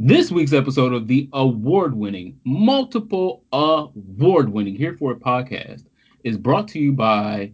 This 0.00 0.30
week's 0.30 0.52
episode 0.52 0.92
of 0.92 1.08
the 1.08 1.28
award 1.32 1.92
winning, 1.92 2.38
multiple 2.44 3.42
award 3.52 4.48
winning 4.48 4.76
Here 4.76 4.96
For 4.96 5.10
It 5.10 5.18
podcast 5.18 5.86
is 6.22 6.38
brought 6.38 6.68
to 6.68 6.78
you 6.78 6.92
by 6.92 7.50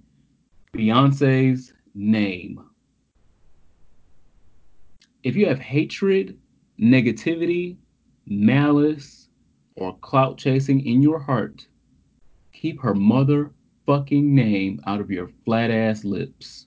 Beyonce's 0.74 1.72
Name. 1.94 2.62
If 5.22 5.36
you 5.36 5.46
have 5.46 5.58
hatred, 5.58 6.38
negativity, 6.78 7.78
malice, 8.26 9.30
or 9.76 9.96
clout 10.00 10.36
chasing 10.36 10.84
in 10.84 11.00
your 11.00 11.20
heart, 11.20 11.66
keep 12.52 12.78
her 12.82 12.92
motherfucking 12.92 14.22
name 14.22 14.82
out 14.86 15.00
of 15.00 15.10
your 15.10 15.30
flat 15.46 15.70
ass 15.70 16.04
lips. 16.04 16.66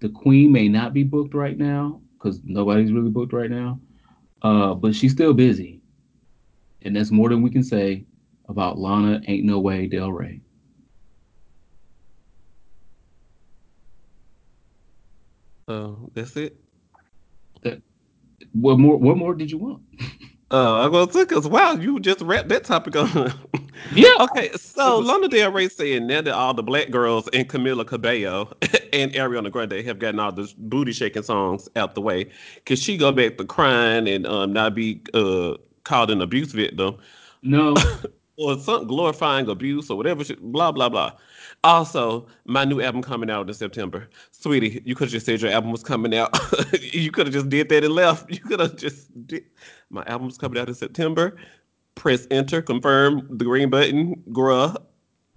The 0.00 0.10
queen 0.10 0.52
may 0.52 0.68
not 0.68 0.92
be 0.92 1.02
booked 1.02 1.32
right 1.32 1.56
now 1.56 2.02
because 2.18 2.42
nobody's 2.44 2.92
really 2.92 3.08
booked 3.08 3.32
right 3.32 3.50
now 3.50 3.80
uh, 4.42 4.74
but 4.74 4.94
she's 4.94 5.12
still 5.12 5.34
busy. 5.34 5.80
And 6.82 6.96
that's 6.96 7.10
more 7.10 7.28
than 7.28 7.42
we 7.42 7.50
can 7.50 7.62
say 7.62 8.04
about 8.48 8.78
Lana 8.78 9.20
Ain't 9.26 9.44
No 9.44 9.60
Way 9.60 9.86
Del 9.86 10.10
Rey. 10.12 10.40
Oh, 15.68 16.10
that's 16.12 16.36
it. 16.36 16.56
That 17.62 17.80
what 18.52 18.78
more? 18.78 18.96
What 18.96 19.16
more 19.16 19.34
did 19.34 19.50
you 19.50 19.58
want? 19.58 19.82
Oh, 20.54 20.74
I 20.82 20.86
was 20.86 21.14
because 21.14 21.48
wow, 21.48 21.72
you 21.72 21.98
just 21.98 22.20
wrapped 22.20 22.50
that 22.50 22.64
topic 22.64 22.94
up. 22.94 23.08
yeah. 23.94 24.12
Okay, 24.20 24.50
so 24.52 24.98
Lana 24.98 25.28
Del 25.28 25.50
Rey 25.50 25.68
saying 25.68 26.06
now 26.06 26.20
that 26.20 26.34
all 26.34 26.52
the 26.52 26.62
black 26.62 26.90
girls 26.90 27.26
and 27.32 27.48
Camila 27.48 27.86
Cabello 27.86 28.52
and 28.92 29.12
Ariana 29.12 29.50
Grande 29.50 29.82
have 29.84 29.98
gotten 29.98 30.20
all 30.20 30.30
the 30.30 30.52
booty 30.58 30.92
shaking 30.92 31.22
songs 31.22 31.70
out 31.76 31.94
the 31.94 32.02
way, 32.02 32.30
could 32.66 32.78
she 32.78 32.98
go 32.98 33.12
back 33.12 33.38
to 33.38 33.44
crying 33.46 34.06
and 34.06 34.26
um, 34.26 34.52
not 34.52 34.74
be 34.74 35.00
uh, 35.14 35.54
called 35.84 36.10
an 36.10 36.20
abuse 36.20 36.52
victim? 36.52 36.98
No. 37.42 37.74
or 38.36 38.58
something 38.58 38.88
glorifying 38.88 39.48
abuse 39.48 39.88
or 39.90 39.96
whatever. 39.96 40.22
Blah 40.38 40.72
blah 40.72 40.90
blah. 40.90 41.12
Also, 41.64 42.26
my 42.44 42.64
new 42.64 42.80
album 42.80 43.02
coming 43.02 43.30
out 43.30 43.48
in 43.48 43.54
September. 43.54 44.08
Sweetie, 44.32 44.82
you 44.84 44.94
could 44.94 45.04
have 45.06 45.12
just 45.12 45.26
said 45.26 45.40
your 45.40 45.52
album 45.52 45.70
was 45.70 45.82
coming 45.82 46.14
out. 46.14 46.36
you 46.92 47.10
could 47.10 47.26
have 47.26 47.34
just 47.34 47.48
did 47.48 47.68
that 47.70 47.84
and 47.84 47.94
left. 47.94 48.30
You 48.30 48.40
could 48.40 48.60
have 48.60 48.76
just 48.76 49.26
did. 49.26 49.44
My 49.92 50.02
album's 50.06 50.38
coming 50.38 50.58
out 50.58 50.68
in 50.68 50.74
September. 50.74 51.36
Press 51.94 52.26
enter, 52.30 52.62
confirm 52.62 53.28
the 53.30 53.44
green 53.44 53.68
button, 53.68 54.22
bruh. 54.28 54.74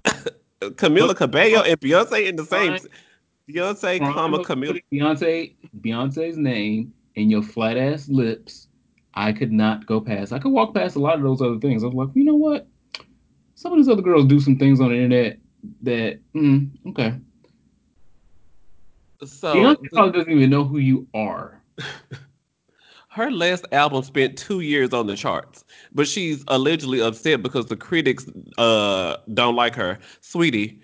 Camila 0.62 1.16
Cabello 1.16 1.62
and 1.62 1.80
Beyonce 1.80 2.26
in 2.26 2.38
the 2.38 2.46
same. 2.46 2.78
Beyonce, 3.50 4.00
comma 4.00 4.40
Camila. 4.40 4.82
Beyonce, 4.92 5.54
Beyonce's 5.82 6.38
name 6.38 6.94
in 7.16 7.30
your 7.30 7.44
flat 7.44 7.78
ass 7.78 8.08
lips. 8.08 8.70
I 9.14 9.34
could 9.34 9.52
not 9.52 9.86
go 9.86 10.00
past. 10.00 10.32
I 10.32 10.40
could 10.40 10.52
walk 10.52 10.74
past 10.74 10.96
a 10.96 11.00
lot 11.00 11.16
of 11.16 11.24
those 11.24 11.42
other 11.42 11.60
things. 11.60 11.84
I 11.84 11.88
was 11.88 11.96
like, 11.96 12.16
you 12.16 12.24
know 12.24 12.36
what? 12.36 12.66
Some 13.56 13.74
of 13.74 13.78
these 13.78 13.90
other 13.90 14.02
girls 14.02 14.26
do 14.26 14.40
some 14.40 14.58
things 14.58 14.80
on 14.80 14.90
the 14.90 14.96
internet 14.96 15.38
that 15.82 16.20
mm, 16.34 16.70
okay. 16.88 17.16
So 19.26 19.54
Beyonce 19.54 19.92
probably 19.92 20.12
doesn't 20.14 20.32
even 20.32 20.50
know 20.50 20.64
who 20.64 20.78
you 20.78 21.08
are. 21.14 21.62
her 23.16 23.32
last 23.32 23.66
album 23.72 24.04
spent 24.04 24.38
two 24.38 24.60
years 24.60 24.92
on 24.92 25.08
the 25.08 25.16
charts, 25.16 25.64
but 25.94 26.06
she's 26.06 26.44
allegedly 26.50 27.02
upset 27.02 27.42
because 27.42 27.68
the 27.68 27.78
critics 27.78 28.26
uh 28.58 29.16
don't 29.34 29.56
like 29.56 29.74
her. 29.74 29.98
Sweetie, 30.20 30.82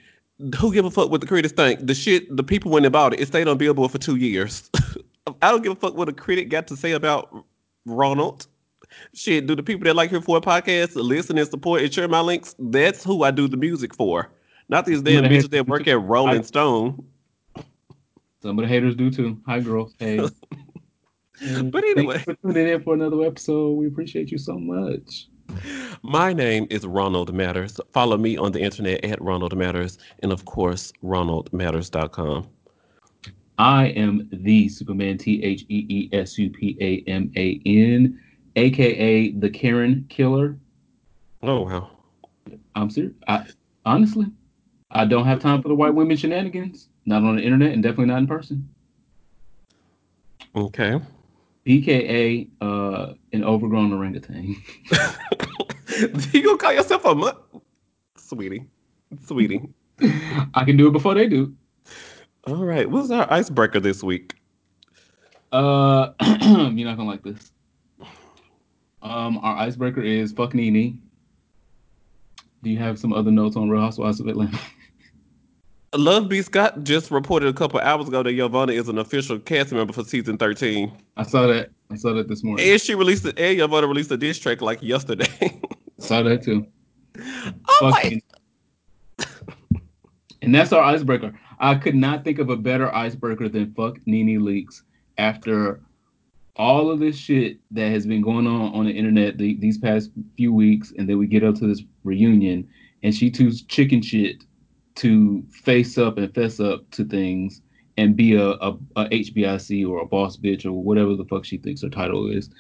who 0.58 0.74
give 0.74 0.86
a 0.86 0.92
fuck 0.92 1.12
what 1.12 1.20
the 1.20 1.28
critics 1.28 1.54
think? 1.54 1.86
The 1.86 1.94
shit 1.94 2.34
the 2.36 2.44
people 2.44 2.72
went 2.72 2.86
about 2.86 3.14
it, 3.14 3.20
it 3.20 3.28
stayed 3.28 3.50
on 3.50 3.58
Billboard 3.58 3.92
for 3.92 3.98
two 3.98 4.16
years. 4.16 4.70
I 5.42 5.52
don't 5.52 5.62
give 5.62 5.74
a 5.74 5.76
fuck 5.76 5.96
what 5.96 6.08
a 6.08 6.14
critic 6.14 6.48
got 6.48 6.68
to 6.68 6.78
say 6.78 6.94
about 6.94 7.46
Ronald. 7.86 8.48
Shit, 9.14 9.46
do 9.46 9.54
the 9.54 9.64
people 9.64 9.84
that 9.84 9.96
like 9.98 10.10
Here 10.10 10.22
For 10.22 10.38
It 10.38 10.44
podcast 10.44 10.96
listen 10.96 11.38
and 11.38 11.48
support 11.50 11.82
and 11.82 11.94
share 11.94 12.08
my 12.08 12.22
links? 12.22 12.56
That's 12.60 13.04
who 13.04 13.24
I 13.24 13.32
do 13.32 13.50
the 13.50 13.58
music 13.58 13.94
for. 13.94 14.32
Not 14.70 14.86
these 14.86 15.02
damn 15.02 15.26
bitches 15.26 15.50
that 15.50 15.68
work 15.68 15.86
at 15.86 16.02
Rolling 16.02 16.40
I, 16.40 16.44
Stone. 16.44 17.06
Some 18.42 18.58
of 18.58 18.64
the 18.64 18.68
haters 18.68 18.96
do 18.96 19.12
too. 19.12 19.38
Hi, 19.46 19.60
girls. 19.60 19.96
Hey. 20.00 20.30
but 21.64 21.84
anyway, 21.84 22.20
for 22.20 22.36
tuning 22.36 22.68
in 22.68 22.84
for 22.84 22.94
another 22.94 23.24
episode. 23.24 23.74
We 23.74 23.88
appreciate 23.88 24.32
you 24.32 24.38
so 24.38 24.58
much. 24.58 25.28
My 26.04 26.34
name 26.34 26.68
is 26.70 26.86
Ronald 26.86 27.34
Matters. 27.34 27.80
Follow 27.92 28.18
me 28.18 28.38
on 28.38 28.52
the 28.52 28.62
internet 28.62 29.04
at 29.04 29.22
Ronald 29.22 29.56
Matters, 29.58 29.98
and 30.20 30.32
of 30.32 30.46
course, 30.46 30.94
RonaldMatters.com. 31.04 32.48
I 33.58 33.88
am 33.88 34.30
the 34.32 34.70
Superman, 34.70 35.18
T 35.18 35.44
H 35.44 35.66
E 35.70 35.86
E 35.90 36.10
S 36.14 36.38
U 36.38 36.50
P 36.50 36.78
A 36.80 37.10
M 37.10 37.32
A 37.36 37.62
N, 37.66 38.20
aka 38.56 39.32
the 39.32 39.50
Karen 39.50 40.06
Killer. 40.10 40.58
Oh 41.44 41.62
wow! 41.62 41.90
I'm 42.76 42.90
serious. 42.90 43.14
I 43.28 43.46
honestly, 43.86 44.28
I 44.92 45.06
don't 45.06 45.26
have 45.26 45.40
time 45.40 45.62
for 45.62 45.68
the 45.68 45.76
white 45.76 45.94
women 45.94 46.18
shenanigans. 46.18 46.88
Not 47.06 47.24
on 47.24 47.36
the 47.36 47.42
internet 47.42 47.74
and 47.74 47.82
definitely 47.82 48.06
not 48.06 48.20
in 48.20 48.28
person. 48.28 48.70
Okay. 50.56 51.00
BKA, 51.66 52.50
uh, 52.60 53.14
an 53.34 53.44
overgrown 53.44 53.94
orangutan. 53.94 54.56
you 56.32 56.44
gonna 56.44 56.58
call 56.58 56.74
yourself 56.74 57.06
a 57.06 57.14
mutt, 57.14 57.44
sweetie, 58.16 58.66
sweetie? 59.26 59.62
I 60.54 60.66
can 60.66 60.78
do 60.78 60.88
it 60.88 60.92
before 60.92 61.14
they 61.14 61.28
do. 61.28 61.54
All 62.48 62.66
right. 62.66 62.90
What's 62.90 63.12
our 63.12 63.32
icebreaker 63.32 63.80
this 63.80 64.02
week? 64.04 64.34
Uh, 65.52 66.12
you're 66.22 66.88
not 66.88 66.98
gonna 66.98 67.06
like 67.06 67.24
this. 67.24 67.52
Um, 69.04 69.40
our 69.40 69.58
icebreaker 69.58 70.02
is 70.02 70.32
fuck 70.32 70.54
Nene. 70.54 71.02
Do 72.64 72.70
you 72.70 72.78
have 72.78 73.00
some 73.00 73.14
other 73.14 73.32
notes 73.32 73.56
on 73.56 73.70
Real 73.70 73.82
Housewives 73.82 74.20
of 74.20 74.28
Atlanta? 74.28 74.60
Love 75.94 76.30
B. 76.30 76.42
Scott 76.42 76.84
just 76.86 77.12
reported 77.12 77.50
a 77.50 77.54
couple 77.54 77.78
hours 77.82 78.08
ago 78.08 78.24
that 78.24 78.32
Yovanna 78.32 78.72
is 78.72 78.88
an 78.88 78.98
official 78.98 79.38
cast 79.40 79.74
member 79.74 79.92
for 79.92 80.06
season 80.06 80.38
13. 80.38 80.90
I 81.18 81.24
saw 81.24 81.48
that. 81.48 81.72
I 81.90 81.98
saw 81.98 82.14
that 82.14 82.30
this 82.30 82.46
morning. 82.46 82.66
And 82.66 82.80
she 82.80 82.96
released 82.96 83.26
it, 83.26 83.38
and 83.38 83.58
Yovanna 83.58 83.88
released 83.88 84.10
a 84.12 84.18
diss 84.18 84.40
track 84.40 84.62
like 84.62 84.82
yesterday. 84.82 85.28
saw 86.00 86.24
that 86.24 86.44
too. 86.44 86.66
Oh 87.82 87.90
my. 87.90 88.22
and 90.42 90.56
that's 90.56 90.72
our 90.72 90.82
icebreaker. 90.82 91.38
I 91.60 91.76
could 91.76 91.96
not 91.96 92.24
think 92.24 92.40
of 92.40 92.50
a 92.50 92.56
better 92.56 92.94
icebreaker 92.96 93.50
than 93.50 93.74
fuck 93.74 93.98
Nene 94.08 94.40
Leakes 94.40 94.84
after 95.18 95.82
all 96.56 96.90
of 96.90 97.02
this 97.02 97.18
shit 97.18 97.60
that 97.72 97.92
has 97.92 98.08
been 98.08 98.22
going 98.22 98.48
on 98.48 98.74
on 98.74 98.86
the 98.86 98.92
internet 98.92 99.38
the, 99.38 99.58
these 99.58 99.78
past 99.78 100.12
few 100.38 100.54
weeks, 100.54 100.94
and 100.98 101.10
then 101.10 101.18
we 101.18 101.28
get 101.28 101.44
up 101.44 101.56
to 101.56 101.68
this 101.68 101.84
reunion, 102.06 102.66
and 103.04 103.14
she 103.14 103.30
too's 103.30 103.64
chicken 103.64 104.02
shit 104.02 104.46
to 105.02 105.44
face 105.50 105.98
up 105.98 106.20
and 106.20 106.34
fess 106.36 106.60
up 106.60 106.90
to 106.92 107.04
things 107.04 107.62
and 107.98 108.16
be 108.16 108.36
a, 108.36 108.50
a, 108.50 108.78
a 108.96 109.10
HBIC 109.10 109.88
or 109.88 110.02
a 110.02 110.06
boss 110.06 110.38
bitch 110.38 110.64
or 110.64 110.74
whatever 110.74 111.16
the 111.16 111.26
fuck 111.26 111.44
she 111.44 111.58
thinks 111.58 111.82
her 111.82 111.90
title 111.90 112.30
is. 112.30 112.52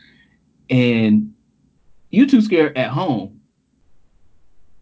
And 0.71 1.35
you 2.09 2.25
too 2.25 2.41
scared 2.41 2.75
at 2.77 2.89
home. 2.89 3.39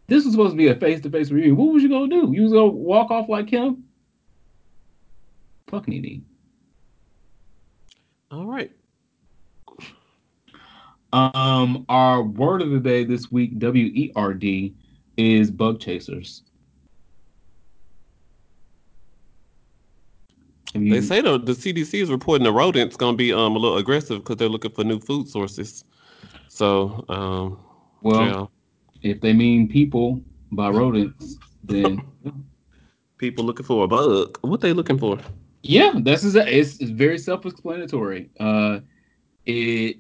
This 0.08 0.24
was 0.24 0.34
supposed 0.34 0.54
to 0.54 0.58
be 0.58 0.70
a 0.70 0.76
face 0.76 1.02
to 1.02 1.10
face 1.10 1.32
review. 1.32 1.54
What 1.54 1.74
was 1.74 1.84
you 1.84 1.90
gonna 1.90 2.08
do? 2.08 2.32
You 2.34 2.44
was 2.44 2.54
gonna 2.54 2.68
walk 2.68 3.12
off 3.12 3.28
like 3.28 3.50
him? 3.50 3.84
Fuck 5.68 5.88
Nene. 5.90 6.26
All 8.32 8.46
right. 8.46 8.72
Um, 11.12 11.86
our 11.90 12.24
word 12.24 12.62
of 12.62 12.70
the 12.70 12.80
day 12.80 13.04
this 13.04 13.32
week, 13.32 13.60
W 13.60 13.86
E 13.86 14.14
R 14.16 14.34
D, 14.34 14.76
is 15.18 15.52
bug 15.52 15.82
chasers. 15.82 16.44
You... 20.74 20.94
They 20.94 21.02
say 21.02 21.22
the, 21.22 21.40
the 21.40 21.54
CDC 21.54 22.02
is 22.02 22.10
reporting 22.10 22.44
the 22.44 22.52
rodents 22.52 22.96
going 22.96 23.14
to 23.14 23.18
be 23.18 23.34
um 23.34 23.56
a 23.56 23.60
little 23.60 23.78
aggressive 23.78 24.20
because 24.20 24.38
they're 24.38 24.50
looking 24.50 24.72
for 24.72 24.84
new 24.84 25.00
food 25.00 25.28
sources. 25.28 25.84
So, 26.48 27.06
um, 27.10 27.60
well, 28.02 28.52
yeah. 29.02 29.12
if 29.12 29.22
they 29.22 29.34
mean 29.34 29.68
people 29.68 30.22
by 30.52 30.70
rodents, 30.70 31.38
then 31.64 32.02
people 33.18 33.46
looking 33.46 33.66
for 33.66 33.86
a 33.86 33.88
bug. 33.88 34.38
What 34.42 34.62
they 34.62 34.74
looking 34.74 34.98
for? 34.98 35.20
Yeah, 35.62 35.94
this 35.96 36.24
is 36.24 36.36
a, 36.36 36.58
it's, 36.58 36.78
it's 36.80 36.92
very 36.92 37.18
self-explanatory. 37.18 38.30
Uh, 38.40 38.80
it 39.46 39.98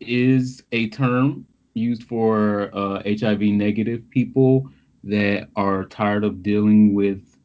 is 0.00 0.62
a 0.72 0.88
term 0.88 1.46
used 1.74 2.02
for 2.04 2.70
uh, 2.74 3.02
HIV 3.04 3.40
negative 3.42 4.08
people 4.10 4.68
that 5.04 5.48
are 5.56 5.84
tired 5.84 6.24
of 6.24 6.42
dealing 6.42 6.92
with 6.92 7.36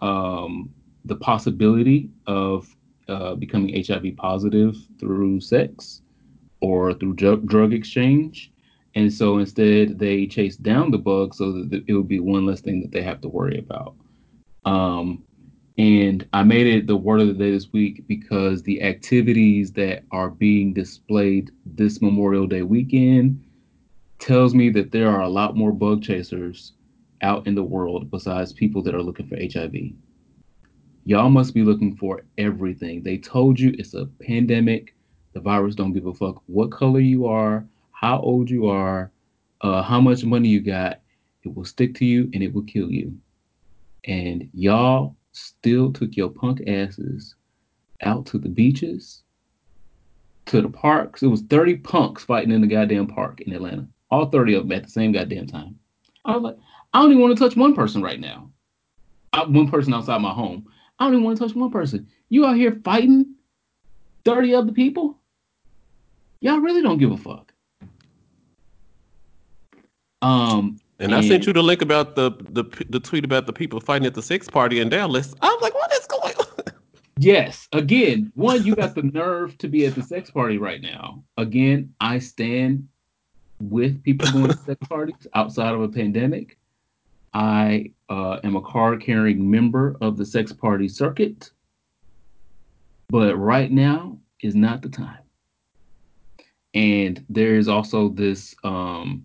um, 0.00 0.72
the 1.08 1.16
possibility 1.16 2.10
of 2.26 2.74
uh, 3.08 3.34
becoming 3.34 3.82
HIV 3.84 4.16
positive 4.16 4.76
through 5.00 5.40
sex 5.40 6.02
or 6.60 6.94
through 6.94 7.14
drug, 7.14 7.46
drug 7.46 7.72
exchange. 7.72 8.52
And 8.94 9.12
so 9.12 9.38
instead, 9.38 9.98
they 9.98 10.26
chase 10.26 10.56
down 10.56 10.90
the 10.90 10.98
bug 10.98 11.34
so 11.34 11.52
that 11.52 11.84
it 11.86 11.92
would 11.94 12.08
be 12.08 12.20
one 12.20 12.46
less 12.46 12.60
thing 12.60 12.82
that 12.82 12.92
they 12.92 13.02
have 13.02 13.20
to 13.22 13.28
worry 13.28 13.58
about. 13.58 13.94
Um, 14.64 15.24
And 15.78 16.26
I 16.32 16.42
made 16.42 16.66
it 16.66 16.86
the 16.88 16.96
word 16.96 17.20
of 17.20 17.28
the 17.28 17.34
day 17.34 17.52
this 17.52 17.72
week 17.72 18.06
because 18.08 18.62
the 18.62 18.82
activities 18.82 19.72
that 19.74 20.02
are 20.10 20.28
being 20.30 20.72
displayed 20.74 21.52
this 21.64 22.02
Memorial 22.02 22.48
Day 22.48 22.62
weekend 22.62 23.44
tells 24.18 24.54
me 24.54 24.70
that 24.70 24.90
there 24.90 25.08
are 25.08 25.22
a 25.22 25.28
lot 25.28 25.56
more 25.56 25.70
bug 25.72 26.02
chasers 26.02 26.72
out 27.22 27.46
in 27.46 27.54
the 27.54 27.62
world 27.62 28.10
besides 28.10 28.52
people 28.52 28.82
that 28.82 28.94
are 28.94 29.02
looking 29.02 29.28
for 29.28 29.36
HIV. 29.36 29.92
Y'all 31.08 31.30
must 31.30 31.54
be 31.54 31.62
looking 31.62 31.96
for 31.96 32.20
everything. 32.36 33.02
They 33.02 33.16
told 33.16 33.58
you 33.58 33.74
it's 33.78 33.94
a 33.94 34.04
pandemic. 34.20 34.94
The 35.32 35.40
virus 35.40 35.74
don't 35.74 35.94
give 35.94 36.04
a 36.04 36.12
fuck 36.12 36.42
what 36.44 36.70
color 36.70 37.00
you 37.00 37.26
are, 37.26 37.66
how 37.92 38.20
old 38.20 38.50
you 38.50 38.66
are, 38.66 39.10
uh, 39.62 39.80
how 39.80 40.02
much 40.02 40.22
money 40.22 40.48
you 40.48 40.60
got. 40.60 41.00
It 41.44 41.54
will 41.54 41.64
stick 41.64 41.94
to 41.94 42.04
you 42.04 42.28
and 42.34 42.42
it 42.42 42.52
will 42.52 42.64
kill 42.64 42.92
you. 42.92 43.16
And 44.04 44.50
y'all 44.52 45.16
still 45.32 45.94
took 45.94 46.14
your 46.14 46.28
punk 46.28 46.60
asses 46.66 47.36
out 48.02 48.26
to 48.26 48.38
the 48.38 48.50
beaches, 48.50 49.22
to 50.44 50.60
the 50.60 50.68
parks. 50.68 51.22
It 51.22 51.28
was 51.28 51.40
30 51.40 51.76
punks 51.76 52.22
fighting 52.22 52.52
in 52.52 52.60
the 52.60 52.66
goddamn 52.66 53.06
park 53.06 53.40
in 53.40 53.54
Atlanta. 53.54 53.88
All 54.10 54.26
30 54.26 54.56
of 54.56 54.62
them 54.64 54.72
at 54.72 54.84
the 54.84 54.90
same 54.90 55.12
goddamn 55.12 55.46
time. 55.46 55.78
I 56.26 56.36
was 56.36 56.42
like, 56.42 56.58
I 56.92 57.00
don't 57.00 57.12
even 57.12 57.22
want 57.22 57.38
to 57.38 57.42
touch 57.42 57.56
one 57.56 57.74
person 57.74 58.02
right 58.02 58.20
now. 58.20 58.50
I, 59.32 59.46
one 59.46 59.70
person 59.70 59.94
outside 59.94 60.20
my 60.20 60.34
home. 60.34 60.66
I 60.98 61.04
don't 61.04 61.14
even 61.14 61.24
want 61.24 61.38
to 61.38 61.46
touch 61.46 61.54
one 61.54 61.70
person. 61.70 62.08
You 62.28 62.46
out 62.46 62.56
here 62.56 62.80
fighting 62.84 63.34
30 64.24 64.54
other 64.54 64.72
people? 64.72 65.18
Y'all 66.40 66.58
really 66.58 66.82
don't 66.82 66.98
give 66.98 67.12
a 67.12 67.16
fuck. 67.16 67.52
Um, 70.20 70.78
and, 70.98 71.12
and 71.12 71.14
I 71.14 71.26
sent 71.26 71.46
you 71.46 71.52
the 71.52 71.62
link 71.62 71.80
about 71.80 72.16
the, 72.16 72.32
the 72.50 72.64
the 72.88 72.98
tweet 72.98 73.24
about 73.24 73.46
the 73.46 73.52
people 73.52 73.78
fighting 73.78 74.06
at 74.06 74.14
the 74.14 74.22
sex 74.22 74.48
party 74.48 74.80
in 74.80 74.88
Dallas. 74.88 75.34
I 75.40 75.46
was 75.46 75.62
like, 75.62 75.74
what 75.74 75.92
is 75.92 76.06
going 76.06 76.34
on? 76.34 76.44
Yes. 77.20 77.66
Again, 77.72 78.30
one, 78.36 78.64
you 78.64 78.76
got 78.76 78.94
the 78.94 79.02
nerve 79.02 79.58
to 79.58 79.66
be 79.66 79.86
at 79.86 79.96
the 79.96 80.04
sex 80.04 80.30
party 80.30 80.56
right 80.56 80.80
now. 80.80 81.24
Again, 81.36 81.92
I 82.00 82.20
stand 82.20 82.86
with 83.60 84.00
people 84.04 84.30
going 84.30 84.52
to 84.52 84.56
sex 84.58 84.86
parties 84.88 85.26
outside 85.34 85.74
of 85.74 85.80
a 85.80 85.88
pandemic. 85.88 86.57
I 87.38 87.92
uh, 88.08 88.40
am 88.42 88.56
a 88.56 88.60
card 88.60 89.00
carrying 89.00 89.48
member 89.48 89.96
of 90.00 90.16
the 90.16 90.26
sex 90.26 90.52
party 90.52 90.88
circuit. 90.88 91.52
But 93.10 93.36
right 93.36 93.70
now 93.70 94.18
is 94.42 94.56
not 94.56 94.82
the 94.82 94.88
time. 94.88 95.22
And 96.74 97.24
there 97.28 97.54
is 97.54 97.68
also 97.68 98.08
this 98.08 98.56
um, 98.64 99.24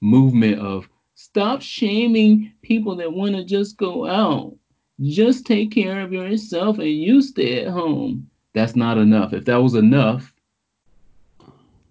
movement 0.00 0.58
of 0.58 0.88
stop 1.16 1.60
shaming 1.60 2.50
people 2.62 2.96
that 2.96 3.12
want 3.12 3.36
to 3.36 3.44
just 3.44 3.76
go 3.76 4.06
out. 4.06 4.56
Just 5.02 5.44
take 5.44 5.70
care 5.70 6.00
of 6.00 6.14
yourself 6.14 6.78
and 6.78 6.88
you 6.88 7.20
stay 7.20 7.62
at 7.64 7.72
home. 7.72 8.30
That's 8.54 8.74
not 8.74 8.96
enough. 8.96 9.34
If 9.34 9.44
that 9.44 9.62
was 9.62 9.74
enough, 9.74 10.32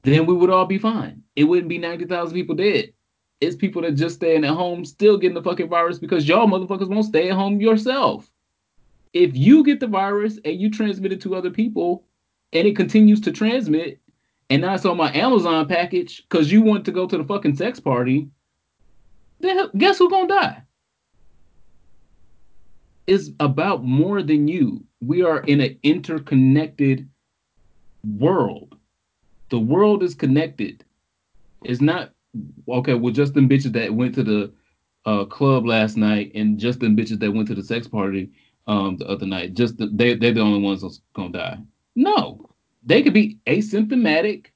then 0.02 0.26
we 0.26 0.34
would 0.34 0.50
all 0.50 0.66
be 0.66 0.80
fine. 0.80 1.22
It 1.36 1.44
wouldn't 1.44 1.70
be 1.70 1.78
90,000 1.78 2.34
people 2.34 2.56
dead. 2.56 2.92
It's 3.42 3.56
people 3.56 3.82
that 3.84 3.94
just 3.94 4.16
staying 4.16 4.44
at 4.44 4.54
home 4.54 4.84
still 4.84 5.18
getting 5.18 5.36
the 5.36 5.44
fucking 5.44 5.70
virus 5.70 5.98
because 5.98 6.28
y'all 6.28 6.48
motherfuckers 6.48 6.90
won't 6.90 7.06
stay 7.06 7.30
at 7.30 7.36
home 7.36 7.62
yourself. 7.62 8.30
If 9.14 9.36
you 9.36 9.64
get 9.64 9.80
the 9.80 9.88
virus 9.88 10.40
and 10.44 10.60
you 10.60 10.70
transmit 10.70 11.14
it 11.14 11.22
to 11.22 11.36
other 11.36 11.50
people 11.50 12.04
and 12.52 12.68
it 12.68 12.76
continues 12.76 13.22
to 13.22 13.32
transmit, 13.32 14.00
and 14.50 14.62
now 14.64 14.74
it's 14.74 14.86
on 14.86 14.98
my 14.98 15.14
Amazon 15.14 15.68
package 15.68 16.24
because 16.24 16.52
you 16.52 16.62
want 16.62 16.84
to 16.86 16.92
go 16.92 17.08
to 17.08 17.18
the 17.18 17.24
fucking 17.24 17.56
sex 17.56 17.80
party, 17.80 18.30
then 19.40 19.70
guess 19.78 20.00
who's 20.00 20.10
gonna 20.10 20.28
die? 20.28 20.64
It's 23.08 23.30
about 23.40 23.84
more 23.84 24.22
than 24.22 24.48
you. 24.48 24.84
We 25.02 25.24
are 25.24 25.40
in 25.42 25.62
an 25.62 25.80
interconnected 25.82 27.10
world. 28.18 28.76
The 29.50 29.60
world 29.60 30.04
is 30.04 30.14
connected. 30.14 30.84
It's 31.64 31.82
not 31.82 32.12
okay. 32.68 32.94
Well, 32.94 33.14
just 33.14 33.34
them 33.34 33.50
bitches 33.50 33.74
that 33.74 33.94
went 33.94 34.16
to 34.16 34.24
the 34.24 34.52
uh, 35.06 35.26
club 35.26 35.66
last 35.66 35.98
night 35.98 36.32
and 36.36 36.60
just 36.60 36.80
them 36.80 36.96
bitches 36.96 37.20
that 37.20 37.32
went 37.32 37.48
to 37.48 37.56
the 37.56 37.64
sex 37.64 37.88
party 37.88 38.30
um, 38.68 38.98
the 38.98 39.08
other 39.08 39.26
night. 39.26 39.54
Just 39.54 39.78
the, 39.78 39.88
they 39.88 40.16
they're 40.16 40.34
the 40.34 40.42
only 40.42 40.62
ones 40.62 40.82
that's 40.82 41.02
gonna 41.14 41.32
die. 41.32 41.58
No, 41.96 42.50
they 42.84 43.02
could 43.02 43.14
be 43.14 43.40
asymptomatic 43.48 44.48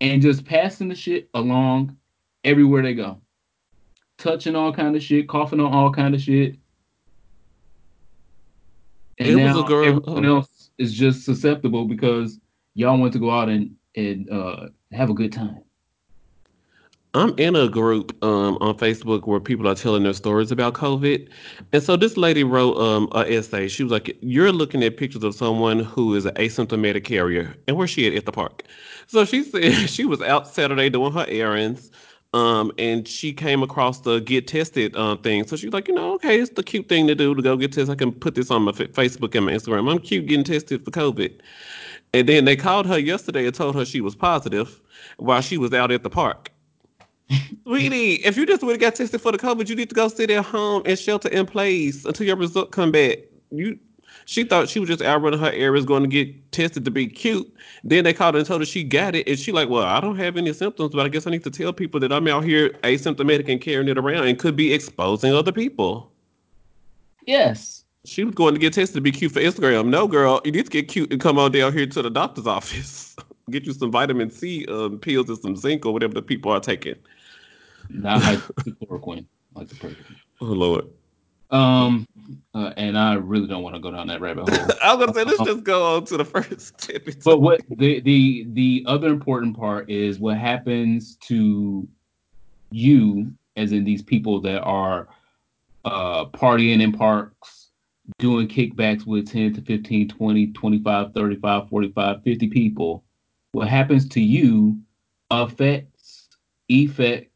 and 0.00 0.22
just 0.22 0.44
passing 0.44 0.88
the 0.88 0.94
shit 0.94 1.28
along 1.34 1.96
everywhere 2.44 2.82
they 2.82 2.94
go, 2.94 3.20
touching 4.18 4.54
all 4.54 4.72
kind 4.72 4.94
of 4.96 5.02
shit, 5.02 5.28
coughing 5.28 5.60
on 5.60 5.72
all 5.72 5.92
kind 5.92 6.14
of 6.14 6.20
shit. 6.20 6.56
And 9.18 9.30
it 9.30 9.36
now 9.36 9.62
girl, 9.62 9.84
everyone 9.84 10.24
else 10.24 10.70
is 10.78 10.94
just 10.94 11.24
susceptible 11.24 11.86
because 11.86 12.38
y'all 12.74 12.98
want 12.98 13.12
to 13.14 13.18
go 13.18 13.30
out 13.30 13.48
and 13.48 13.74
and 13.96 14.30
uh, 14.30 14.68
have 14.92 15.10
a 15.10 15.14
good 15.14 15.32
time. 15.32 15.62
I'm 17.14 17.34
in 17.38 17.56
a 17.56 17.68
group 17.68 18.16
um, 18.22 18.58
on 18.60 18.76
Facebook 18.76 19.26
where 19.26 19.40
people 19.40 19.66
are 19.66 19.74
telling 19.74 20.02
their 20.02 20.12
stories 20.12 20.52
about 20.52 20.74
COVID. 20.74 21.28
And 21.72 21.82
so 21.82 21.96
this 21.96 22.18
lady 22.18 22.44
wrote 22.44 22.76
um, 22.76 23.08
an 23.12 23.32
essay. 23.32 23.68
She 23.68 23.82
was 23.82 23.90
like, 23.90 24.16
You're 24.20 24.52
looking 24.52 24.82
at 24.82 24.98
pictures 24.98 25.24
of 25.24 25.34
someone 25.34 25.80
who 25.80 26.14
is 26.14 26.26
an 26.26 26.34
asymptomatic 26.34 27.04
carrier. 27.04 27.54
And 27.66 27.76
where's 27.76 27.90
she 27.90 28.06
at? 28.06 28.12
At 28.12 28.26
the 28.26 28.32
park. 28.32 28.64
So 29.06 29.24
she 29.24 29.42
said 29.42 29.72
she 29.88 30.04
was 30.04 30.20
out 30.20 30.48
Saturday 30.48 30.90
doing 30.90 31.12
her 31.12 31.24
errands. 31.28 31.90
Um, 32.34 32.72
and 32.76 33.08
she 33.08 33.32
came 33.32 33.62
across 33.62 34.00
the 34.00 34.20
get 34.20 34.46
tested 34.46 34.94
uh, 34.94 35.16
thing. 35.16 35.46
So 35.46 35.56
she's 35.56 35.72
like, 35.72 35.88
you 35.88 35.94
know, 35.94 36.12
okay, 36.16 36.38
it's 36.38 36.50
the 36.50 36.62
cute 36.62 36.86
thing 36.86 37.06
to 37.06 37.14
do 37.14 37.34
to 37.34 37.40
go 37.40 37.56
get 37.56 37.72
tested. 37.72 37.90
I 37.90 37.94
can 37.94 38.12
put 38.12 38.34
this 38.34 38.50
on 38.50 38.64
my 38.64 38.72
Facebook 38.72 39.34
and 39.34 39.46
my 39.46 39.52
Instagram. 39.52 39.90
I'm 39.90 39.98
cute 39.98 40.26
getting 40.26 40.44
tested 40.44 40.84
for 40.84 40.90
COVID. 40.90 41.40
And 42.12 42.28
then 42.28 42.44
they 42.44 42.54
called 42.54 42.86
her 42.86 42.98
yesterday 42.98 43.46
and 43.46 43.54
told 43.54 43.74
her 43.76 43.86
she 43.86 44.02
was 44.02 44.14
positive 44.14 44.78
while 45.16 45.40
she 45.40 45.56
was 45.56 45.72
out 45.72 45.90
at 45.90 46.02
the 46.02 46.10
park. 46.10 46.50
Sweetie, 47.64 48.14
if 48.14 48.36
you 48.36 48.46
just 48.46 48.62
would 48.62 48.72
have 48.72 48.80
got 48.80 48.94
tested 48.94 49.20
for 49.20 49.32
the 49.32 49.38
COVID, 49.38 49.68
you 49.68 49.76
need 49.76 49.88
to 49.90 49.94
go 49.94 50.08
sit 50.08 50.30
at 50.30 50.44
home 50.44 50.82
and 50.86 50.98
shelter 50.98 51.28
in 51.28 51.46
place 51.46 52.04
until 52.04 52.26
your 52.26 52.36
result 52.36 52.70
come 52.70 52.90
back. 52.90 53.18
You, 53.50 53.78
she 54.24 54.44
thought 54.44 54.68
she 54.68 54.78
was 54.78 54.88
just 54.88 55.02
out 55.02 55.22
running 55.22 55.40
her 55.40 55.52
errands, 55.52 55.86
going 55.86 56.02
to 56.02 56.08
get 56.08 56.52
tested 56.52 56.84
to 56.84 56.90
be 56.90 57.06
cute. 57.06 57.50
Then 57.84 58.04
they 58.04 58.12
called 58.12 58.34
her 58.34 58.38
and 58.38 58.46
told 58.46 58.60
her 58.60 58.66
she 58.66 58.84
got 58.84 59.14
it, 59.14 59.28
and 59.28 59.38
she 59.38 59.52
like, 59.52 59.68
well, 59.68 59.84
I 59.84 60.00
don't 60.00 60.16
have 60.16 60.36
any 60.36 60.52
symptoms, 60.52 60.94
but 60.94 61.04
I 61.04 61.08
guess 61.08 61.26
I 61.26 61.30
need 61.30 61.44
to 61.44 61.50
tell 61.50 61.72
people 61.72 62.00
that 62.00 62.12
I'm 62.12 62.26
out 62.28 62.44
here 62.44 62.70
asymptomatic 62.82 63.48
and 63.48 63.60
carrying 63.60 63.88
it 63.88 63.98
around 63.98 64.26
and 64.26 64.38
could 64.38 64.56
be 64.56 64.72
exposing 64.72 65.34
other 65.34 65.52
people. 65.52 66.10
Yes. 67.26 67.84
She 68.04 68.24
was 68.24 68.34
going 68.34 68.54
to 68.54 68.60
get 68.60 68.72
tested 68.72 68.94
to 68.94 69.00
be 69.02 69.12
cute 69.12 69.32
for 69.32 69.40
Instagram. 69.40 69.88
No, 69.88 70.06
girl, 70.06 70.40
you 70.44 70.52
need 70.52 70.64
to 70.64 70.70
get 70.70 70.88
cute 70.88 71.12
and 71.12 71.20
come 71.20 71.38
on 71.38 71.52
down 71.52 71.72
here 71.74 71.86
to 71.86 72.02
the 72.02 72.10
doctor's 72.10 72.46
office. 72.58 73.16
get 73.50 73.64
you 73.64 73.72
some 73.72 73.90
vitamin 73.90 74.30
C 74.30 74.64
um, 74.66 74.98
pills 74.98 75.28
and 75.28 75.38
some 75.38 75.56
zinc 75.56 75.84
or 75.84 75.92
whatever 75.92 76.14
the 76.14 76.22
people 76.22 76.50
are 76.52 76.60
taking. 76.60 76.96
Not 77.90 78.22
hydroxychloroquine, 78.22 79.26
like 79.54 79.68
the 79.68 79.74
president. 79.76 80.06
Oh 80.40 80.46
Lord. 80.46 80.84
Um, 81.50 82.06
uh, 82.54 82.72
and 82.76 82.96
I 82.96 83.14
really 83.14 83.48
don't 83.48 83.62
want 83.62 83.74
to 83.74 83.80
go 83.80 83.90
down 83.90 84.06
that 84.08 84.20
rabbit 84.20 84.48
hole. 84.48 84.68
I 84.82 84.94
was 84.94 85.06
gonna 85.06 85.14
say 85.14 85.24
let's 85.24 85.40
um, 85.40 85.46
just 85.46 85.64
go 85.64 85.96
on 85.96 86.04
to 86.04 86.16
the 86.16 86.24
first 86.24 86.78
tip. 86.78 87.08
But 87.24 87.40
what 87.40 87.62
the 87.68 88.00
the 88.00 88.46
the 88.52 88.84
other 88.86 89.08
important 89.08 89.56
part 89.56 89.90
is 89.90 90.20
what 90.20 90.36
happens 90.36 91.16
to 91.22 91.88
you, 92.70 93.32
as 93.56 93.72
in 93.72 93.84
these 93.84 94.02
people 94.02 94.40
that 94.42 94.60
are 94.62 95.08
uh 95.84 96.26
partying 96.26 96.82
in 96.82 96.92
parks, 96.92 97.70
doing 98.18 98.46
kickbacks 98.46 99.06
with 99.06 99.30
10 99.30 99.54
to 99.54 99.62
15, 99.62 100.08
20, 100.08 100.46
25, 100.52 101.14
35, 101.14 101.68
45, 101.68 102.22
50 102.22 102.48
people. 102.48 103.04
What 103.52 103.68
happens 103.68 104.06
to 104.10 104.20
you 104.20 104.78
affects 105.30 106.28
effects 106.68 107.27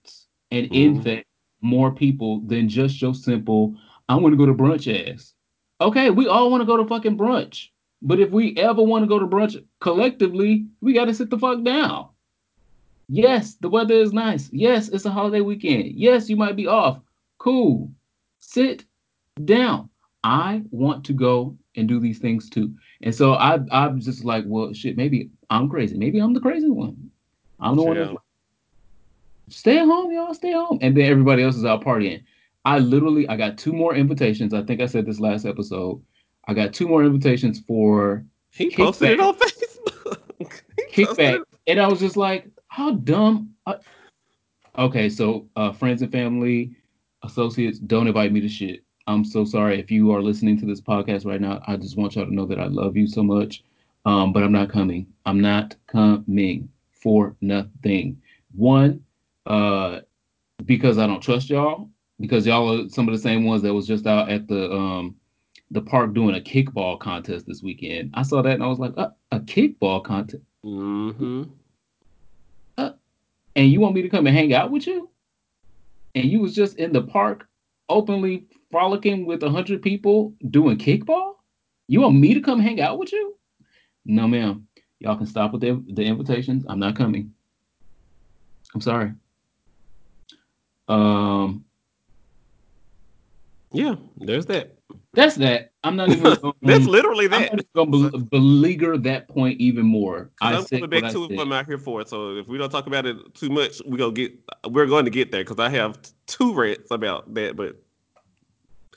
and 0.53 0.67
mm-hmm. 0.67 0.97
infect 0.97 1.27
more 1.63 1.91
people 1.91 2.41
than 2.41 2.69
just 2.69 3.01
your 3.01 3.15
simple 3.15 3.75
I 4.09 4.17
want 4.17 4.33
to 4.33 4.37
go 4.37 4.47
to 4.47 4.55
brunch 4.55 4.87
ass. 4.93 5.33
Okay, 5.81 6.11
we 6.11 6.29
all 6.29 6.51
want 6.51 6.61
to 6.61 6.67
go 6.67 6.77
to 6.77 6.87
fucking 6.87 7.17
brunch. 7.17 7.69
But 8.03 8.21
if 8.21 8.31
we 8.31 8.55
ever 8.57 8.83
want 8.83 9.05
to 9.05 9.09
go 9.09 9.19
to 9.19 9.27
brunch 9.27 9.65
collectively, 9.81 10.67
we 10.81 10.93
got 10.93 11.07
to 11.07 11.15
sit 11.15 11.31
the 11.31 11.39
fuck 11.39 11.63
down. 11.65 12.09
Yes, 13.09 13.55
the 13.55 13.69
weather 13.69 13.95
is 13.95 14.13
nice. 14.13 14.51
Yes, 14.53 14.89
it's 14.89 15.07
a 15.07 15.11
holiday 15.11 15.41
weekend. 15.41 15.93
Yes, 15.95 16.29
you 16.29 16.37
might 16.37 16.57
be 16.57 16.67
off. 16.67 17.01
Cool. 17.39 17.91
Sit 18.41 18.85
down. 19.45 19.89
I 20.25 20.63
want 20.71 21.05
to 21.07 21.13
go 21.13 21.57
and 21.77 21.89
do 21.89 22.01
these 22.01 22.19
things 22.19 22.51
too. 22.51 22.75
And 23.03 23.15
so 23.15 23.35
I 23.35 23.59
I'm 23.71 24.01
just 24.01 24.25
like, 24.25 24.45
well, 24.47 24.73
shit, 24.73 24.97
maybe 24.97 25.31
I'm 25.51 25.69
crazy. 25.69 25.97
Maybe 25.97 26.19
I'm 26.19 26.35
the 26.35 26.41
crazy 26.41 26.69
one. 26.69 27.11
I'm 27.61 27.77
the 27.77 27.83
yeah. 27.83 28.07
one 28.07 28.17
stay 29.49 29.79
at 29.79 29.87
home, 29.87 30.13
y'all, 30.13 30.35
stay 30.35 30.53
home. 30.53 30.79
And 30.81 30.97
then 30.97 31.05
everybody 31.05 31.43
else 31.43 31.57
is 31.57 31.65
out 31.65 31.85
partying. 31.85 32.23
I 32.65 32.79
literally 32.79 33.29
I 33.29 33.37
got 33.37 33.59
two 33.59 33.73
more 33.73 33.95
invitations. 33.95 34.55
I 34.55 34.63
think 34.63 34.81
I 34.81 34.87
said 34.87 35.07
this 35.07 35.21
last 35.21 35.45
episode. 35.45 36.03
I 36.47 36.55
got 36.55 36.73
two 36.73 36.89
more 36.89 37.05
invitations 37.05 37.61
for 37.61 38.25
he 38.51 38.71
posted 38.71 39.11
it 39.11 39.21
on 39.21 39.35
Facebook. 39.39 39.63
kickback. 40.93 41.43
And 41.67 41.81
I 41.81 41.89
was 41.89 42.01
just 42.01 42.17
like, 42.17 42.49
how 42.69 42.93
dumb. 42.93 43.55
I... 43.67 43.77
Okay, 44.79 45.09
so 45.09 45.49
uh, 45.57 45.73
friends 45.73 46.03
and 46.03 46.13
family, 46.13 46.77
associates, 47.23 47.79
don't 47.79 48.07
invite 48.07 48.33
me 48.33 48.41
to 48.41 48.49
shit. 48.49 48.83
I'm 49.07 49.25
so 49.25 49.45
sorry 49.45 49.81
if 49.81 49.91
you 49.91 50.13
are 50.13 50.23
listening 50.23 50.59
to 50.61 50.67
this 50.67 50.81
podcast 50.81 51.27
right 51.27 51.41
now. 51.41 51.61
I 51.67 51.77
just 51.77 51.97
want 51.97 52.15
y'all 52.15 52.27
to 52.27 52.35
know 52.35 52.47
that 52.47 52.61
I 52.61 52.67
love 52.67 52.97
you 52.97 53.07
so 53.07 53.23
much. 53.23 53.65
Um, 54.05 54.33
but 54.33 54.43
I'm 54.43 54.53
not 54.53 54.71
coming. 54.71 55.07
I'm 55.27 55.41
not 55.41 55.77
coming 55.87 56.69
for 56.91 57.37
nothing. 57.41 58.21
One, 58.55 59.05
uh, 59.47 60.01
because 60.65 60.99
I 60.99 61.07
don't 61.07 61.23
trust 61.23 61.51
y'all. 61.51 61.91
Because 62.21 62.47
y'all 62.47 62.85
are 62.85 62.89
some 62.89 63.09
of 63.09 63.15
the 63.15 63.21
same 63.21 63.45
ones 63.45 63.63
that 63.63 63.75
was 63.75 63.87
just 63.87 64.07
out 64.07 64.31
at 64.31 64.47
the 64.47 64.71
um 64.71 65.17
the 65.73 65.81
park 65.81 66.13
doing 66.15 66.37
a 66.37 66.41
kickball 66.41 67.01
contest 67.01 67.47
this 67.47 67.63
weekend. 67.63 68.11
I 68.15 68.23
saw 68.23 68.43
that 68.43 68.55
and 68.55 68.63
I 68.63 68.67
was 68.67 68.79
like, 68.79 68.93
uh, 68.97 69.11
a 69.33 69.41
kickball 69.41 70.05
contest. 70.05 70.45
Mm-hmm. 70.65 71.45
Uh, 72.77 72.91
and 73.57 73.71
you 73.71 73.81
want 73.81 73.95
me 73.95 74.03
to 74.03 74.09
come 74.09 74.27
and 74.27 74.37
hang 74.37 74.53
out 74.53 74.71
with 74.71 74.87
you? 74.87 75.09
And 76.15 76.27
you 76.27 76.41
was 76.41 76.55
just 76.55 76.77
in 76.77 76.93
the 76.93 77.03
park 77.03 77.49
openly 77.89 78.47
frolicking 78.71 79.25
with 79.25 79.43
a 79.43 79.51
hundred 79.51 79.83
people 79.83 80.35
doing 80.51 80.77
kickball? 80.77 81.37
You 81.89 82.03
want 82.03 82.17
me 82.17 82.35
to 82.35 82.41
come 82.41 82.61
hang 82.61 82.81
out 82.81 82.99
with 82.99 83.13
you? 83.13 83.35
No, 84.05 84.29
ma'am. 84.29 84.69
Y'all 85.01 85.17
can 85.17 85.27
stop 85.27 85.53
with 85.53 85.63
the, 85.63 85.83
the 85.89 86.05
invitations. 86.05 86.65
I'm 86.69 86.79
not 86.79 86.97
coming. 86.97 87.33
I'm 88.75 88.81
sorry. 88.81 89.13
Um, 90.93 91.65
Yeah, 93.73 93.95
there's 94.19 94.47
that. 94.47 94.77
that's 95.15 95.37
that. 95.37 95.73
I'm 95.83 95.97
not 95.97 96.11
even. 96.11 96.23
Gonna, 96.43 96.53
That's 96.63 96.85
literally 96.85 97.25
I'm 97.27 97.31
that. 97.31 97.65
gonna 97.75 97.91
bel- 97.91 98.21
beleaguer 98.21 98.99
that 98.99 99.29
point 99.29 99.59
even 99.61 99.87
more. 99.87 100.31
I 100.41 100.55
I'm 100.55 100.63
said 100.63 100.83
coming 100.83 101.01
back 101.01 101.13
to 101.13 101.25
it 101.25 101.41
I'm 101.41 101.53
out 101.53 101.67
here 101.67 101.79
for. 101.79 102.05
So 102.07 102.37
if 102.37 102.47
we 102.47 102.59
don't 102.59 102.71
talk 102.71 102.87
about 102.87 103.07
it 103.07 103.17
too 103.35 103.49
much, 103.49 103.81
we 103.87 103.97
gonna 103.97 104.13
get 104.13 104.39
we're 104.69 104.87
going 104.87 105.07
to 105.07 105.11
get 105.11 105.33
there 105.33 105.43
because 105.43 105.59
I 105.59 105.71
have 105.71 105.99
two 106.27 106.55
rants 106.55 106.91
about 106.91 107.33
that. 107.35 107.57
But 107.57 107.83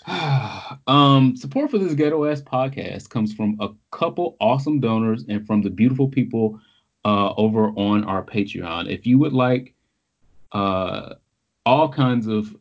um, 0.92 1.36
support 1.38 1.72
for 1.72 1.78
this 1.78 1.94
ghetto 1.94 2.26
ass 2.26 2.42
podcast 2.42 3.10
comes 3.10 3.34
from 3.34 3.56
a 3.60 3.70
couple 3.92 4.36
awesome 4.42 4.80
donors 4.82 5.24
and 5.30 5.48
from 5.48 5.62
the 5.62 5.70
beautiful 5.70 6.10
people 6.10 6.60
uh, 7.06 7.34
over 7.36 7.70
on 7.70 8.04
our 8.04 8.24
Patreon. 8.24 8.90
If 8.90 9.06
you 9.08 9.18
would 9.20 9.34
like 9.34 9.74
uh, 10.52 11.16
all 11.66 11.90
kinds 11.92 12.28
of 12.28 12.56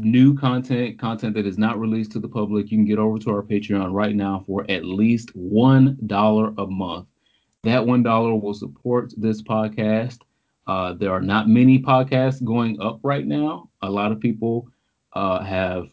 new 0.00 0.34
content, 0.34 0.98
content 0.98 1.34
that 1.34 1.46
is 1.46 1.58
not 1.58 1.78
released 1.78 2.12
to 2.12 2.20
the 2.20 2.28
public, 2.28 2.70
you 2.70 2.78
can 2.78 2.84
get 2.84 2.98
over 2.98 3.18
to 3.18 3.30
our 3.30 3.42
Patreon 3.42 3.92
right 3.92 4.14
now 4.14 4.44
for 4.46 4.64
at 4.70 4.84
least 4.84 5.30
one 5.34 5.96
dollar 6.06 6.52
a 6.58 6.66
month. 6.66 7.06
That 7.64 7.86
one 7.86 8.02
dollar 8.02 8.34
will 8.34 8.54
support 8.54 9.12
this 9.16 9.42
podcast. 9.42 10.18
Uh, 10.66 10.92
there 10.92 11.12
are 11.12 11.20
not 11.20 11.48
many 11.48 11.80
podcasts 11.80 12.44
going 12.44 12.80
up 12.80 13.00
right 13.02 13.26
now. 13.26 13.70
A 13.82 13.90
lot 13.90 14.12
of 14.12 14.20
people 14.20 14.68
uh, 15.14 15.42
have 15.42 15.88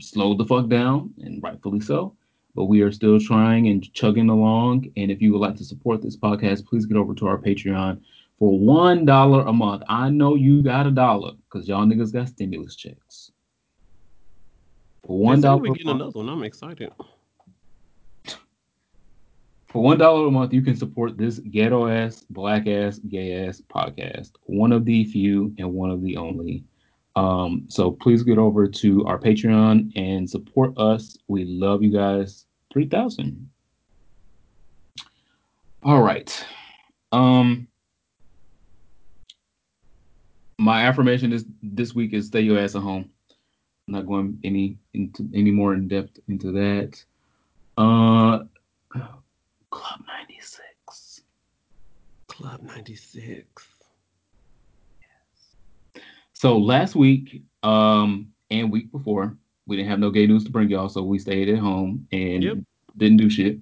slowed 0.00 0.38
the 0.38 0.46
fuck 0.46 0.68
down, 0.68 1.12
and 1.18 1.42
rightfully 1.42 1.80
so. 1.80 2.16
But 2.54 2.66
we 2.66 2.82
are 2.82 2.92
still 2.92 3.18
trying 3.18 3.68
and 3.68 3.92
chugging 3.94 4.30
along. 4.30 4.86
And 4.96 5.10
if 5.10 5.20
you 5.20 5.32
would 5.32 5.40
like 5.40 5.56
to 5.56 5.64
support 5.64 6.00
this 6.00 6.16
podcast, 6.16 6.64
please 6.64 6.86
get 6.86 6.96
over 6.96 7.12
to 7.14 7.26
our 7.26 7.38
Patreon 7.38 8.00
for 8.38 8.58
one 8.58 9.04
dollar 9.04 9.42
a 9.46 9.52
month. 9.52 9.82
I 9.88 10.10
know 10.10 10.34
you 10.34 10.62
got 10.62 10.86
a 10.86 10.90
dollar 10.90 11.32
because 11.44 11.68
y'all 11.68 11.86
niggas 11.86 12.12
got 12.12 12.28
stimulus 12.28 12.76
checks. 12.76 13.30
For 15.06 15.18
one 15.18 15.40
dollar 15.40 15.62
we 15.62 15.68
a 15.68 15.84
month, 15.84 16.00
another 16.00 16.18
one. 16.18 16.28
I'm 16.28 16.42
excited. 16.42 16.92
for 19.66 19.82
one 19.82 19.98
dollar 19.98 20.26
a 20.26 20.30
month, 20.30 20.52
you 20.52 20.62
can 20.62 20.76
support 20.76 21.18
this 21.18 21.38
ghetto 21.38 21.88
ass, 21.88 22.24
black 22.30 22.66
ass, 22.66 22.98
gay 22.98 23.46
ass 23.46 23.60
podcast. 23.60 24.32
One 24.44 24.72
of 24.72 24.84
the 24.84 25.04
few 25.04 25.54
and 25.58 25.72
one 25.72 25.90
of 25.90 26.02
the 26.02 26.16
only. 26.16 26.64
Um, 27.16 27.64
so 27.68 27.92
please 27.92 28.22
get 28.22 28.38
over 28.38 28.66
to 28.66 29.04
our 29.04 29.18
Patreon 29.18 29.92
and 29.94 30.28
support 30.28 30.76
us. 30.76 31.16
We 31.28 31.44
love 31.44 31.82
you 31.82 31.90
guys. 31.90 32.46
Three 32.72 32.88
thousand. 32.88 33.50
All 35.82 36.02
right. 36.02 36.44
Um, 37.12 37.68
my 40.58 40.82
affirmation 40.82 41.32
is 41.32 41.44
this 41.62 41.94
week 41.94 42.12
is 42.12 42.26
stay 42.26 42.40
your 42.40 42.58
ass 42.58 42.74
at 42.74 42.82
home. 42.82 43.10
I'm 43.88 43.94
not 43.94 44.06
going 44.06 44.38
any 44.44 44.78
into 44.94 45.28
any 45.34 45.50
more 45.50 45.74
in 45.74 45.88
depth 45.88 46.18
into 46.28 46.52
that. 46.52 47.04
Uh, 47.76 48.44
Club 49.70 50.00
ninety 50.06 50.38
six. 50.40 51.22
Club 52.28 52.62
96. 52.64 53.46
Yes. 55.00 55.54
So 56.32 56.58
last 56.58 56.96
week, 56.96 57.42
um, 57.62 58.28
and 58.50 58.72
week 58.72 58.90
before, 58.90 59.36
we 59.66 59.76
didn't 59.76 59.90
have 59.90 60.00
no 60.00 60.10
gay 60.10 60.26
news 60.26 60.42
to 60.44 60.50
bring 60.50 60.68
y'all, 60.68 60.88
so 60.88 61.02
we 61.02 61.18
stayed 61.20 61.48
at 61.48 61.58
home 61.58 62.08
and 62.10 62.42
Yep. 62.42 62.58
didn't 62.96 63.18
do 63.18 63.30
shit. 63.30 63.60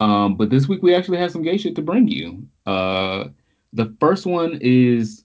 Um, 0.00 0.36
but 0.36 0.50
this 0.50 0.68
week 0.68 0.82
we 0.82 0.94
actually 0.94 1.18
have 1.18 1.30
some 1.30 1.42
gay 1.42 1.56
shit 1.56 1.76
to 1.76 1.82
bring 1.82 2.08
you. 2.08 2.44
Uh, 2.66 3.28
the 3.72 3.94
first 4.00 4.26
one 4.26 4.58
is 4.60 5.24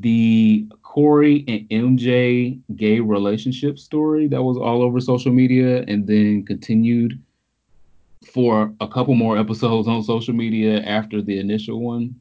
the 0.00 0.66
Corey 0.82 1.44
and 1.48 1.68
MJ 1.98 2.60
gay 2.76 3.00
relationship 3.00 3.78
story 3.78 4.28
that 4.28 4.42
was 4.42 4.56
all 4.56 4.82
over 4.82 5.00
social 5.00 5.32
media 5.32 5.84
and 5.88 6.06
then 6.06 6.44
continued 6.44 7.20
for 8.32 8.72
a 8.80 8.88
couple 8.88 9.14
more 9.14 9.36
episodes 9.36 9.88
on 9.88 10.02
social 10.02 10.34
media 10.34 10.80
after 10.82 11.20
the 11.20 11.38
initial 11.38 11.80
one. 11.80 12.14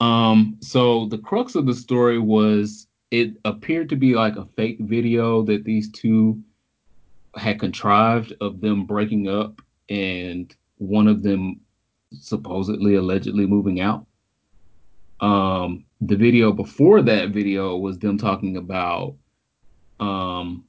Um, 0.00 0.56
so 0.60 1.06
the 1.06 1.18
crux 1.18 1.54
of 1.54 1.66
the 1.66 1.74
story 1.74 2.18
was 2.18 2.86
it 3.10 3.34
appeared 3.44 3.88
to 3.90 3.96
be 3.96 4.14
like 4.14 4.36
a 4.36 4.46
fake 4.56 4.78
video 4.80 5.42
that 5.42 5.64
these 5.64 5.90
two 5.92 6.42
had 7.36 7.60
contrived 7.60 8.34
of 8.40 8.60
them 8.60 8.86
breaking 8.86 9.28
up 9.28 9.60
and 9.88 10.54
one 10.78 11.06
of 11.06 11.22
them 11.22 11.60
supposedly 12.12 12.96
allegedly 12.96 13.46
moving 13.46 13.80
out. 13.80 14.06
Um, 15.20 15.84
the 16.06 16.16
video 16.16 16.52
before 16.52 17.00
that 17.02 17.30
video 17.30 17.76
was 17.76 17.98
them 17.98 18.18
talking 18.18 18.56
about 18.56 19.14
um, 20.00 20.64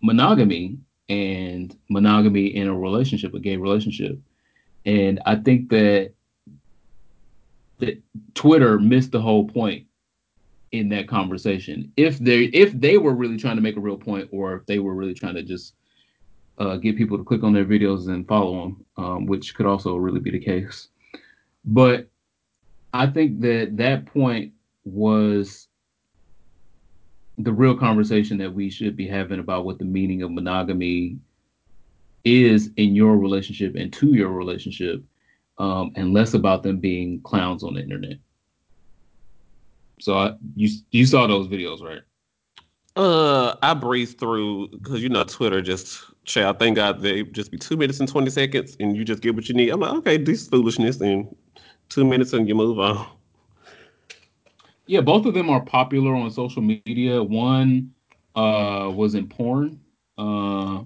monogamy 0.00 0.78
and 1.08 1.76
monogamy 1.88 2.46
in 2.54 2.68
a 2.68 2.78
relationship, 2.78 3.34
a 3.34 3.40
gay 3.40 3.56
relationship. 3.56 4.18
And 4.86 5.20
I 5.26 5.36
think 5.36 5.70
that 5.70 6.12
that 7.78 8.00
Twitter 8.34 8.78
missed 8.78 9.12
the 9.12 9.20
whole 9.20 9.48
point 9.48 9.86
in 10.70 10.88
that 10.90 11.08
conversation. 11.08 11.92
If 11.96 12.18
they 12.18 12.44
if 12.44 12.72
they 12.72 12.98
were 12.98 13.14
really 13.14 13.36
trying 13.36 13.56
to 13.56 13.62
make 13.62 13.76
a 13.76 13.80
real 13.80 13.96
point, 13.96 14.28
or 14.32 14.54
if 14.54 14.66
they 14.66 14.78
were 14.78 14.94
really 14.94 15.14
trying 15.14 15.34
to 15.34 15.42
just 15.42 15.74
uh, 16.58 16.76
get 16.76 16.96
people 16.96 17.18
to 17.18 17.24
click 17.24 17.42
on 17.42 17.52
their 17.52 17.64
videos 17.64 18.08
and 18.08 18.26
follow 18.28 18.62
them, 18.62 18.84
um, 18.96 19.26
which 19.26 19.54
could 19.54 19.66
also 19.66 19.96
really 19.96 20.20
be 20.20 20.30
the 20.30 20.40
case. 20.40 20.88
But 21.64 22.08
I 22.92 23.06
think 23.06 23.40
that 23.40 23.76
that 23.76 24.06
point 24.06 24.52
was 24.88 25.68
the 27.38 27.52
real 27.52 27.76
conversation 27.76 28.38
that 28.38 28.52
we 28.52 28.68
should 28.68 28.96
be 28.96 29.06
having 29.06 29.38
about 29.38 29.64
what 29.64 29.78
the 29.78 29.84
meaning 29.84 30.22
of 30.22 30.30
monogamy 30.30 31.16
is 32.24 32.70
in 32.76 32.94
your 32.94 33.16
relationship 33.16 33.74
and 33.76 33.92
to 33.92 34.08
your 34.08 34.30
relationship, 34.30 35.02
um, 35.58 35.92
and 35.94 36.12
less 36.12 36.34
about 36.34 36.62
them 36.62 36.78
being 36.78 37.20
clowns 37.22 37.62
on 37.62 37.74
the 37.74 37.80
internet. 37.80 38.18
So 40.00 40.14
I, 40.14 40.34
you 40.54 40.68
you 40.90 41.06
saw 41.06 41.26
those 41.26 41.48
videos, 41.48 41.82
right? 41.82 42.02
Uh, 42.96 43.56
I 43.62 43.74
breezed 43.74 44.18
through 44.18 44.68
because 44.68 45.02
you 45.02 45.08
know 45.08 45.24
Twitter 45.24 45.62
just 45.62 46.04
child. 46.24 46.58
Thank 46.58 46.76
God 46.76 47.00
they 47.00 47.22
just 47.22 47.50
be 47.50 47.58
two 47.58 47.76
minutes 47.76 48.00
and 48.00 48.08
twenty 48.08 48.30
seconds, 48.30 48.76
and 48.80 48.96
you 48.96 49.04
just 49.04 49.22
get 49.22 49.34
what 49.34 49.48
you 49.48 49.54
need. 49.54 49.70
I'm 49.70 49.80
like, 49.80 49.92
okay, 49.92 50.16
this 50.16 50.48
foolishness, 50.48 51.00
and 51.00 51.34
two 51.88 52.04
minutes 52.04 52.32
and 52.32 52.48
you 52.48 52.54
move 52.54 52.78
on. 52.78 53.06
Yeah, 54.88 55.02
both 55.02 55.26
of 55.26 55.34
them 55.34 55.50
are 55.50 55.60
popular 55.62 56.14
on 56.14 56.30
social 56.30 56.62
media. 56.62 57.22
One 57.22 57.92
uh, 58.34 58.90
was 58.94 59.14
in 59.14 59.28
porn. 59.28 59.78
Uh, 60.16 60.82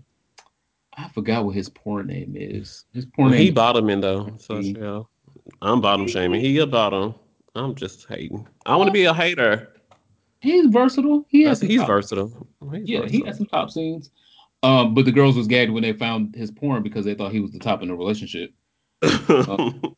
I 0.97 1.09
forgot 1.15 1.45
what 1.45 1.55
his 1.55 1.69
porn 1.69 2.09
name 2.09 2.35
is. 2.37 2.85
His 2.93 3.07
porn 3.07 3.31
Well, 3.31 3.39
name. 3.39 3.47
he 3.47 3.51
bottoming 3.53 4.01
though, 4.01 4.35
so 4.39 4.59
He- 4.61 4.75
child. 4.75 5.07
I'm 5.63 5.81
bottom 5.81 6.07
shaming. 6.09 6.41
He 6.41 6.59
a 6.59 6.67
bottom. 6.67 7.15
I'm 7.55 7.75
just 7.75 8.07
hating. 8.09 8.47
I 8.67 8.77
want 8.77 8.89
to 8.89 8.93
be 8.93 9.05
a 9.05 9.15
hater. 9.15 9.69
he's 10.41 10.67
versatile. 10.67 11.25
He 11.29 11.43
has 11.45 11.61
He's 11.61 11.79
top- 11.79 11.87
versatile. 11.87 12.47
He's 12.73 12.89
Yeah, 12.89 12.99
he 13.07 13.21
versatile. 13.23 13.27
has 13.27 13.37
some 13.39 13.47
top 13.47 13.71
scenes. 13.71 14.11
Um, 14.65 14.95
but 14.95 15.05
the 15.05 15.13
girls 15.13 15.37
was 15.37 15.47
gagged 15.47 15.71
when 15.73 15.83
they 15.83 15.93
found 15.93 16.35
his 16.35 16.51
porn 16.51 16.83
because 16.83 17.05
they 17.05 17.15
thought 17.15 17.33
he 17.33 17.41
was 17.41 17.51
the 17.53 17.59
top 17.59 17.83
in 17.83 17.89
the 17.89 17.95
relationship, 17.97 18.53
and 19.03 19.95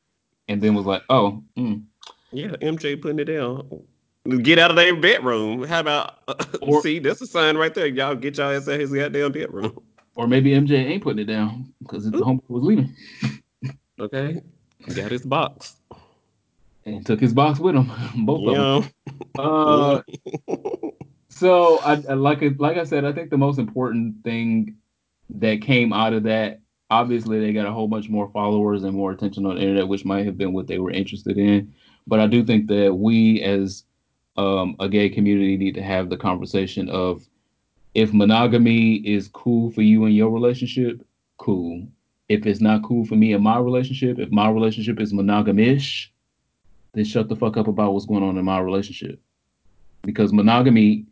then 0.63 0.75
was 0.75 0.87
like, 0.87 1.03
"Oh, 1.11 1.43
mm. 1.57 1.83
yeah, 2.33 2.49
MJ 2.63 3.01
putting 3.01 3.19
it 3.19 3.25
down. 3.25 3.69
Get 4.43 4.59
out 4.59 4.71
of 4.71 4.77
their 4.77 4.97
bedroom. 4.97 5.65
How 5.65 5.81
about 5.81 6.19
Or- 6.63 6.81
see? 6.83 6.99
That's 6.99 7.21
a 7.21 7.27
sign 7.27 7.57
right 7.59 7.75
there. 7.75 7.87
Y'all 7.87 8.15
get 8.15 8.39
y'all 8.39 8.51
ass 8.57 8.69
out 8.69 8.81
his 8.81 8.91
goddamn 8.91 9.33
bedroom. 9.33 9.79
or 10.15 10.27
maybe 10.27 10.51
MJ 10.53 10.73
ain't 10.73 11.03
putting 11.03 11.19
it 11.19 11.27
down 11.27 11.73
because 11.83 12.11
the 12.11 12.17
homie 12.19 12.41
was 12.49 12.63
leaving 12.65 12.95
Okay, 14.01 14.41
got 14.95 15.11
his 15.13 15.23
box. 15.27 15.77
and 16.87 17.05
took 17.07 17.21
his 17.21 17.33
box 17.35 17.59
with 17.61 17.75
him, 17.77 17.91
both 18.25 18.57
of 18.57 18.85
them." 18.85 18.91
Uh, 19.39 20.01
So 21.29 21.79
I, 21.81 21.95
I 22.09 22.15
like 22.15 22.43
it, 22.43 22.61
like 22.61 22.77
I 22.77 22.85
said, 22.85 23.05
I 23.05 23.13
think 23.13 23.29
the 23.31 23.37
most 23.37 23.59
important 23.59 24.23
thing 24.23 24.77
that 25.31 25.61
came 25.63 25.93
out 25.93 26.13
of 26.13 26.23
that. 26.25 26.61
Obviously, 26.91 27.41
they 27.41 27.53
got 27.53 27.67
a 27.67 27.73
whole 27.73 27.89
bunch 27.89 28.09
more 28.09 28.31
followers 28.31 28.85
and 28.85 28.95
more 28.97 29.11
attention 29.11 29.45
on 29.45 29.57
the 29.57 29.61
internet, 29.61 29.89
which 29.89 30.05
might 30.05 30.27
have 30.27 30.39
been 30.39 30.53
what 30.53 30.69
they 30.69 30.79
were 30.79 30.93
interested 30.93 31.37
in. 31.37 31.75
But 32.07 32.21
I 32.21 32.29
do 32.29 32.45
think 32.45 32.69
that 32.69 32.95
we, 32.95 33.43
as 33.43 33.83
um, 34.37 34.77
a 34.81 34.89
gay 34.89 35.09
community, 35.09 35.57
need 35.57 35.75
to 35.75 35.83
have 35.83 36.11
the 36.11 36.17
conversation 36.17 36.89
of 36.89 37.27
if 37.95 38.13
monogamy 38.13 38.97
is 38.97 39.29
cool 39.29 39.71
for 39.71 39.83
you 39.83 40.05
in 40.07 40.13
your 40.13 40.31
relationship, 40.31 41.07
cool. 41.39 41.87
If 42.29 42.47
it's 42.47 42.61
not 42.61 42.83
cool 42.83 43.05
for 43.05 43.15
me 43.15 43.33
in 43.33 43.43
my 43.43 43.59
relationship, 43.59 44.19
if 44.19 44.31
my 44.31 44.49
relationship 44.51 44.99
is 44.99 45.13
monogamish, 45.13 46.09
then 46.95 47.05
shut 47.05 47.29
the 47.29 47.37
fuck 47.37 47.57
up 47.57 47.69
about 47.69 47.93
what's 47.93 48.07
going 48.07 48.23
on 48.23 48.37
in 48.37 48.45
my 48.45 48.59
relationship. 48.59 49.21
Because 50.03 50.33
monogamy 50.33 51.07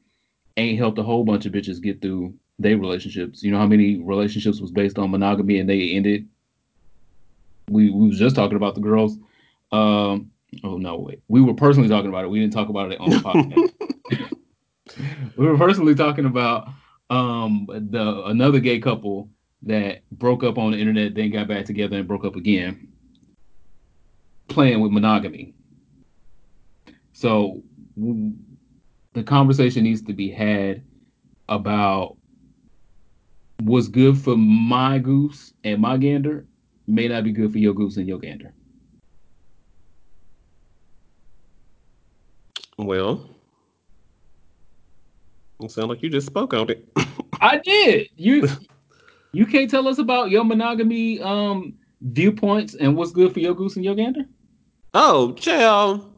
ain't 0.57 0.79
helped 0.79 0.99
a 0.99 1.02
whole 1.02 1.25
bunch 1.25 1.47
of 1.47 1.52
bitches 1.52 1.83
get 1.83 2.00
through 2.00 2.35
their 2.59 2.76
relationships. 2.79 3.43
You 3.43 3.52
know 3.52 3.59
how 3.59 3.67
many 3.67 3.99
relationships 3.99 4.61
was 4.61 4.71
based 4.71 4.99
on 4.99 5.11
monogamy 5.11 5.59
and 5.59 5.69
they 5.69 5.91
ended? 5.91 6.29
We 7.69 7.91
we 7.91 8.09
was 8.09 8.19
just 8.19 8.35
talking 8.35 8.57
about 8.57 8.75
the 8.75 8.81
girls. 8.81 9.17
Um, 9.71 10.32
oh 10.65 10.77
no, 10.77 10.97
wait. 10.97 11.21
We 11.29 11.41
were 11.41 11.55
personally 11.55 11.89
talking 11.89 12.09
about 12.09 12.25
it. 12.25 12.29
We 12.29 12.41
didn't 12.41 12.53
talk 12.53 12.69
about 12.69 12.93
it 12.93 13.01
on 13.01 13.11
the 13.11 13.17
podcast. 13.17 13.73
we 15.37 15.47
were 15.47 15.59
personally 15.59 15.95
talking 15.95 16.27
about 16.27 16.69
um 17.11 17.67
the 17.69 18.25
another 18.27 18.61
gay 18.61 18.79
couple 18.81 19.31
that 19.63 20.09
broke 20.11 20.43
up 20.43 20.59
on 20.59 20.73
the 20.73 20.79
internet, 20.79 21.15
then 21.15 21.31
got 21.31 21.49
back 21.49 21.65
together 21.65 21.97
and 21.97 22.09
broke 22.09 22.25
up 22.25 22.37
again, 22.37 22.89
playing 24.49 24.81
with 24.81 24.91
monogamy. 24.93 25.55
So 27.13 27.63
w- 27.97 28.33
the 29.13 29.23
conversation 29.23 29.85
needs 29.85 30.03
to 30.03 30.13
be 30.13 30.31
had 30.31 30.83
about 31.49 32.17
what's 33.61 33.89
good 33.89 34.19
for 34.19 34.37
my 34.37 34.99
goose 34.99 35.53
and 35.63 35.81
my 35.81 35.97
gander 35.97 36.47
may 36.87 37.07
not 37.07 37.23
be 37.23 37.33
good 37.33 37.53
for 37.53 37.59
your 37.59 37.75
goose 37.75 37.97
and 37.97 38.09
your 38.09 38.19
gander. 38.19 38.53
Well, 42.87 43.29
it 45.61 45.71
sounds 45.71 45.89
like 45.89 46.03
you 46.03 46.11
just 46.11 46.27
spoke 46.27 46.55
on 46.55 46.71
it. 46.71 46.89
I 47.41 47.59
did. 47.59 48.09
You 48.17 48.49
you 49.33 49.47
can't 49.47 49.71
tell 49.71 49.89
us 49.89 49.99
about 49.99 50.31
your 50.31 50.45
monogamy 50.45 51.21
um 51.21 51.75
viewpoints 52.03 52.75
and 52.75 52.97
what's 52.97 53.12
good 53.12 53.33
for 53.33 53.41
your 53.41 53.55
goose 53.55 53.77
and 53.77 53.85
your 53.85 53.95
gander? 53.95 54.25
Oh, 54.95 55.33
child. 55.35 56.09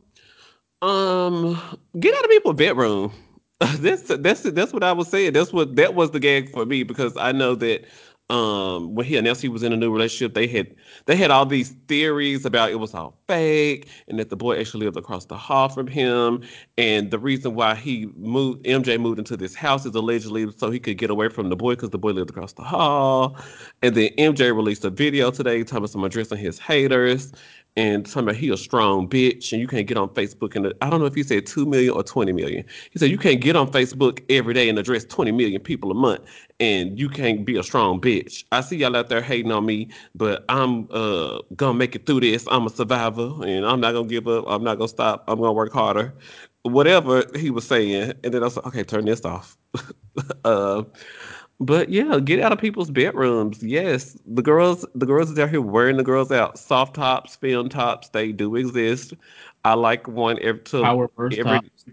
Um, 0.82 1.60
get 1.98 2.14
out 2.14 2.24
of 2.24 2.30
people's 2.30 2.56
bedroom. 2.56 3.12
that's 3.78 4.02
that's 4.02 4.42
that's 4.42 4.72
what 4.72 4.82
I 4.82 4.92
was 4.92 5.08
saying. 5.08 5.32
That's 5.32 5.52
what 5.52 5.76
that 5.76 5.94
was 5.94 6.10
the 6.10 6.20
gag 6.20 6.50
for 6.50 6.66
me 6.66 6.82
because 6.82 7.16
I 7.16 7.32
know 7.32 7.54
that 7.56 7.86
um 8.30 8.94
when 8.94 9.04
he 9.04 9.16
announced 9.18 9.42
he 9.42 9.48
was 9.48 9.62
in 9.62 9.72
a 9.72 9.76
new 9.76 9.92
relationship 9.92 10.32
they 10.34 10.46
had 10.46 10.74
they 11.06 11.14
had 11.14 11.30
all 11.30 11.44
these 11.44 11.70
theories 11.88 12.46
about 12.46 12.70
it 12.70 12.76
was 12.76 12.94
all 12.94 13.18
fake 13.28 13.88
and 14.08 14.18
that 14.18 14.30
the 14.30 14.36
boy 14.36 14.58
actually 14.58 14.84
lived 14.86 14.96
across 14.96 15.26
the 15.26 15.36
hall 15.36 15.68
from 15.68 15.86
him. 15.86 16.42
And 16.78 17.10
the 17.10 17.18
reason 17.18 17.54
why 17.54 17.74
he 17.74 18.06
moved 18.16 18.64
mj 18.64 18.98
moved 19.00 19.18
into 19.18 19.36
this 19.36 19.54
house 19.54 19.84
is 19.84 19.94
allegedly 19.94 20.50
so 20.56 20.70
he 20.70 20.78
could 20.80 20.98
get 20.98 21.10
away 21.10 21.28
from 21.28 21.50
the 21.50 21.56
boy 21.56 21.74
because 21.74 21.90
the 21.90 21.98
boy 21.98 22.12
lived 22.12 22.30
across 22.30 22.54
the 22.54 22.62
hall. 22.62 23.36
And 23.82 23.94
then 23.94 24.10
mj 24.18 24.54
released 24.54 24.84
a 24.84 24.90
video 24.90 25.30
today 25.30 25.62
talking 25.62 25.78
about 25.78 25.90
some 25.90 26.04
addressing 26.04 26.38
his 26.38 26.58
haters 26.58 27.32
and 27.76 28.06
talking 28.06 28.22
about 28.22 28.36
he 28.36 28.50
a 28.50 28.56
strong 28.56 29.08
bitch 29.08 29.52
and 29.52 29.60
you 29.60 29.66
can't 29.66 29.86
get 29.86 29.96
on 29.96 30.08
Facebook 30.10 30.54
and 30.54 30.72
I 30.80 30.90
don't 30.90 31.00
know 31.00 31.06
if 31.06 31.14
he 31.14 31.22
said 31.22 31.46
two 31.46 31.66
million 31.66 31.92
or 31.92 32.02
twenty 32.02 32.32
million. 32.32 32.64
He 32.90 32.98
said 32.98 33.10
you 33.10 33.18
can't 33.18 33.40
get 33.40 33.56
on 33.56 33.70
Facebook 33.70 34.22
every 34.30 34.54
day 34.54 34.68
and 34.68 34.78
address 34.78 35.04
twenty 35.04 35.32
million 35.32 35.60
people 35.60 35.90
a 35.90 35.94
month 35.94 36.22
and 36.60 36.98
you 36.98 37.08
can't 37.08 37.44
be 37.44 37.56
a 37.56 37.62
strong 37.62 38.00
bitch. 38.00 38.44
I 38.52 38.60
see 38.60 38.76
y'all 38.76 38.96
out 38.96 39.08
there 39.08 39.20
hating 39.22 39.50
on 39.52 39.66
me, 39.66 39.88
but 40.14 40.44
I'm 40.48 40.88
uh 40.90 41.40
gonna 41.56 41.74
make 41.74 41.96
it 41.96 42.06
through 42.06 42.20
this. 42.20 42.46
I'm 42.50 42.66
a 42.66 42.70
survivor 42.70 43.32
and 43.44 43.66
I'm 43.66 43.80
not 43.80 43.92
gonna 43.92 44.08
give 44.08 44.28
up. 44.28 44.44
I'm 44.48 44.62
not 44.62 44.76
gonna 44.76 44.88
stop. 44.88 45.24
I'm 45.28 45.38
gonna 45.40 45.52
work 45.52 45.72
harder. 45.72 46.14
Whatever 46.62 47.24
he 47.36 47.50
was 47.50 47.66
saying, 47.66 48.14
and 48.24 48.32
then 48.32 48.42
I 48.42 48.46
was 48.46 48.56
like, 48.56 48.66
okay, 48.66 48.84
turn 48.84 49.04
this 49.04 49.24
off. 49.24 49.56
uh, 50.44 50.82
but 51.64 51.88
yeah, 51.88 52.18
get 52.20 52.40
out 52.40 52.52
of 52.52 52.58
people's 52.58 52.90
bedrooms. 52.90 53.62
Yes, 53.62 54.18
the 54.26 54.42
girls, 54.42 54.84
the 54.94 55.06
girls 55.06 55.30
is 55.30 55.38
out 55.38 55.50
here 55.50 55.60
wearing 55.60 55.96
the 55.96 56.02
girls 56.02 56.30
out. 56.30 56.58
Soft 56.58 56.94
tops, 56.94 57.36
film 57.36 57.68
tops, 57.68 58.08
they 58.10 58.32
do 58.32 58.56
exist. 58.56 59.14
I 59.64 59.74
like 59.74 60.06
one 60.06 60.38
every 60.42 60.60
to 60.62 60.82
Power 60.82 61.10
every 61.18 61.42
tops. 61.42 61.84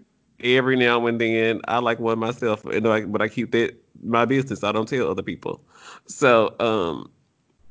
every 0.42 0.76
now 0.76 1.06
and 1.06 1.20
then. 1.20 1.60
I 1.68 1.78
like 1.78 1.98
one 1.98 2.18
myself, 2.18 2.64
and 2.66 2.86
I, 2.86 3.02
but 3.06 3.22
I 3.22 3.28
keep 3.28 3.52
that 3.52 3.74
my 4.02 4.24
business. 4.24 4.62
I 4.62 4.72
don't 4.72 4.88
tell 4.88 5.10
other 5.10 5.22
people. 5.22 5.62
So, 6.06 6.54
um, 6.60 7.10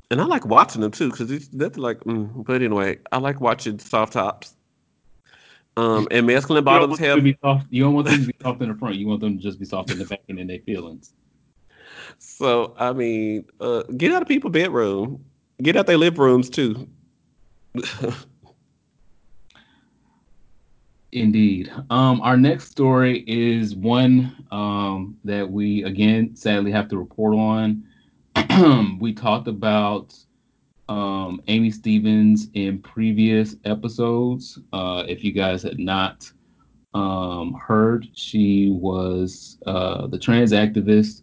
and 0.09 0.19
I 0.19 0.25
like 0.25 0.45
watching 0.45 0.81
them 0.81 0.91
too 0.91 1.11
because 1.11 1.49
that's 1.49 1.77
like. 1.77 1.99
Mm, 1.99 2.45
but 2.45 2.61
anyway, 2.61 2.99
I 3.11 3.17
like 3.17 3.41
watching 3.41 3.79
soft 3.79 4.13
tops. 4.13 4.55
Um, 5.77 6.07
and 6.11 6.27
masculine 6.27 6.63
bottoms 6.65 6.97
to 6.97 7.05
have 7.05 7.35
soft. 7.41 7.67
You 7.69 7.83
don't 7.83 7.93
want 7.93 8.07
them 8.07 8.21
to 8.21 8.27
be 8.27 8.35
soft 8.41 8.61
in 8.61 8.69
the 8.69 8.75
front. 8.75 8.95
You 8.95 9.07
want 9.07 9.21
them 9.21 9.37
to 9.37 9.41
just 9.41 9.57
be 9.57 9.65
soft 9.65 9.91
in 9.91 9.99
the 9.99 10.05
back 10.05 10.21
and 10.27 10.37
in 10.37 10.47
their 10.47 10.59
feelings. 10.59 11.13
So 12.19 12.75
I 12.77 12.93
mean, 12.93 13.45
uh, 13.59 13.83
get 13.97 14.11
out 14.11 14.21
of 14.21 14.27
people's 14.27 14.53
bedroom. 14.53 15.23
Get 15.61 15.75
out 15.75 15.85
their 15.87 15.97
live 15.97 16.17
rooms 16.17 16.49
too. 16.49 16.87
Indeed. 21.11 21.71
Um, 21.89 22.21
our 22.21 22.37
next 22.37 22.71
story 22.71 23.25
is 23.27 23.75
one 23.75 24.45
um, 24.51 25.17
that 25.25 25.49
we 25.49 25.83
again 25.83 26.35
sadly 26.35 26.71
have 26.71 26.87
to 26.89 26.97
report 26.97 27.35
on. 27.35 27.83
we 28.99 29.13
talked 29.13 29.47
about 29.47 30.15
um, 30.87 31.41
Aimee 31.47 31.71
Stephens 31.71 32.47
in 32.53 32.79
previous 32.81 33.55
episodes. 33.65 34.59
Uh, 34.71 35.03
if 35.07 35.23
you 35.23 35.33
guys 35.33 35.63
had 35.63 35.79
not 35.79 36.31
um, 36.93 37.53
heard, 37.53 38.07
she 38.13 38.71
was 38.71 39.57
uh, 39.65 40.07
the 40.07 40.19
trans 40.19 40.53
activist 40.53 41.20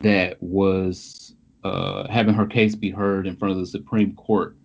that 0.00 0.36
was 0.42 1.34
uh, 1.64 2.08
having 2.08 2.34
her 2.34 2.46
case 2.46 2.74
be 2.74 2.90
heard 2.90 3.26
in 3.26 3.36
front 3.36 3.52
of 3.52 3.58
the 3.58 3.66
Supreme 3.66 4.14
Court 4.14 4.56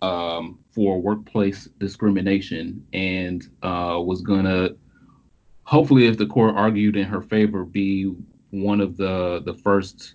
um, 0.00 0.58
for 0.74 1.00
workplace 1.00 1.68
discrimination 1.78 2.84
and 2.92 3.44
uh, 3.62 4.00
was 4.04 4.22
gonna 4.22 4.70
hopefully 5.64 6.06
if 6.06 6.18
the 6.18 6.26
court 6.26 6.54
argued 6.56 6.96
in 6.96 7.04
her 7.04 7.22
favor 7.22 7.64
be 7.64 8.12
one 8.50 8.80
of 8.80 8.96
the 8.96 9.42
the 9.44 9.54
first 9.54 10.14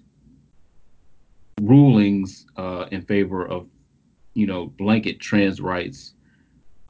rulings 1.62 2.46
uh, 2.58 2.86
in 2.92 3.02
favor 3.02 3.46
of 3.46 3.68
you 4.34 4.46
know 4.46 4.68
blanket 4.78 5.20
trans 5.20 5.62
rights 5.62 6.14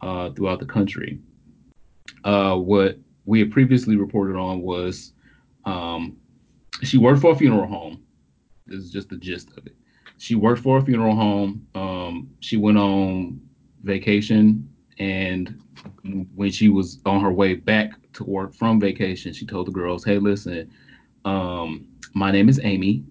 uh, 0.02 0.30
throughout 0.32 0.60
the 0.60 0.66
country. 0.66 1.20
Uh, 2.24 2.56
what 2.56 2.98
we 3.26 3.40
had 3.40 3.52
previously 3.52 3.96
reported 3.96 4.38
on 4.38 4.62
was 4.62 5.14
um, 5.66 6.18
she 6.84 6.98
worked 6.98 7.22
for 7.22 7.32
a 7.32 7.36
funeral 7.36 7.68
home. 7.68 8.04
This 8.66 8.80
is 8.80 8.92
just 8.92 9.10
the 9.10 9.18
gist 9.18 9.52
of 9.58 9.66
it. 9.66 9.76
She 10.18 10.36
worked 10.36 10.62
for 10.62 10.78
a 10.78 10.82
funeral 10.82 11.16
home. 11.16 11.68
Um, 11.76 12.30
she 12.40 12.58
went 12.58 12.78
on 12.78 13.40
vacation 13.84 14.68
and 15.00 15.62
when 16.36 16.52
she 16.52 16.70
was 16.70 17.00
on 17.06 17.22
her 17.22 17.32
way 17.32 17.54
back 17.54 17.92
to 18.14 18.24
work 18.24 18.54
from 18.54 18.80
vacation 18.80 19.32
she 19.32 19.46
told 19.46 19.68
the 19.68 19.72
girls 19.72 20.04
hey 20.04 20.18
listen 20.18 20.70
um, 21.24 21.86
my 22.14 22.32
name 22.32 22.50
is 22.50 22.60
aimee. 22.64 23.04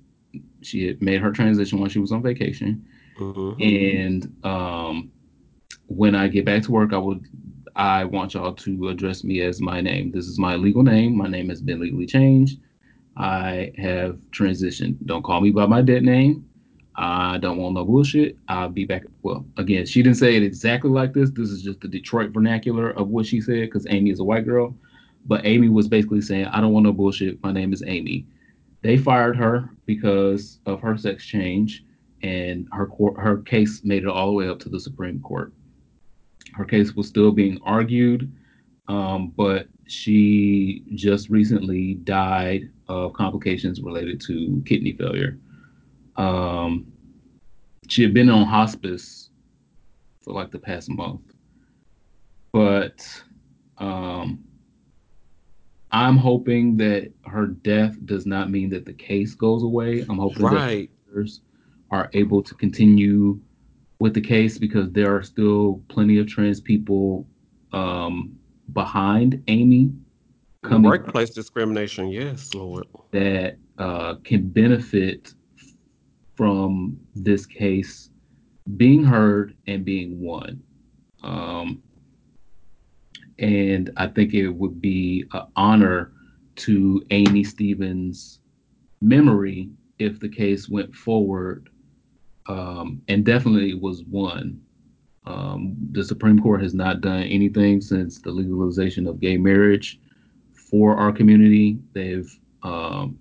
She 0.63 0.87
had 0.87 1.01
made 1.01 1.21
her 1.21 1.31
transition 1.31 1.79
when 1.79 1.91
she 1.91 1.99
was 2.01 2.13
on 2.13 2.23
vacation. 2.23 2.85
Mhm. 3.19 3.63
and 3.63 4.45
um, 4.45 5.11
when 5.87 6.15
i 6.15 6.29
get 6.29 6.45
back 6.45 6.63
to 6.65 6.73
work 6.73 6.93
i 6.93 6.99
would 6.99 7.25
i 7.77 8.05
want 8.05 8.35
y'all 8.35 8.53
to 8.53 8.89
address 8.89 9.23
me 9.25 9.41
as 9.43 9.61
my 9.61 9.81
name. 9.81 10.11
This 10.11 10.27
is 10.27 10.39
my 10.39 10.57
legal 10.57 10.83
name. 10.83 11.17
My 11.17 11.29
name 11.29 11.49
has 11.49 11.63
been 11.63 11.81
legally 11.81 12.07
changed 12.07 12.59
i 13.17 13.73
have 13.79 14.17
transitioned 14.31 14.97
don't 15.07 15.23
call 15.23 15.41
me 15.41 15.51
by 15.51 15.67
my 15.67 15.83
dead 15.83 16.03
name 16.03 16.45
I 16.97 17.37
don't 17.39 17.59
want 17.59 17.75
no 17.75 17.85
bullshit. 17.85 18.39
I'll 18.49 18.71
be 18.71 18.87
back. 18.87 19.05
Well, 19.23 19.45
again, 19.59 19.85
she 19.85 20.03
didn't 20.03 20.17
say 20.17 20.37
it 20.37 20.43
exactly 20.43 20.91
like 20.91 21.13
this. 21.13 21.31
This 21.31 21.51
is 21.51 21.63
just 21.63 21.81
the 21.81 21.89
Detroit 21.89 22.31
vernacular 22.31 22.91
of 22.91 23.09
what 23.09 23.27
she 23.27 23.41
said 23.41 23.67
because 23.67 23.87
Aimee 23.91 24.11
is 24.11 24.21
a 24.21 24.25
white 24.25 24.47
girl. 24.47 24.75
But 25.27 25.45
Aimee 25.45 25.69
was 25.69 25.89
basically 25.89 26.23
saying, 26.23 26.47
I 26.47 26.61
don't 26.61 26.73
want 26.73 26.85
no 26.85 26.93
bullshit. 26.93 27.43
My 27.43 27.53
name 27.53 27.73
is 27.73 27.83
Aimee. 27.87 28.27
They 28.83 28.97
fired 28.97 29.37
her 29.37 29.71
because 29.85 30.61
of 30.65 30.81
her 30.81 30.97
sex 30.97 31.25
change, 31.27 31.85
and 32.23 32.67
her 32.73 32.87
court, 32.87 33.19
her 33.19 33.39
case 33.43 33.83
made 33.85 34.05
it 34.05 34.09
all 34.09 34.29
the 34.29 34.33
way 34.33 34.49
up 34.49 34.59
to 34.61 34.69
the 34.69 34.81
Supreme 34.81 35.21
Court. 35.21 35.53
Her 36.55 36.65
case 36.65 36.95
was 36.95 37.09
still 37.09 37.33
being 37.33 37.59
argued, 37.63 38.33
um, 38.89 39.35
but 39.37 39.69
she 39.87 40.85
just 40.95 41.29
recently 41.29 41.95
died 41.95 42.71
of 42.89 43.13
complications 43.13 43.81
related 43.81 44.21
to 44.23 44.63
kidney 44.67 44.93
failure. 44.93 45.39
Um, 46.17 46.87
she 47.89 48.03
had 48.03 48.15
been 48.15 48.29
on 48.31 48.45
hospice 48.45 49.31
for 50.23 50.33
like 50.33 50.51
the 50.51 50.59
past 50.59 50.89
month, 50.91 51.21
but 52.53 53.07
um, 53.79 54.45
I'm 55.93 56.17
hoping 56.17 56.77
that 56.79 57.13
her 57.27 57.47
death 57.47 57.97
does 58.07 58.27
not 58.27 58.51
mean 58.51 58.71
that 58.71 58.85
the 58.85 58.93
case 58.93 59.35
goes 59.35 59.63
away. 59.63 60.05
I'm 60.09 60.19
hoping 60.19 60.43
Right. 60.43 60.91
that 61.15 61.39
are 61.91 62.11
able 62.13 62.43
to 62.43 62.55
continue 62.55 63.39
with 64.01 64.13
the 64.13 64.21
case 64.21 64.59
because 64.59 64.91
there 64.93 65.15
are 65.15 65.23
still 65.23 65.83
plenty 65.89 66.19
of 66.19 66.27
trans 66.27 66.61
people 66.61 67.27
um, 67.73 68.37
behind 68.73 69.43
Aimee 69.49 69.93
coming 70.69 70.91
workplace 70.91 71.31
discrimination. 71.31 72.09
Yes, 72.09 72.55
Lord, 72.55 72.87
that 73.13 73.57
uh, 73.79 74.17
can 74.25 74.49
benefit 74.49 75.35
from 76.35 76.99
this 77.15 77.47
case 77.47 78.11
being 78.77 79.05
heard 79.05 79.57
and 79.67 79.85
being 79.85 80.21
won. 80.21 80.63
Um, 81.23 81.83
and 83.39 83.91
I 83.97 84.07
think 84.09 84.35
it 84.35 84.49
would 84.49 84.81
be 84.81 85.25
an 85.33 85.47
honor 85.57 86.13
to 86.57 87.05
Aimee 87.11 87.45
Stephens' 87.45 88.41
memory 89.01 89.71
if 89.99 90.21
the 90.21 90.29
case 90.29 90.69
went 90.69 90.95
forward 90.95 91.69
um, 92.49 93.03
and 93.09 93.25
definitely 93.25 93.75
was 93.75 94.05
won. 94.05 94.61
Um, 95.27 95.75
the 95.91 96.05
Supreme 96.05 96.41
Court 96.41 96.63
has 96.63 96.73
not 96.73 97.01
done 97.01 97.25
anything 97.25 97.81
since 97.81 98.21
the 98.21 98.31
legalization 98.31 99.07
of 99.07 99.21
gay 99.21 99.37
marriage 99.37 100.01
for 100.69 100.97
our 100.97 101.13
community. 101.13 101.79
They've 101.93 102.31
um, 102.63 103.19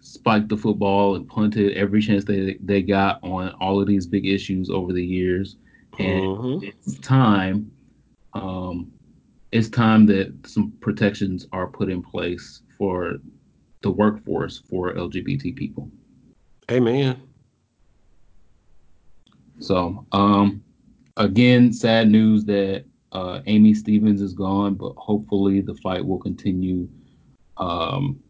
spiked 0.00 0.48
the 0.48 0.56
football 0.56 1.16
and 1.16 1.26
punted 1.28 1.76
every 1.76 2.02
chance 2.02 2.24
they 2.24 2.58
they 2.62 2.82
got 2.82 3.22
on 3.22 3.50
all 3.60 3.80
of 3.80 3.86
these 3.86 4.06
big 4.06 4.26
issues 4.26 4.70
over 4.70 4.92
the 4.92 5.04
years. 5.04 5.56
And 5.98 6.22
mm-hmm. 6.22 6.64
it's 6.66 6.98
time. 7.00 7.70
Um, 8.34 8.92
it's 9.50 9.68
time 9.68 10.06
that 10.06 10.34
some 10.46 10.72
protections 10.80 11.46
are 11.52 11.66
put 11.66 11.90
in 11.90 12.02
place 12.02 12.62
for 12.78 13.18
the 13.82 13.90
workforce 13.90 14.58
for 14.58 14.94
LGBT 14.94 15.54
people. 15.54 15.90
Amen. 16.70 17.20
So, 19.58 20.06
um, 20.12 20.62
again, 21.16 21.72
sad 21.72 22.08
news 22.08 22.44
that 22.46 22.84
uh, 23.12 23.40
Aimee 23.46 23.74
Stephens 23.74 24.20
is 24.20 24.32
gone, 24.32 24.74
but 24.74 24.94
hopefully 24.96 25.60
the 25.60 25.74
fight 25.74 26.04
will 26.04 26.18
continue 26.18 26.88
um, 27.58 28.20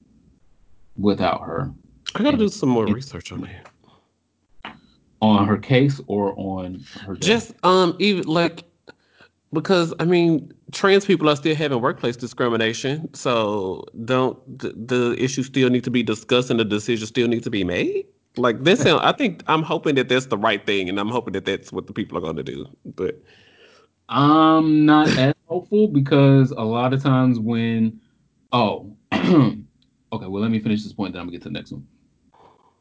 without 0.97 1.43
her. 1.43 1.73
I 2.15 2.19
gotta 2.19 2.31
and, 2.31 2.39
do 2.39 2.49
some 2.49 2.69
more 2.69 2.87
research 2.87 3.33
on 3.33 3.43
that. 3.43 3.69
On 5.21 5.47
her 5.47 5.57
case 5.57 6.01
or 6.09 6.35
on 6.37 6.85
her 7.07 7.15
death? 7.15 7.23
Just 7.23 7.55
um 7.65 7.97
even 8.01 8.27
like 8.27 8.65
because 9.53 9.95
I 10.01 10.05
mean 10.05 10.53
trans 10.73 11.05
people 11.05 11.31
are 11.31 11.37
still 11.37 11.55
having 11.55 11.81
workplace 11.81 12.17
discrimination. 12.17 13.13
So 13.15 13.85
don't 14.05 14.59
the, 14.59 14.73
the 14.73 15.23
issue 15.23 15.45
still 15.45 15.71
need 15.71 15.85
to 15.85 15.91
be 15.91 16.03
discussed 16.03 16.51
and 16.51 16.59
the 16.59 16.65
decision 16.65 17.07
still 17.07 17.29
needs 17.29 17.45
to 17.45 17.51
be 17.51 17.63
made? 17.63 18.07
Like 18.37 18.65
this 18.65 18.85
I 18.85 19.13
think 19.13 19.45
I'm 19.47 19.63
hoping 19.63 19.95
that 19.95 20.09
that's 20.09 20.27
the 20.27 20.39
right 20.39 20.67
thing 20.67 20.89
and 20.89 20.99
I'm 20.99 21.09
hoping 21.09 21.33
that 21.35 21.45
that's 21.45 21.73
what 21.73 21.87
the 21.87 21.93
people 21.93 22.19
are 22.19 22.23
going 22.23 22.37
to 22.37 22.43
do. 22.43 22.67
But 22.85 23.23
I'm 24.09 24.85
not 24.85 25.09
as 25.17 25.35
hopeful 25.47 25.89
because 25.89 26.51
a 26.51 26.63
lot 26.63 26.93
of 26.93 27.03
times 27.03 27.39
when 27.39 28.01
oh 28.53 28.97
okay, 29.13 29.57
well 30.11 30.41
let 30.41 30.51
me 30.51 30.61
finish 30.61 30.83
this 30.83 30.93
point 30.93 31.13
then 31.13 31.21
I'm 31.21 31.27
gonna 31.27 31.39
get 31.39 31.43
to 31.43 31.49
the 31.49 31.53
next 31.53 31.73
one. 31.73 31.87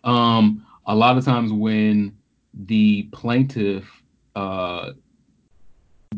Um 0.03 0.65
a 0.85 0.95
lot 0.95 1.17
of 1.17 1.25
times 1.25 1.51
when 1.51 2.17
the 2.53 3.03
plaintiff 3.11 4.03
uh 4.35 4.91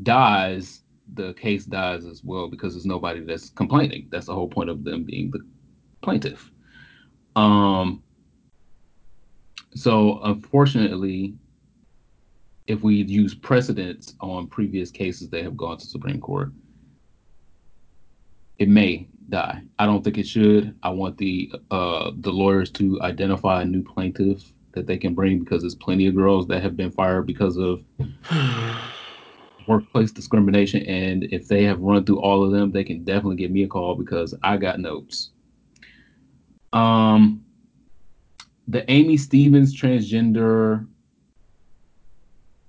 dies, 0.02 0.82
the 1.14 1.34
case 1.34 1.66
dies 1.66 2.06
as 2.06 2.24
well 2.24 2.48
because 2.48 2.74
there's 2.74 2.86
nobody 2.86 3.20
that's 3.20 3.50
complaining. 3.50 4.08
That's 4.12 4.28
the 4.28 4.34
whole 4.34 4.48
point 4.48 4.70
of 4.70 4.84
them 4.84 5.04
being 5.04 5.32
the 5.32 5.40
plaintiff. 6.02 6.50
Um 7.36 8.04
so 9.76 10.22
unfortunately, 10.24 11.36
if 12.68 12.82
we 12.82 12.96
use 12.96 13.36
precedents 13.36 14.16
on 14.22 14.48
previous 14.48 14.92
cases 14.92 15.30
that 15.30 15.44
have 15.44 15.58
gone 15.58 15.78
to 15.78 15.86
Supreme 15.86 16.22
Court, 16.22 16.52
it 18.58 18.70
may 18.70 19.08
die. 19.30 19.62
I 19.80 19.86
don't 19.86 20.04
think 20.04 20.18
it 20.18 20.28
should. 20.28 20.76
I 20.84 20.90
want 20.90 21.18
the 21.18 21.52
uh, 21.72 22.12
the 22.20 22.32
lawyers 22.32 22.72
to 22.72 23.02
identify 23.02 23.62
a 23.62 23.66
new 23.66 23.84
plaintiff 23.84 24.54
that 24.74 24.88
they 24.88 24.98
can 24.98 25.14
bring 25.14 25.40
because 25.40 25.62
there's 25.62 25.76
plenty 25.76 26.08
of 26.08 26.16
girls 26.16 26.48
that 26.48 26.64
have 26.64 26.76
been 26.78 26.92
fired 26.92 27.26
because 27.26 27.58
of 27.58 27.84
workplace 29.68 30.12
discrimination. 30.12 30.84
And 30.84 31.26
if 31.26 31.48
they 31.48 31.64
have 31.64 31.80
run 31.80 32.06
through 32.06 32.22
all 32.22 32.44
of 32.44 32.52
them, 32.52 32.72
they 32.72 32.84
can 32.84 33.04
definitely 33.04 33.36
give 33.38 33.52
me 33.52 33.64
a 33.64 33.68
call 33.68 33.96
because 33.96 34.34
I 34.44 34.58
got 34.58 34.80
notes. 34.80 35.32
Um, 36.72 37.46
the 38.68 38.90
Aimee 38.90 39.18
Stephens 39.18 39.80
transgender 39.80 40.88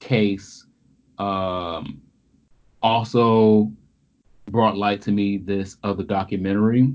case 0.05 0.67
um, 1.19 2.01
also 2.83 3.73
brought 4.51 4.77
light 4.77 5.01
to 5.03 5.13
me 5.13 5.39
this 5.39 5.77
other 5.83 6.03
documentary. 6.03 6.93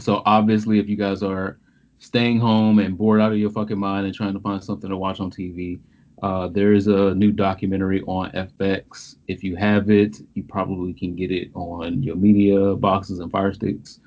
So 0.00 0.22
obviously, 0.26 0.78
if 0.78 0.88
you 0.88 0.96
guys 0.96 1.22
are 1.22 1.58
staying 1.98 2.40
home 2.40 2.80
and 2.80 2.98
bored 2.98 3.20
out 3.20 3.32
of 3.32 3.38
your 3.38 3.50
fucking 3.50 3.78
mind 3.78 4.06
and 4.06 4.14
trying 4.14 4.34
to 4.34 4.40
find 4.40 4.62
something 4.62 4.90
to 4.90 4.96
watch 4.96 5.20
on 5.20 5.30
TV, 5.30 5.80
uh, 6.22 6.48
there 6.48 6.72
is 6.72 6.86
a 6.86 7.14
new 7.14 7.30
documentary 7.30 8.02
on 8.02 8.30
FX. 8.32 9.16
If 9.28 9.42
you 9.44 9.54
have 9.56 9.90
it, 9.90 10.16
you 10.34 10.42
probably 10.42 10.92
can 10.92 11.14
get 11.14 11.30
it 11.30 11.50
on 11.54 12.02
your 12.02 12.16
media 12.16 12.74
boxes 12.74 13.20
and 13.20 13.30
fire 13.30 13.52
sticks. 13.52 14.00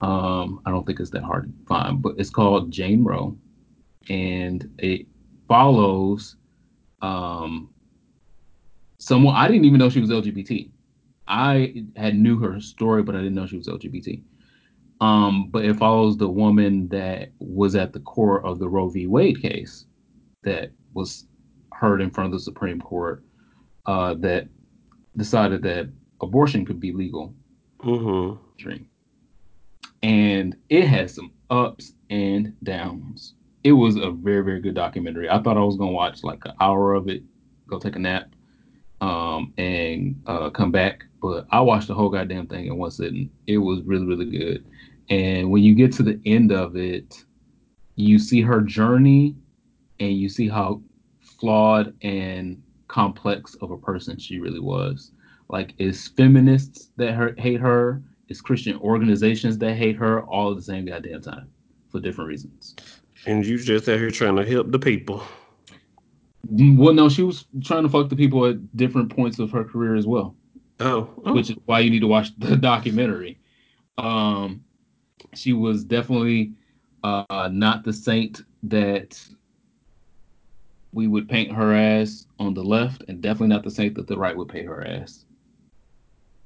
Um, 0.00 0.60
I 0.66 0.70
don't 0.70 0.86
think 0.86 1.00
it's 1.00 1.10
that 1.10 1.22
hard 1.22 1.46
to 1.46 1.66
find, 1.66 2.02
but 2.02 2.16
it's 2.18 2.30
called 2.30 2.70
Jane 2.70 3.02
Roe, 3.02 3.36
and 4.08 4.68
it 4.78 5.06
follows 5.48 6.36
um, 7.02 7.70
someone 8.98 9.34
I 9.34 9.48
didn't 9.48 9.64
even 9.64 9.78
know 9.78 9.90
she 9.90 10.00
was 10.00 10.10
LGBT. 10.10 10.70
I 11.28 11.84
had 11.96 12.16
knew 12.16 12.38
her 12.38 12.60
story, 12.60 13.02
but 13.02 13.14
I 13.14 13.18
didn't 13.18 13.34
know 13.34 13.46
she 13.46 13.56
was 13.56 13.68
LGBT. 13.68 14.22
Um, 15.00 15.50
but 15.50 15.64
it 15.64 15.76
follows 15.76 16.16
the 16.16 16.28
woman 16.28 16.88
that 16.88 17.30
was 17.38 17.74
at 17.74 17.92
the 17.92 18.00
core 18.00 18.44
of 18.44 18.58
the 18.58 18.68
Roe 18.68 18.88
v. 18.88 19.06
Wade 19.06 19.42
case 19.42 19.86
that 20.42 20.70
was 20.94 21.26
heard 21.72 22.00
in 22.00 22.10
front 22.10 22.28
of 22.28 22.32
the 22.32 22.40
Supreme 22.40 22.80
Court 22.80 23.22
uh, 23.84 24.14
that 24.14 24.48
decided 25.16 25.62
that 25.62 25.90
abortion 26.20 26.64
could 26.64 26.80
be 26.80 26.92
legal. 26.92 27.34
Mm-hmm. 27.80 28.42
And 30.02 30.56
it 30.68 30.86
has 30.86 31.14
some 31.14 31.32
ups 31.50 31.92
and 32.10 32.54
downs. 32.62 33.34
It 33.66 33.72
was 33.72 33.96
a 33.96 34.12
very, 34.12 34.44
very 34.44 34.60
good 34.60 34.76
documentary. 34.76 35.28
I 35.28 35.42
thought 35.42 35.56
I 35.56 35.64
was 35.64 35.76
gonna 35.76 35.90
watch 35.90 36.22
like 36.22 36.44
an 36.44 36.52
hour 36.60 36.94
of 36.94 37.08
it, 37.08 37.24
go 37.66 37.80
take 37.80 37.96
a 37.96 37.98
nap, 37.98 38.30
um, 39.00 39.52
and 39.58 40.22
uh, 40.28 40.50
come 40.50 40.70
back. 40.70 41.02
But 41.20 41.48
I 41.50 41.60
watched 41.62 41.88
the 41.88 41.94
whole 41.94 42.08
goddamn 42.08 42.46
thing 42.46 42.66
in 42.66 42.78
one 42.78 42.92
sitting. 42.92 43.28
It 43.48 43.58
was 43.58 43.82
really, 43.82 44.06
really 44.06 44.30
good. 44.30 44.64
And 45.10 45.50
when 45.50 45.64
you 45.64 45.74
get 45.74 45.90
to 45.94 46.04
the 46.04 46.20
end 46.24 46.52
of 46.52 46.76
it, 46.76 47.24
you 47.96 48.20
see 48.20 48.40
her 48.40 48.60
journey 48.60 49.34
and 49.98 50.12
you 50.12 50.28
see 50.28 50.48
how 50.48 50.80
flawed 51.20 51.92
and 52.02 52.62
complex 52.86 53.56
of 53.56 53.72
a 53.72 53.76
person 53.76 54.16
she 54.16 54.38
really 54.38 54.60
was. 54.60 55.10
Like, 55.48 55.74
it's 55.78 56.06
feminists 56.06 56.90
that 56.98 57.36
hate 57.36 57.60
her, 57.60 58.00
it's 58.28 58.40
Christian 58.40 58.76
organizations 58.76 59.58
that 59.58 59.74
hate 59.74 59.96
her, 59.96 60.22
all 60.22 60.52
at 60.52 60.56
the 60.56 60.62
same 60.62 60.84
goddamn 60.84 61.20
time 61.20 61.50
for 61.90 61.98
different 61.98 62.28
reasons. 62.28 62.76
And 63.26 63.44
you 63.44 63.58
just 63.58 63.88
out 63.88 63.98
here 63.98 64.10
trying 64.10 64.36
to 64.36 64.44
help 64.44 64.70
the 64.70 64.78
people. 64.78 65.22
Well, 66.48 66.94
no, 66.94 67.08
she 67.08 67.24
was 67.24 67.44
trying 67.62 67.82
to 67.82 67.88
fuck 67.88 68.08
the 68.08 68.16
people 68.16 68.46
at 68.46 68.76
different 68.76 69.14
points 69.14 69.40
of 69.40 69.50
her 69.50 69.64
career 69.64 69.96
as 69.96 70.06
well. 70.06 70.36
Oh, 70.78 71.10
oh. 71.24 71.34
which 71.34 71.50
is 71.50 71.56
why 71.64 71.80
you 71.80 71.90
need 71.90 72.00
to 72.00 72.06
watch 72.06 72.28
the 72.38 72.56
documentary. 72.56 73.40
Um, 73.98 74.62
she 75.34 75.52
was 75.52 75.84
definitely 75.84 76.52
uh, 77.02 77.48
not 77.50 77.82
the 77.82 77.92
saint 77.92 78.42
that 78.64 79.20
we 80.92 81.08
would 81.08 81.28
paint 81.28 81.52
her 81.52 81.74
as 81.74 82.26
on 82.38 82.54
the 82.54 82.62
left, 82.62 83.04
and 83.08 83.20
definitely 83.20 83.48
not 83.48 83.64
the 83.64 83.70
saint 83.70 83.94
that 83.96 84.06
the 84.06 84.16
right 84.16 84.36
would 84.36 84.48
paint 84.48 84.66
her 84.66 84.82
as. 84.82 85.24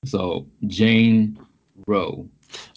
So 0.04 0.46
Jane 0.66 1.38
Roe. 1.86 2.28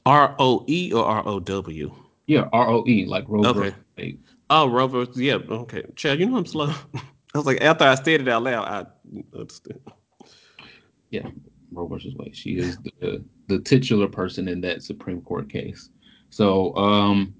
R 0.06 0.36
O 0.40 0.66
E 0.68 0.92
or 0.92 1.06
R 1.06 1.28
O 1.28 1.40
W? 1.40 2.03
Yeah, 2.28 2.48
R 2.54 2.70
O 2.70 2.84
E, 2.88 3.06
like 3.06 3.26
Roe. 3.28 3.46
Okay. 3.46 4.18
Oh, 4.50 4.68
Roe 4.68 4.88
versus 4.88 5.20
yeah. 5.20 5.36
Okay, 5.36 5.84
Chad, 5.96 6.20
you 6.20 6.26
know 6.26 6.38
I'm 6.38 6.46
slow. 6.46 6.74
I 6.96 7.38
was 7.38 7.46
like, 7.46 7.62
after 7.62 7.86
I 7.86 7.96
said 7.96 8.22
it 8.22 8.28
out 8.28 8.44
loud, 8.44 8.66
I 8.68 9.38
understood. 9.38 9.82
Yeah, 11.10 11.28
Roe 11.72 11.88
versus 11.88 12.14
Wade. 12.16 12.36
She 12.36 12.58
is 12.58 12.78
the 12.78 13.24
the 13.48 13.60
titular 13.60 14.08
person 14.08 14.48
in 14.48 14.62
that 14.62 14.84
Supreme 14.84 15.22
Court 15.22 15.50
case. 15.50 15.90
So 16.30 16.76
um 16.76 17.36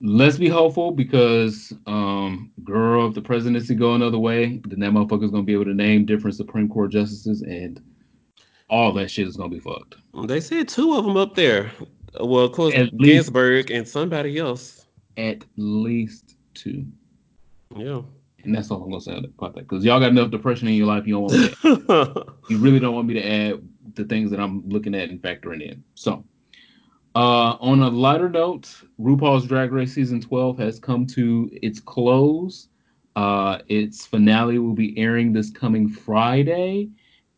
let's 0.00 0.38
be 0.38 0.48
hopeful 0.48 0.92
because 0.92 1.72
um 1.86 2.52
girl, 2.64 3.08
if 3.08 3.14
the 3.14 3.22
presidency 3.22 3.74
go 3.74 3.94
another 3.94 4.18
way, 4.18 4.60
then 4.66 4.80
that 4.80 4.92
motherfucker's 4.92 5.30
gonna 5.30 5.42
be 5.42 5.52
able 5.52 5.66
to 5.66 5.74
name 5.74 6.06
different 6.06 6.36
Supreme 6.36 6.68
Court 6.68 6.92
justices 6.92 7.42
and 7.42 7.80
all 8.70 8.92
that 8.92 9.10
shit 9.10 9.26
is 9.26 9.36
gonna 9.36 9.48
be 9.48 9.60
fucked. 9.60 9.96
They 10.26 10.40
said 10.40 10.68
two 10.68 10.94
of 10.94 11.04
them 11.04 11.16
up 11.16 11.34
there. 11.34 11.70
Well, 12.20 12.44
of 12.44 12.52
course, 12.52 12.74
At 12.74 12.96
Ginsburg 12.96 13.70
least, 13.70 13.78
and 13.78 13.88
somebody 13.88 14.38
else. 14.38 14.86
at 15.16 15.44
least 15.56 16.36
two. 16.54 16.86
Yeah. 17.76 18.02
And 18.44 18.54
that's 18.54 18.70
all 18.70 18.82
I'm 18.82 18.90
gonna 18.90 19.00
say 19.00 19.16
about 19.16 19.54
that. 19.54 19.68
Because 19.68 19.84
y'all 19.84 20.00
got 20.00 20.10
enough 20.10 20.30
depression 20.30 20.68
in 20.68 20.74
your 20.74 20.86
life, 20.86 21.06
you 21.06 21.14
don't 21.14 21.22
want 21.24 21.34
me 21.34 21.48
to 21.48 22.34
you 22.48 22.58
really 22.58 22.78
don't 22.80 22.94
want 22.94 23.08
me 23.08 23.14
to 23.14 23.26
add 23.26 23.62
the 23.94 24.04
things 24.04 24.30
that 24.30 24.40
I'm 24.40 24.66
looking 24.68 24.94
at 24.94 25.10
and 25.10 25.20
factoring 25.20 25.60
in. 25.62 25.82
So 25.94 26.24
uh 27.14 27.56
on 27.60 27.80
a 27.82 27.88
lighter 27.88 28.28
note, 28.28 28.72
RuPaul's 29.00 29.46
Drag 29.46 29.72
Race 29.72 29.92
season 29.92 30.20
12 30.20 30.58
has 30.58 30.78
come 30.78 31.06
to 31.08 31.50
its 31.62 31.80
close. 31.80 32.68
Uh 33.16 33.58
its 33.68 34.06
finale 34.06 34.58
will 34.58 34.74
be 34.74 34.96
airing 34.98 35.32
this 35.32 35.50
coming 35.50 35.88
Friday. 35.88 36.90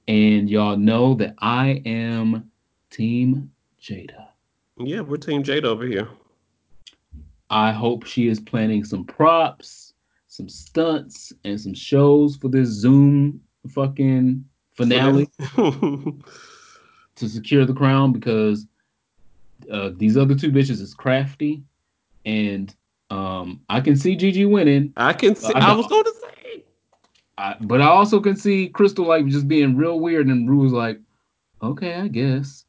And 0.07 0.51
y'all 0.51 0.77
know 0.77 1.15
that 1.15 1.35
I 1.39 1.83
am 1.87 2.51
Team 2.91 3.51
Jaida. 3.81 4.20
Yeah, 4.83 5.01
we're 5.01 5.19
Team 5.19 5.43
Jade 5.43 5.67
over 5.67 5.85
here. 5.85 6.09
I 7.51 7.71
hope 7.71 8.07
she 8.07 8.29
is 8.29 8.41
planning 8.41 8.83
some 8.83 9.05
props, 9.05 9.93
some 10.29 10.49
stunts, 10.49 11.35
and 11.45 11.61
some 11.61 11.75
shows 11.75 12.37
for 12.37 12.49
this 12.49 12.69
Zoom 12.69 13.43
fucking 13.69 14.43
finale 14.73 15.29
to 15.57 16.23
secure 17.17 17.67
the 17.67 17.75
crown 17.75 18.13
because 18.13 18.67
uh, 19.71 19.91
these 19.97 20.17
other 20.17 20.35
two 20.35 20.51
bitches 20.51 20.81
is 20.81 20.95
crafty, 20.95 21.63
and 22.25 22.75
um, 23.11 23.61
I 23.69 23.83
can 23.83 23.97
see 23.97 24.17
Gigi 24.17 24.47
winning. 24.47 24.95
I 24.97 25.13
can 25.13 25.35
see. 25.35 25.53
I 25.53 25.73
I 25.73 25.75
was 25.75 25.89
going 25.89 26.05
to 26.05 26.15
say. 26.23 26.65
I, 27.37 27.57
but 27.61 27.83
I 27.83 27.87
also 27.89 28.19
can 28.21 28.37
see 28.37 28.69
Crystal 28.69 29.07
like 29.07 29.27
just 29.27 29.47
being 29.47 29.77
real 29.77 30.01
weird, 30.01 30.29
and 30.29 30.49
Ru 30.49 30.59
was 30.59 30.73
like, 30.73 30.99
"Okay, 31.63 31.97
I 31.97 32.09
guess," 32.09 32.65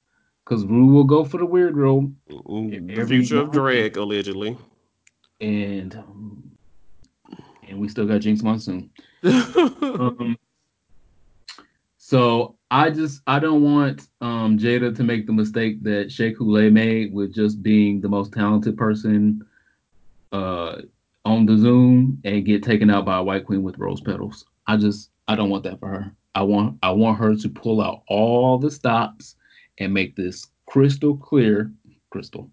because 0.52 0.66
Ru 0.66 0.88
will 0.88 1.06
go 1.06 1.24
for 1.24 1.38
the 1.38 1.46
weird 1.46 1.76
Mm, 1.76 2.94
The 2.94 3.06
future 3.08 3.40
of 3.40 3.52
drag, 3.52 3.96
allegedly. 3.96 4.58
and 5.40 5.96
um, 5.96 6.52
and 7.70 7.80
we 7.80 7.88
still 7.88 8.06
got 8.06 8.20
Jinkx 8.20 8.44
Monsoon. 8.44 8.90
Um, 9.82 10.38
so 11.98 12.56
I 12.70 12.90
just 12.90 13.22
I 13.28 13.40
don't 13.40 13.64
want 13.64 14.08
um, 14.20 14.58
Jaida 14.58 14.94
to 14.98 15.04
make 15.04 15.26
the 15.26 15.32
mistake 15.32 15.82
that 15.84 16.12
Shea 16.12 16.34
Coulee 16.34 16.70
made 16.70 17.14
with 17.14 17.34
just 17.34 17.64
being 17.64 18.02
the 18.02 18.10
most 18.10 18.34
talented 18.34 18.78
person 18.78 19.46
uh, 20.34 20.82
on 21.24 21.46
the 21.46 21.58
Zoom 21.58 22.20
and 22.26 22.46
get 22.46 22.62
taken 22.64 22.90
out 22.90 23.06
by 23.06 23.18
a 23.20 23.24
white 23.24 23.46
queen 23.46 23.64
with 23.64 23.78
rose 23.78 24.02
petals. 24.02 24.44
I 24.68 24.76
just 24.76 25.12
I 25.30 25.36
don't 25.36 25.50
want 25.50 25.64
that 25.64 25.80
for 25.80 25.88
her. 25.88 26.12
I 26.36 26.42
want 26.42 26.78
I 26.84 26.92
want 26.92 27.20
her 27.20 27.36
to 27.38 27.50
pull 27.50 27.82
out 27.82 28.04
all 28.08 28.58
the 28.58 28.72
stops 28.72 29.36
and 29.78 29.94
make 29.94 30.16
this 30.16 30.48
crystal 30.68 31.18
clear, 31.18 31.72
crystal, 32.10 32.50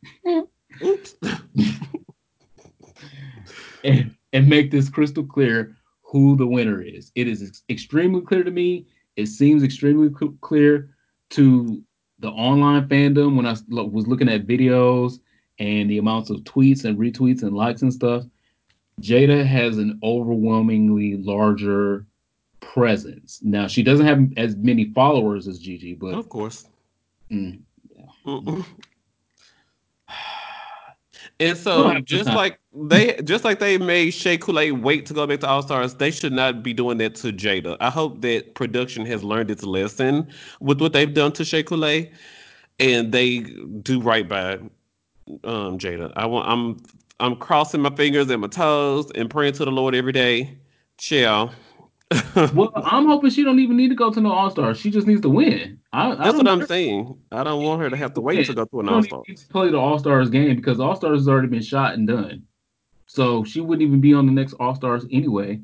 Oops. 0.83 1.15
and, 3.85 4.15
and 4.33 4.49
make 4.49 4.71
this 4.71 4.89
crystal 4.89 5.25
clear 5.25 5.77
who 6.03 6.37
the 6.37 6.47
winner 6.47 6.81
is. 6.83 7.13
It 7.15 7.29
is 7.29 7.43
ex- 7.43 7.63
extremely 7.69 8.23
clear 8.23 8.43
to 8.43 8.51
me. 8.51 8.87
It 9.17 9.27
seems 9.27 9.63
extremely 9.63 10.11
cl- 10.19 10.37
clear 10.41 10.91
to 11.31 11.83
the 12.19 12.31
online 12.31 12.89
fandom 12.89 13.37
when 13.37 13.47
I 13.47 13.57
lo- 13.69 13.85
was 13.87 14.07
looking 14.07 14.29
at 14.29 14.47
videos 14.47 15.21
and 15.59 15.91
the 15.91 15.99
amounts 15.99 16.31
of 16.31 16.39
tweets 16.39 16.85
and 16.85 16.99
retweets 16.99 17.43
and 17.43 17.53
likes 17.55 17.83
and 17.83 17.93
stuff. 17.93 18.25
Jaida 19.01 19.45
has 19.45 19.79
an 19.79 19.99
overwhelmingly 20.03 21.17
larger 21.17 22.07
presence. 22.61 23.41
Now 23.43 23.67
she 23.67 23.83
doesn't 23.83 24.07
have 24.07 24.33
as 24.37 24.57
many 24.57 24.93
followers 24.93 25.47
as 25.47 25.59
Gigi, 25.59 25.95
but 25.95 26.15
Of 26.15 26.29
course. 26.29 26.67
Mm, 27.31 27.63
Mm-mm. 28.27 28.65
And 31.41 31.57
so, 31.57 31.85
have 31.85 31.97
a 31.97 32.01
good 32.01 32.07
just 32.07 32.31
like 32.31 32.59
they, 32.75 33.15
just 33.23 33.45
like 33.45 33.61
they 33.61 33.79
made 33.79 34.11
Shea 34.11 34.39
Coulee 34.39 34.73
wait 34.73 35.07
to 35.07 35.15
go 35.15 35.27
back 35.27 35.41
to 35.41 35.49
All 35.49 35.63
Stars, 35.63 35.95
they 35.95 36.11
should 36.11 36.33
not 36.33 36.63
be 36.65 36.73
doing 36.73 36.99
that 36.99 37.15
to 37.17 37.33
Jaida. 37.33 37.77
I 37.81 37.91
hope 37.91 38.23
that 38.23 38.55
production 38.55 39.07
has 39.07 39.23
learned 39.23 39.51
its 39.51 39.63
lesson 39.63 40.29
with 40.61 40.81
what 40.81 40.93
they've 40.93 41.13
done 41.13 41.33
to 41.33 41.45
Shea 41.45 41.63
Coulee, 41.63 42.11
and 42.81 43.13
they 43.13 43.41
do 43.83 44.01
right 44.01 44.29
by 44.29 44.55
um, 45.45 45.79
Jaida. 45.79 46.13
I 46.17 46.27
want, 46.27 46.49
I'm, 46.49 46.83
I'm 47.21 47.37
crossing 47.37 47.83
my 47.83 47.95
fingers 47.95 48.31
and 48.31 48.41
my 48.41 48.49
toes 48.49 49.11
and 49.15 49.31
praying 49.31 49.53
to 49.55 49.65
the 49.65 49.71
Lord 49.73 49.95
every 49.95 50.13
day. 50.13 50.59
Chill. 50.99 51.53
well, 52.55 52.73
I'm 52.75 53.07
hoping 53.07 53.31
she 53.31 53.45
don't 53.45 53.59
even 53.61 53.77
need 53.77 53.89
to 53.89 53.95
go 53.95 54.11
to 54.11 54.21
no 54.21 54.33
All 54.33 54.51
Stars. 54.51 54.79
She 54.81 54.91
just 54.91 55.07
needs 55.07 55.21
to 55.23 55.29
win. 55.29 55.79
I, 55.93 56.07
I 56.07 56.15
That's 56.15 56.29
don't 56.29 56.39
what 56.39 56.49
I'm 56.49 56.67
saying. 56.67 57.19
I 57.31 57.45
don't 57.45 57.63
want 57.63 57.83
her 57.83 57.91
to 57.91 57.97
have 57.97 58.15
to 58.15 58.21
wait 58.21 58.47
to 58.47 58.55
go 58.55 58.65
to 58.65 58.81
an 58.81 58.89
All 58.89 58.95
don't 58.97 59.07
even 59.07 59.23
need 59.29 59.39
Stars. 59.39 59.47
to 59.47 59.53
play 59.53 59.71
the 59.71 59.79
All 59.79 59.99
Stars 59.99 60.31
game 60.31 60.57
because 60.57 60.81
All 60.81 60.97
Stars 60.97 61.21
has 61.21 61.29
already 61.29 61.49
been 61.49 61.63
shot 61.63 61.95
and 61.95 62.07
done. 62.09 62.45
So 63.07 63.45
she 63.45 63.61
wouldn't 63.61 63.87
even 63.87 64.01
be 64.01 64.15
on 64.15 64.27
the 64.27 64.33
next 64.33 64.55
All 64.55 64.75
Stars 64.75 65.05
anyway. 65.11 65.61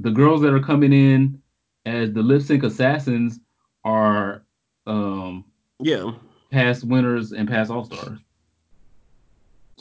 The 0.00 0.10
girls 0.10 0.42
that 0.42 0.52
are 0.52 0.60
coming 0.62 0.92
in 0.92 1.40
as 1.86 2.12
the 2.12 2.22
lip 2.22 2.42
sync 2.42 2.64
assassins 2.64 3.38
are 3.84 4.44
um, 4.86 5.44
Yeah. 5.80 6.12
past 6.50 6.84
winners 6.84 7.32
and 7.32 7.48
past 7.48 7.70
All 7.70 7.84
Stars. 7.84 8.18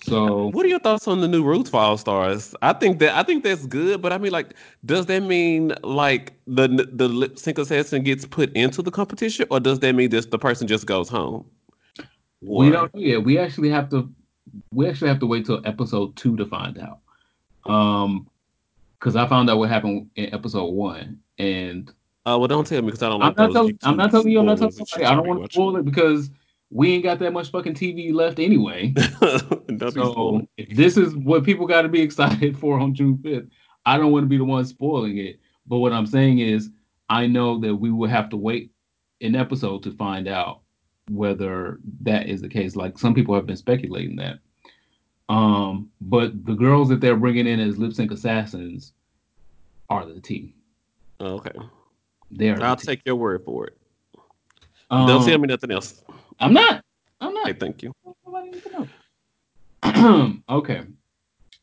So 0.04 0.48
What 0.48 0.66
are 0.66 0.70
your 0.70 0.80
thoughts 0.80 1.08
on 1.08 1.22
the 1.22 1.28
new 1.30 1.44
Roots 1.44 1.70
for 1.70 1.78
All 1.80 1.98
Stars? 1.98 2.54
I 2.62 2.74
think 2.74 3.00
that 3.00 3.16
I 3.16 3.24
think 3.24 3.44
that's 3.44 3.66
good, 3.66 4.02
but 4.02 4.12
I 4.12 4.18
mean, 4.18 4.34
like, 4.34 4.54
does 4.86 5.06
that 5.06 5.22
mean 5.22 5.74
like 5.84 6.34
the 6.46 6.68
the 6.92 7.08
lip 7.08 7.40
sync 7.40 7.58
assassin 7.58 8.04
gets 8.04 8.26
put 8.26 8.52
into 8.54 8.82
the 8.82 8.92
competition, 8.92 9.46
or 9.50 9.62
does 9.62 9.80
that 9.80 9.94
mean 9.96 10.10
this 10.10 10.26
the 10.26 10.38
person 10.38 10.68
just 10.68 10.86
goes 10.86 11.08
home? 11.08 11.46
we 12.42 12.70
don't 12.70 12.94
know 12.94 13.00
yet. 13.00 13.24
We 13.24 13.38
actually 13.38 13.70
have 13.70 13.90
to 13.92 14.10
we 14.72 14.90
actually 14.90 15.08
have 15.08 15.20
to 15.20 15.26
wait 15.26 15.46
till 15.46 15.62
episode 15.66 16.16
two 16.18 16.36
to 16.36 16.46
find 16.46 16.78
out. 16.80 17.00
Um 17.72 18.28
because 19.00 19.16
I 19.16 19.28
found 19.28 19.50
out 19.50 19.58
what 19.58 19.70
happened 19.70 20.10
in 20.16 20.34
episode 20.34 20.66
one. 20.72 21.20
And 21.38 21.90
Uh, 22.26 22.38
well, 22.38 22.48
don't 22.48 22.68
tell 22.68 22.82
me 22.82 22.88
because 22.88 23.04
I 23.04 23.10
don't 23.10 23.22
I'm 23.22 23.30
like 23.30 23.38
not 23.38 23.48
those 23.54 23.54
telling 23.54 23.80
I'm 23.84 23.98
not 23.98 24.12
telling 24.12 24.28
you, 24.30 24.40
I'm 24.40 24.46
not 24.48 24.58
telling 24.58 24.72
spoilers 24.74 24.80
and 24.80 24.88
somebody. 24.90 25.04
shit 25.04 25.08
I 25.08 25.12
you 25.12 25.16
don't 25.18 25.28
want 25.28 25.50
to 25.50 25.54
spoil 25.54 25.78
it 25.78 25.86
because 25.86 26.30
we 26.74 26.94
ain't 26.94 27.04
got 27.04 27.20
that 27.20 27.32
much 27.34 27.52
fucking 27.52 27.76
TV 27.76 28.14
left 28.14 28.40
anyway. 28.40 28.94
So 29.92 30.48
if 30.58 30.76
this 30.76 30.98
is 30.98 31.16
what 31.16 31.44
people 31.44 31.68
got 31.68 31.82
to 31.82 31.90
be 31.90 32.02
excited 32.08 32.58
for 32.58 32.80
on 32.80 32.94
June 32.94 33.18
5th, 33.18 33.50
I 33.86 33.98
don't 33.98 34.12
want 34.12 34.24
to 34.24 34.28
be 34.30 34.38
the 34.38 34.46
one 34.46 34.66
spoiling 34.66 35.18
it. 35.18 35.40
But 35.68 35.78
what 35.78 35.94
I'm 35.94 36.06
saying 36.06 36.40
is, 36.40 36.70
I 37.10 37.28
know 37.28 37.60
that 37.60 37.76
we 37.76 37.92
will 37.92 38.08
have 38.08 38.30
to 38.30 38.38
wait 38.38 38.72
an 39.22 39.36
episode 39.36 39.84
to 39.84 39.92
find 39.92 40.28
out 40.28 40.62
whether 41.10 41.80
that 42.02 42.28
is 42.28 42.42
the 42.42 42.50
case. 42.50 42.76
Like 42.76 42.98
some 42.98 43.14
people 43.14 43.36
have 43.36 43.46
been 43.46 43.58
speculating 43.58 44.16
that. 44.18 44.40
Um, 45.30 45.90
but 46.02 46.46
the 46.46 46.54
girls 46.54 46.90
that 46.90 47.02
they're 47.02 47.18
bringing 47.18 47.48
in 47.48 47.60
as 47.60 47.78
lip 47.78 47.94
sync 47.94 48.12
assassins 48.12 48.94
are 49.90 50.06
the 50.06 50.22
team. 50.22 50.54
Okay, 51.20 51.52
They 52.32 52.50
are. 52.50 52.62
I'll 52.62 52.76
the 52.76 52.86
take 52.86 53.02
your 53.06 53.16
word 53.16 53.44
for 53.44 53.68
it. 53.68 53.78
Um, 54.90 55.08
don't 55.08 55.26
tell 55.26 55.38
me 55.38 55.48
nothing 55.48 55.72
else. 55.72 56.04
I'm 56.40 56.54
not. 56.54 56.84
I'm 57.22 57.34
not. 57.34 57.48
Hey, 57.48 57.54
thank 57.54 57.84
you. 57.84 57.94
Nobody 58.26 58.52
needs 58.52 58.64
to 58.66 58.88
know. 59.84 60.34
okay. 60.50 60.82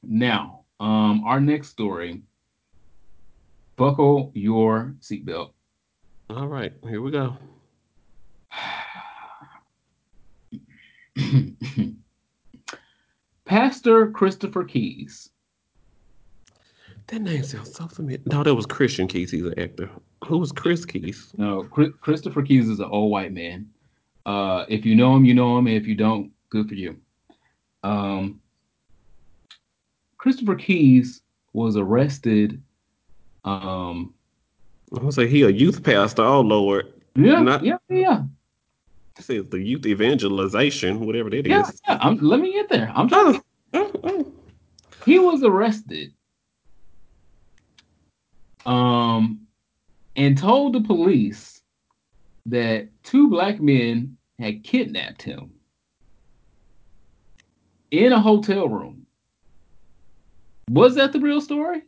Now, 0.03 0.65
um, 0.79 1.25
our 1.25 1.41
next 1.41 1.69
story. 1.69 2.23
Buckle 3.77 4.31
your 4.35 4.95
seatbelt. 5.01 5.53
All 6.29 6.47
right, 6.47 6.73
here 6.87 7.01
we 7.01 7.11
go. 7.11 7.37
Pastor 13.47 14.11
Christopher 14.11 14.65
Keys. 14.65 15.31
That 17.09 17.23
name 17.23 17.43
sounds 17.43 17.75
so 17.75 17.89
familiar. 17.89 18.21
No, 18.27 18.45
that 18.45 18.55
was 18.55 18.67
Christian 18.67 19.09
Keyes. 19.09 19.31
He's 19.31 19.45
an 19.45 19.59
actor. 19.59 19.91
Who 20.27 20.39
was 20.39 20.53
Chris 20.53 20.85
Keys? 20.85 21.33
No, 21.37 21.65
Chri- 21.65 21.99
Christopher 22.01 22.43
Keys 22.43 22.69
is 22.69 22.79
an 22.79 22.89
old 22.91 23.11
white 23.11 23.33
man. 23.33 23.69
Uh, 24.31 24.65
if 24.69 24.87
you 24.87 24.95
know 24.95 25.17
him, 25.17 25.25
you 25.25 25.35
know 25.35 25.59
him. 25.59 25.67
If 25.67 25.89
you 25.89 25.97
don't, 25.97 26.31
good 26.51 26.69
for 26.69 26.77
you. 26.77 26.97
Um, 27.83 28.41
Christopher 30.19 30.55
Keys 30.55 31.23
was 31.53 31.77
arrested. 31.77 32.63
Um, 33.45 34.15
I'm 34.93 35.01
gonna 35.01 35.11
say 35.11 35.27
he 35.27 35.43
a 35.43 35.49
youth 35.49 35.83
pastor. 35.83 36.23
Oh 36.23 36.43
Lord, 36.43 36.93
yeah, 37.17 37.43
Not- 37.43 37.65
yeah, 37.65 37.79
yeah, 37.89 38.23
this 39.17 39.31
is 39.31 39.47
the 39.51 39.59
youth 39.59 39.85
evangelization, 39.87 41.05
whatever 41.05 41.29
that 41.31 41.47
is. 41.47 41.51
yeah. 41.51 41.69
yeah. 41.89 41.99
I'm, 42.01 42.19
let 42.19 42.39
me 42.39 42.53
get 42.53 42.69
there. 42.69 42.93
I'm 42.95 43.09
trying. 43.09 43.33
to 43.33 43.43
oh, 43.75 43.93
oh. 44.05 44.33
he 45.05 45.19
was 45.19 45.43
arrested 45.43 46.13
um 48.67 49.41
and 50.15 50.39
told 50.39 50.75
the 50.75 50.81
police 50.83 51.63
that 52.47 52.89
two 53.03 53.29
black 53.29 53.59
men 53.59 54.17
had 54.41 54.65
kidnapped 54.65 55.23
him 55.23 55.51
in 57.91 58.13
a 58.13 58.21
hotel 58.21 58.69
room 58.69 59.07
was 60.71 60.95
that 60.95 61.13
the 61.13 61.21
real 61.21 61.41
story 61.41 61.83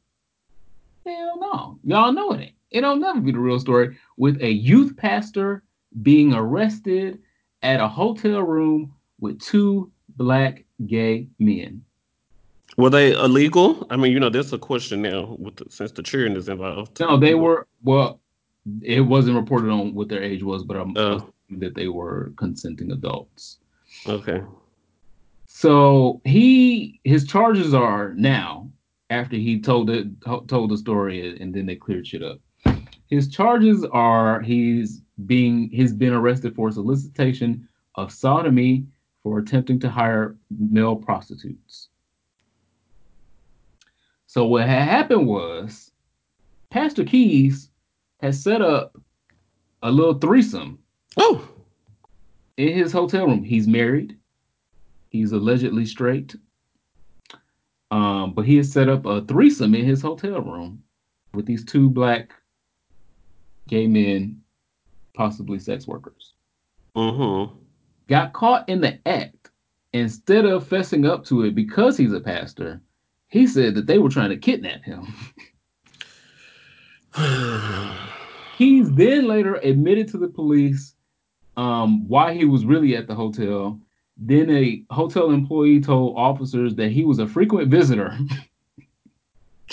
hell 1.06 1.38
no 1.40 1.78
y'all 1.84 2.12
know 2.12 2.32
it 2.32 2.40
ain't 2.40 2.54
it'll 2.70 2.96
never 2.96 3.20
be 3.20 3.32
the 3.32 3.38
real 3.38 3.58
story 3.58 3.96
with 4.16 4.40
a 4.42 4.50
youth 4.50 4.96
pastor 4.96 5.62
being 6.02 6.32
arrested 6.32 7.20
at 7.62 7.80
a 7.80 7.88
hotel 7.88 8.42
room 8.42 8.92
with 9.20 9.40
two 9.40 9.90
black 10.16 10.64
gay 10.86 11.28
men 11.38 11.82
Were 12.76 12.90
they 12.90 13.12
illegal? 13.12 13.86
I 13.90 13.96
mean, 13.96 14.12
you 14.12 14.20
know, 14.20 14.30
there's 14.30 14.52
a 14.52 14.58
question 14.58 15.02
now 15.02 15.36
with 15.38 15.56
the, 15.56 15.66
since 15.68 15.92
the 15.92 16.02
children 16.02 16.36
is 16.36 16.48
involved. 16.48 16.98
No, 17.00 17.18
they 17.18 17.34
were 17.34 17.66
well. 17.84 18.20
It 18.80 19.02
wasn't 19.02 19.36
reported 19.36 19.70
on 19.70 19.92
what 19.94 20.08
their 20.08 20.22
age 20.22 20.42
was, 20.42 20.64
but 20.64 20.76
I'm 20.78 20.96
Oh. 20.96 21.28
That 21.60 21.74
they 21.74 21.88
were 21.88 22.32
consenting 22.36 22.92
adults. 22.92 23.58
Okay. 24.06 24.42
So 25.46 26.20
he 26.24 27.00
his 27.04 27.26
charges 27.26 27.74
are 27.74 28.14
now 28.14 28.70
after 29.10 29.36
he 29.36 29.60
told 29.60 29.90
it 29.90 30.08
told 30.22 30.70
the 30.70 30.78
story 30.78 31.38
and 31.40 31.54
then 31.54 31.66
they 31.66 31.76
cleared 31.76 32.06
shit 32.06 32.22
up. 32.22 32.40
His 33.08 33.28
charges 33.28 33.84
are 33.92 34.40
he's 34.40 35.02
being 35.26 35.68
he's 35.70 35.92
been 35.92 36.14
arrested 36.14 36.54
for 36.54 36.70
solicitation 36.70 37.68
of 37.96 38.10
sodomy 38.10 38.86
for 39.22 39.38
attempting 39.38 39.78
to 39.80 39.90
hire 39.90 40.36
male 40.50 40.96
prostitutes. 40.96 41.88
So 44.26 44.46
what 44.46 44.66
had 44.66 44.88
happened 44.88 45.26
was 45.26 45.92
Pastor 46.70 47.04
Keys 47.04 47.68
has 48.22 48.42
set 48.42 48.62
up 48.62 48.96
a 49.82 49.90
little 49.90 50.14
threesome 50.14 50.78
Oh, 51.16 51.48
in 52.56 52.72
his 52.72 52.92
hotel 52.92 53.26
room. 53.26 53.42
He's 53.42 53.66
married. 53.66 54.16
He's 55.10 55.32
allegedly 55.32 55.86
straight. 55.86 56.34
Um, 57.90 58.32
but 58.32 58.46
he 58.46 58.56
has 58.56 58.72
set 58.72 58.88
up 58.88 59.04
a 59.04 59.22
threesome 59.22 59.74
in 59.74 59.84
his 59.84 60.00
hotel 60.00 60.40
room 60.40 60.82
with 61.34 61.44
these 61.44 61.64
two 61.64 61.90
black 61.90 62.32
gay 63.68 63.86
men, 63.86 64.40
possibly 65.14 65.58
sex 65.58 65.86
workers. 65.86 66.32
mm-hmm. 66.96 67.54
Got 68.08 68.32
caught 68.32 68.68
in 68.68 68.80
the 68.80 68.98
act. 69.06 69.50
Instead 69.94 70.46
of 70.46 70.66
fessing 70.66 71.06
up 71.06 71.22
to 71.26 71.42
it 71.42 71.54
because 71.54 71.98
he's 71.98 72.14
a 72.14 72.20
pastor, 72.20 72.80
he 73.28 73.46
said 73.46 73.74
that 73.74 73.86
they 73.86 73.98
were 73.98 74.08
trying 74.08 74.30
to 74.30 74.38
kidnap 74.38 74.82
him. 74.82 75.06
He's 78.56 78.90
then 78.94 79.26
later 79.26 79.56
admitted 79.56 80.08
to 80.08 80.18
the 80.18 80.28
police 80.28 80.94
um, 81.56 82.08
why 82.08 82.34
he 82.34 82.44
was 82.44 82.64
really 82.64 82.96
at 82.96 83.06
the 83.06 83.14
hotel. 83.14 83.80
Then 84.16 84.50
a 84.50 84.84
hotel 84.90 85.30
employee 85.30 85.80
told 85.80 86.16
officers 86.16 86.74
that 86.76 86.90
he 86.90 87.04
was 87.04 87.18
a 87.18 87.26
frequent 87.26 87.68
visitor. 87.68 88.16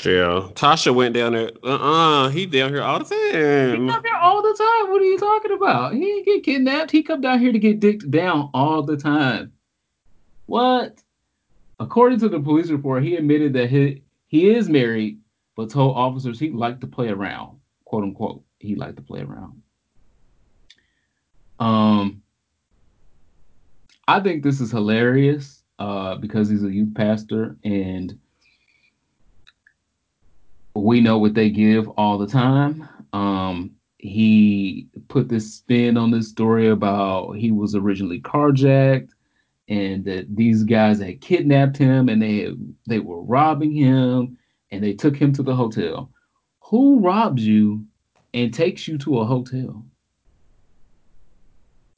Yeah. 0.06 0.48
Tasha 0.54 0.96
went 0.96 1.14
down 1.14 1.34
there. 1.34 1.52
Uh-uh. 1.64 2.30
He 2.30 2.46
down 2.46 2.70
here 2.70 2.82
all 2.82 3.00
the 3.00 3.06
time. 3.06 3.88
down 3.88 4.04
here 4.04 4.16
all 4.16 4.42
the 4.42 4.56
time. 4.58 4.92
What 4.92 5.02
are 5.02 5.06
you 5.06 5.18
talking 5.20 5.52
about? 5.52 5.94
He 5.94 6.00
didn't 6.00 6.26
get 6.26 6.44
kidnapped. 6.44 6.92
He 6.92 7.04
come 7.04 7.22
down 7.22 7.40
here 7.40 7.52
to 7.52 7.60
get 7.60 7.80
dicked 7.80 8.10
down 8.10 8.50
all 8.54 8.82
the 8.82 8.96
time. 8.96 9.52
What? 10.46 11.02
According 11.80 12.20
to 12.20 12.30
the 12.30 12.40
police 12.40 12.70
report, 12.70 13.04
he 13.04 13.16
admitted 13.16 13.54
that 13.54 13.70
he 13.70 14.04
he 14.28 14.50
is 14.50 14.70
married, 14.70 15.20
but 15.56 15.70
told 15.70 15.96
officers 15.96 16.40
he 16.40 16.50
liked 16.50 16.82
to 16.82 16.88
play 16.88 17.10
around, 17.10 17.58
quote 17.86 18.04
unquote. 18.04 18.44
He 18.60 18.76
liked 18.76 18.98
to 18.98 19.02
play 19.02 19.22
around. 19.22 19.59
Um, 21.60 22.24
I 24.08 24.20
think 24.22 24.44
this 24.44 24.60
is 24.60 24.72
hilarious 24.72 25.64
uh, 25.78 26.16
because 26.16 26.50
he's 26.50 26.64
a 26.64 26.74
youth 26.74 26.94
pastor 26.96 27.58
and 27.64 28.18
we 30.76 31.02
know 31.02 31.18
what 31.18 31.34
they 31.34 31.50
give 31.50 31.88
all 31.90 32.18
the 32.18 32.28
time. 32.28 32.88
Um, 33.14 33.72
he 33.98 34.88
put 35.10 35.28
this 35.28 35.54
spin 35.54 35.98
on 35.98 36.12
this 36.12 36.30
story 36.30 36.70
about 36.70 37.34
he 37.34 37.52
was 37.52 37.76
originally 37.76 38.22
carjacked 38.22 39.10
and 39.68 40.06
that 40.06 40.34
these 40.36 40.64
guys 40.64 41.00
had 41.00 41.22
kidnapped 41.22 41.78
him 41.78 42.10
and 42.10 42.22
they 42.22 42.54
they 42.88 43.00
were 43.00 43.22
robbing 43.22 43.74
him 43.74 44.38
and 44.72 44.84
they 44.84 44.94
took 44.94 45.16
him 45.16 45.34
to 45.34 45.44
the 45.44 45.56
hotel. 45.56 46.12
Who 46.62 47.00
robs 47.00 47.46
you 47.46 47.86
and 48.34 48.54
takes 48.54 48.88
you 48.88 48.98
to 49.00 49.20
a 49.20 49.26
hotel? 49.26 49.86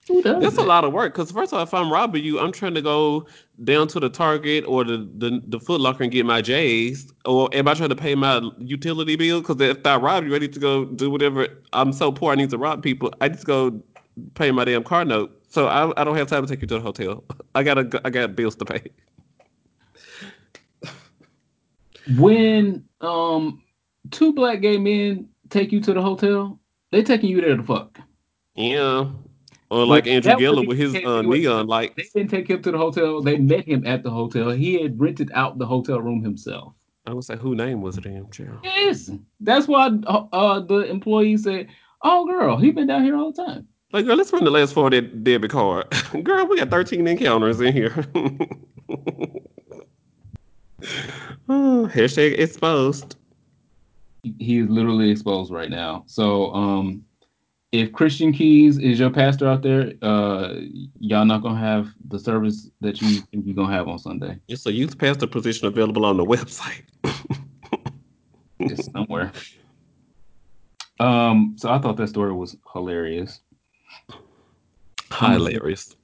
Who 0.08 0.22
does 0.24 0.42
That's 0.42 0.58
a 0.58 0.64
lot 0.64 0.84
of 0.84 0.94
work. 0.94 1.14
Because 1.14 1.32
first 1.32 1.54
of 1.54 1.58
all, 1.58 1.64
if 1.64 1.74
I'm 1.74 1.92
robbing 1.92 2.24
you, 2.24 2.40
I'm 2.40 2.52
trying 2.52 2.74
to 2.74 2.82
go 2.82 3.28
down 3.64 3.88
to 3.90 4.00
the 4.00 4.10
Target 4.10 4.66
or 4.68 4.84
the 4.84 5.10
the, 5.18 5.42
the 5.46 5.60
Foot 5.60 5.80
Locker 5.80 6.04
and 6.04 6.12
get 6.12 6.26
my 6.26 6.42
J's. 6.42 7.12
Or 7.26 7.50
am 7.54 7.68
I 7.68 7.76
trying 7.76 7.90
to 7.90 7.96
pay 7.96 8.16
my 8.16 8.42
utility 8.58 9.16
bill? 9.16 9.42
Because 9.42 9.62
if 9.62 9.86
I 9.86 9.98
rob 9.98 10.26
you, 10.26 10.36
I 10.36 10.40
need 10.40 10.54
to 10.54 10.60
go 10.60 10.86
do 10.86 11.12
whatever. 11.12 11.48
I'm 11.74 11.94
so 11.94 12.12
poor, 12.12 12.32
I 12.32 12.36
need 12.36 12.50
to 12.50 12.58
rob 12.58 12.82
people. 12.82 13.14
I 13.22 13.30
just 13.30 13.46
go 13.46 13.82
pay 14.34 14.52
my 14.52 14.66
damn 14.66 14.84
car 14.84 15.06
note. 15.06 15.38
So 15.50 15.68
I, 15.68 15.92
I 16.00 16.04
don't 16.04 16.16
have 16.16 16.28
time 16.28 16.46
to 16.46 16.52
take 16.52 16.62
you 16.62 16.68
to 16.68 16.76
the 16.76 16.82
hotel. 16.82 17.24
I 17.56 17.64
gotta 17.64 18.02
I 18.04 18.10
got 18.10 18.36
bills 18.36 18.56
to 18.56 18.66
pay. 18.66 18.82
when 22.18 22.84
um 23.02 23.62
two 24.10 24.34
black 24.34 24.62
gay 24.62 24.78
men 24.78 25.30
take 25.50 25.72
you 25.72 25.80
to 25.82 25.94
the 25.94 26.02
hotel, 26.02 26.60
they 26.92 27.04
taking 27.04 27.30
you 27.30 27.40
there 27.40 27.56
to 27.56 27.64
fuck. 27.64 28.00
Yeah. 28.56 29.12
Or 29.72 29.86
like 29.86 30.04
But 30.04 30.12
Andrew 30.12 30.36
Gillum 30.36 30.66
with 30.66 30.78
his 30.78 30.94
uh, 30.94 31.22
neon 31.22 31.66
lights. 31.66 31.94
They 31.96 32.04
didn't 32.14 32.30
take 32.30 32.50
him 32.50 32.62
to 32.62 32.72
the 32.72 32.78
hotel. 32.78 33.22
They 33.22 33.38
met 33.38 33.64
him 33.66 33.88
at 33.88 34.04
the 34.04 34.10
hotel. 34.10 34.50
He 34.50 34.82
had 34.82 35.00
rented 35.00 35.32
out 35.34 35.60
the 35.60 35.66
hotel 35.66 36.02
room 36.02 36.22
himself. 36.22 36.74
I 37.06 37.14
would 37.14 37.24
say, 37.24 37.38
who 37.38 37.56
name 37.56 37.82
was 37.82 37.98
it 37.98 38.06
in 38.06 38.30
jail? 38.32 38.60
Yes, 38.66 39.10
that's 39.40 39.70
why 39.70 39.90
uh, 40.08 40.26
uh, 40.34 40.60
the 40.60 40.80
employee 40.90 41.38
said, 41.38 41.68
"Oh, 42.02 42.28
girl, 42.28 42.58
he 42.58 42.72
been 42.72 42.88
down 42.88 43.06
here 43.06 43.16
all 43.16 43.32
the 43.32 43.44
time." 43.44 43.66
Like, 43.94 44.06
girl, 44.06 44.18
let's 44.18 44.34
run 44.34 44.44
the 44.44 44.52
last 44.52 44.74
four 44.74 44.88
of 44.88 44.92
that 44.92 45.24
debit 45.24 45.52
card. 45.52 45.88
girl, 46.24 46.46
we 46.48 46.58
got 46.58 46.70
13 46.70 47.08
encounters 47.08 47.62
in 47.62 47.72
here. 47.72 48.06
oh, 51.48 51.90
hashtag 51.94 52.38
exposed. 52.38 53.16
He 54.38 54.60
is 54.60 54.70
literally 54.70 55.10
exposed 55.10 55.50
right 55.52 55.70
now. 55.70 56.04
So, 56.08 56.54
um, 56.54 57.06
if 57.72 57.94
Christian 57.94 58.34
Keyes 58.34 58.78
is 58.78 59.00
your 59.00 59.10
pastor 59.10 59.48
out 59.48 59.62
there, 59.62 59.94
uh, 60.02 60.56
y'all 61.00 61.26
not 61.26 61.42
gonna 61.42 61.60
have 61.60 61.90
the 62.10 62.20
service 62.20 62.70
that 62.82 63.02
you 63.02 63.22
think 63.22 63.46
you're 63.46 63.56
gonna 63.56 63.74
have 63.74 63.88
on 63.88 63.98
Sunday. 63.98 64.38
It's 64.48 64.66
a 64.66 64.72
youth 64.72 64.98
pastor 64.98 65.28
position 65.28 65.68
available 65.68 66.06
on 66.06 66.18
the 66.18 66.26
website. 66.26 66.84
It's 68.64 68.92
somewhere. 68.92 69.32
Um, 71.00 71.56
so 71.58 71.72
I 71.72 71.80
thought 71.80 71.98
that 71.98 72.10
story 72.10 72.32
was 72.32 72.56
hilarious. 72.74 73.40
Hilarious. 75.12 75.96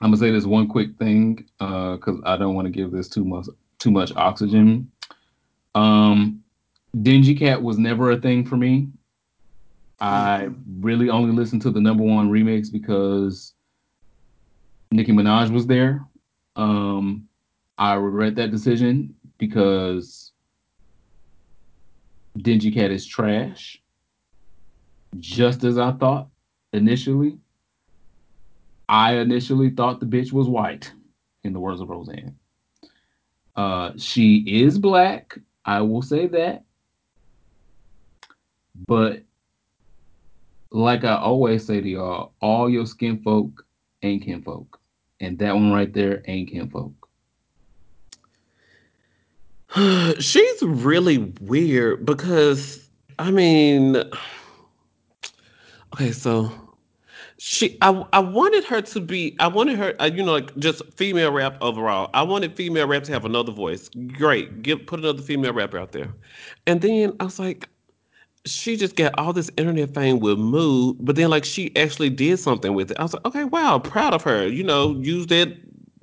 I'm 0.00 0.08
gonna 0.08 0.16
say 0.16 0.32
this 0.32 0.44
one 0.44 0.66
quick 0.66 0.96
thing 0.98 1.46
because 1.58 2.20
I 2.24 2.36
don't 2.36 2.56
want 2.56 2.66
to 2.66 2.72
give 2.72 2.90
this 2.90 3.08
too 3.08 3.24
much 3.24 3.46
too 3.78 3.92
much 3.92 4.12
oxygen. 4.16 4.90
Um, 5.76 6.42
Dingy 7.00 7.36
Cat 7.36 7.62
was 7.62 7.78
never 7.78 8.10
a 8.10 8.20
thing 8.20 8.44
for 8.44 8.56
me. 8.56 8.88
I 10.02 10.48
really 10.80 11.10
only 11.10 11.32
listened 11.32 11.62
to 11.62 11.70
the 11.70 11.80
number 11.80 12.02
one 12.02 12.28
remix 12.28 12.72
because 12.72 13.54
Nicki 14.90 15.12
Minaj 15.12 15.50
was 15.50 15.68
there. 15.68 16.04
Um, 16.56 17.28
I 17.78 17.94
regret 17.94 18.34
that 18.34 18.50
decision 18.50 19.14
because 19.38 20.32
Dingy 22.36 22.72
Cat 22.72 22.90
is 22.90 23.06
trash, 23.06 23.80
just 25.20 25.62
as 25.62 25.78
I 25.78 25.92
thought 25.92 26.26
initially. 26.72 27.38
I 28.88 29.18
initially 29.18 29.70
thought 29.70 30.00
the 30.00 30.06
bitch 30.06 30.32
was 30.32 30.48
white, 30.48 30.92
in 31.44 31.52
the 31.52 31.60
words 31.60 31.80
of 31.80 31.90
Roseanne. 31.90 32.36
Uh, 33.54 33.92
she 33.96 34.38
is 34.64 34.80
black, 34.80 35.38
I 35.64 35.80
will 35.82 36.02
say 36.02 36.26
that. 36.26 36.64
But 38.88 39.22
like 40.72 41.04
I 41.04 41.16
always 41.16 41.64
say 41.66 41.80
to 41.80 41.88
y'all, 41.88 42.32
all 42.40 42.68
your 42.68 42.86
skin 42.86 43.22
folk 43.22 43.64
ain't 44.02 44.24
kinfolk. 44.24 44.80
And 45.20 45.38
that 45.38 45.54
one 45.54 45.72
right 45.72 45.92
there 45.92 46.22
ain't 46.26 46.50
kinfolk. 46.50 46.92
She's 50.18 50.62
really 50.62 51.18
weird 51.40 52.04
because, 52.04 52.88
I 53.18 53.30
mean, 53.30 54.02
okay, 55.94 56.12
so 56.12 56.50
she, 57.38 57.76
I, 57.82 58.04
I 58.12 58.18
wanted 58.20 58.64
her 58.64 58.80
to 58.80 59.00
be, 59.00 59.36
I 59.40 59.48
wanted 59.48 59.76
her, 59.78 59.94
uh, 60.00 60.06
you 60.06 60.22
know, 60.22 60.32
like 60.32 60.56
just 60.56 60.82
female 60.94 61.32
rap 61.32 61.56
overall. 61.60 62.10
I 62.14 62.22
wanted 62.22 62.56
female 62.56 62.86
rap 62.88 63.04
to 63.04 63.12
have 63.12 63.24
another 63.24 63.52
voice. 63.52 63.90
Great, 64.16 64.62
give 64.62 64.86
put 64.86 65.00
another 65.00 65.22
female 65.22 65.52
rapper 65.52 65.78
out 65.78 65.92
there. 65.92 66.12
And 66.66 66.80
then 66.80 67.14
I 67.20 67.24
was 67.24 67.38
like, 67.38 67.68
she 68.44 68.76
just 68.76 68.96
got 68.96 69.16
all 69.18 69.32
this 69.32 69.50
internet 69.56 69.94
fame 69.94 70.18
with 70.20 70.38
Mood, 70.38 70.96
but 71.00 71.16
then 71.16 71.30
like 71.30 71.44
she 71.44 71.74
actually 71.76 72.10
did 72.10 72.38
something 72.38 72.74
with 72.74 72.90
it. 72.90 72.98
I 72.98 73.02
was 73.02 73.14
like, 73.14 73.24
okay, 73.24 73.44
wow, 73.44 73.78
proud 73.78 74.14
of 74.14 74.22
her. 74.22 74.46
You 74.46 74.64
know, 74.64 74.96
use 75.00 75.26
that 75.28 75.56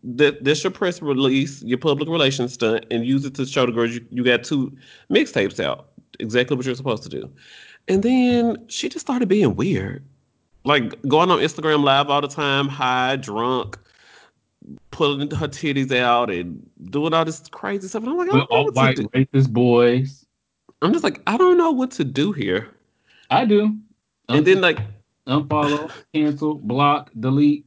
that 0.04 0.44
that's 0.44 0.64
your 0.64 0.72
press 0.72 1.02
release, 1.02 1.62
your 1.64 1.78
public 1.78 2.08
relations 2.08 2.54
stunt, 2.54 2.86
and 2.92 3.06
use 3.06 3.26
it 3.26 3.36
to 3.36 3.46
show 3.46 3.66
the 3.66 3.72
girls 3.72 3.92
you, 3.92 4.06
you 4.10 4.24
got 4.24 4.44
two 4.44 4.76
mixtapes 5.12 5.64
out. 5.64 5.90
Exactly 6.20 6.56
what 6.56 6.66
you're 6.66 6.76
supposed 6.76 7.04
to 7.04 7.10
do. 7.10 7.30
And 7.88 8.04
then 8.04 8.66
she 8.68 8.88
just 8.88 9.06
started 9.06 9.28
being 9.28 9.56
weird. 9.56 10.04
Like 10.64 11.02
going 11.04 11.32
on 11.32 11.40
Instagram 11.40 11.84
live 11.84 12.10
all 12.10 12.22
the 12.22 12.28
time, 12.28 12.68
high, 12.68 13.16
drunk, 13.16 13.78
pulling 14.92 15.32
her 15.32 15.48
titties 15.48 15.92
out 15.96 16.30
and 16.30 16.70
doing 16.90 17.14
all 17.14 17.26
this 17.26 17.42
crazy 17.52 17.88
stuff. 17.88 18.04
And 18.04 18.12
I'm 18.12 18.18
like, 18.18 18.28
know 18.28 18.48
all 18.50 18.72
white 18.72 18.98
racist 18.98 19.50
boys. 19.52 20.26
I'm 20.82 20.94
just 20.94 21.04
like, 21.04 21.22
I 21.28 21.38
don't 21.38 21.58
know 21.58 21.72
what 21.72 21.92
to 21.92 22.04
do 22.04 22.32
here. 22.32 22.70
I 23.30 23.46
do. 23.46 23.78
And 24.30 24.46
then 24.46 24.62
like 24.62 24.80
unfollow, 25.28 25.92
cancel, 26.14 26.56
block, 26.56 27.12
delete. 27.20 27.66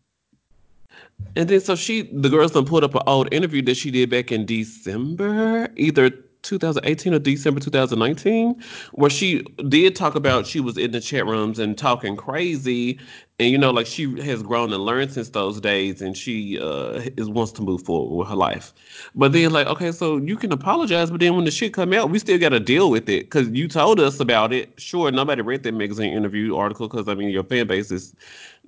And 1.37 1.49
then 1.49 1.61
so 1.61 1.75
she, 1.75 2.03
the 2.13 2.29
girls 2.29 2.53
done 2.53 2.65
put 2.65 2.85
up 2.85 2.95
an 2.95 3.03
old 3.07 3.33
interview 3.33 3.63
that 3.63 3.77
she 3.77 3.91
did 3.91 4.11
back 4.11 4.33
in 4.33 4.45
December, 4.45 5.69
either 5.77 6.11
2018 6.43 7.14
or 7.14 7.18
December 7.18 7.61
2019, 7.61 8.61
where 8.93 9.11
she 9.11 9.43
did 9.68 9.97
talk 9.97 10.14
about 10.14 10.47
she 10.47 10.61
was 10.61 10.76
in 10.76 10.90
the 10.93 11.01
chat 11.01 11.26
rooms 11.26 11.59
and 11.59 11.76
talking 11.78 12.16
crazy, 12.16 12.99
and 13.38 13.51
you 13.51 13.59
know, 13.59 13.70
like 13.70 13.86
she 13.86 14.20
has 14.22 14.43
grown 14.43 14.72
and 14.72 14.84
learned 14.84 15.12
since 15.12 15.30
those 15.30 15.61
days, 15.61 16.03
and 16.03 16.16
she 16.16 16.59
uh 16.61 17.01
is 17.16 17.28
wants 17.28 17.53
to 17.53 17.62
move 17.62 17.82
forward 17.82 18.16
with 18.16 18.28
her 18.28 18.36
life. 18.36 18.72
But 19.14 19.32
then, 19.32 19.51
like, 19.53 19.66
okay, 19.66 19.93
so 19.93 20.18
you 20.18 20.36
can 20.36 20.53
apologize, 20.53 21.11
but 21.11 21.20
then 21.20 21.34
when 21.36 21.45
the 21.45 21.51
shit 21.51 21.72
come 21.74 21.93
out, 21.93 22.11
we 22.11 22.18
still 22.18 22.38
got 22.38 22.51
to 22.51 22.61
deal 22.61 22.90
with 22.90 23.09
it 23.09 23.24
because 23.24 23.49
you 23.49 23.68
told 23.68 24.01
us 24.01 24.20
about 24.20 24.53
it. 24.53 24.72
Sure, 24.80 25.11
nobody 25.11 25.43
read 25.43 25.62
that 25.62 25.72
magazine 25.72 26.12
interview 26.12 26.57
article 26.57 26.88
because 26.88 27.09
I 27.09 27.14
mean 27.14 27.30
your 27.30 27.45
fan 27.45 27.66
base 27.66 27.90
is, 27.90 28.14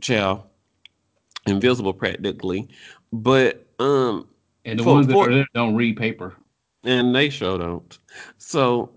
child 0.00 0.42
invisible 1.46 1.92
practically. 1.92 2.68
But 3.12 3.66
um 3.78 4.26
And 4.64 4.78
the 4.78 4.82
For- 4.84 4.94
ones 4.94 5.06
that 5.08 5.12
for- 5.12 5.46
don't 5.54 5.74
read 5.74 5.96
paper. 5.96 6.34
And 6.85 7.14
they 7.14 7.30
sure 7.30 7.59
don't. 7.59 7.99
So 8.39 8.91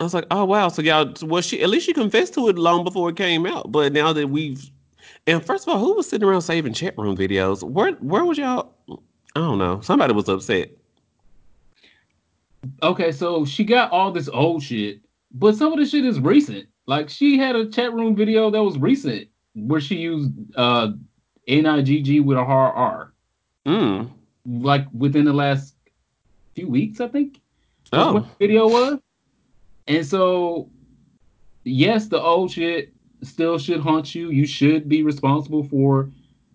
I 0.00 0.04
was 0.04 0.14
like, 0.14 0.26
oh 0.30 0.44
wow. 0.44 0.68
So 0.68 0.82
y'all 0.82 1.12
well 1.22 1.42
she 1.42 1.62
at 1.62 1.68
least 1.68 1.86
she 1.86 1.92
confessed 1.92 2.34
to 2.34 2.48
it 2.48 2.58
long 2.58 2.84
before 2.84 3.10
it 3.10 3.16
came 3.16 3.46
out. 3.46 3.72
But 3.72 3.92
now 3.92 4.12
that 4.12 4.28
we've 4.28 4.70
and 5.26 5.44
first 5.44 5.66
of 5.66 5.74
all, 5.74 5.80
who 5.80 5.94
was 5.94 6.08
sitting 6.08 6.26
around 6.26 6.42
saving 6.42 6.72
chat 6.72 6.96
room 6.96 7.16
videos? 7.16 7.62
Where 7.62 7.92
where 7.92 8.24
was 8.24 8.38
y'all? 8.38 8.72
I 8.90 9.40
don't 9.40 9.58
know. 9.58 9.80
Somebody 9.80 10.12
was 10.14 10.28
upset. 10.28 10.70
Okay, 12.82 13.12
so 13.12 13.44
she 13.44 13.64
got 13.64 13.92
all 13.92 14.10
this 14.10 14.28
old 14.28 14.62
shit, 14.62 15.00
but 15.32 15.54
some 15.54 15.72
of 15.72 15.78
the 15.78 15.86
shit 15.86 16.04
is 16.04 16.18
recent. 16.20 16.66
Like 16.86 17.08
she 17.08 17.38
had 17.38 17.54
a 17.56 17.66
chat 17.66 17.92
room 17.92 18.16
video 18.16 18.50
that 18.50 18.62
was 18.62 18.78
recent 18.78 19.28
where 19.54 19.80
she 19.80 19.96
used 19.96 20.30
uh 20.56 20.92
NIGG 21.48 22.24
with 22.24 22.38
a 22.38 22.44
hard 22.44 22.74
R. 22.76 23.12
Mm. 23.66 24.10
Like 24.46 24.86
within 24.92 25.24
the 25.24 25.32
last 25.32 25.74
few 26.58 26.68
weeks, 26.68 27.00
I 27.00 27.06
think. 27.06 27.40
Oh. 27.92 28.14
what 28.14 28.24
the 28.24 28.46
video 28.46 28.68
was. 28.68 28.98
And 29.86 30.04
so, 30.04 30.68
yes, 31.62 32.08
the 32.08 32.20
old 32.20 32.50
shit 32.50 32.92
still 33.22 33.58
should 33.58 33.80
haunt 33.80 34.12
you. 34.14 34.30
You 34.30 34.44
should 34.44 34.88
be 34.88 35.04
responsible 35.04 35.62
for 35.62 36.10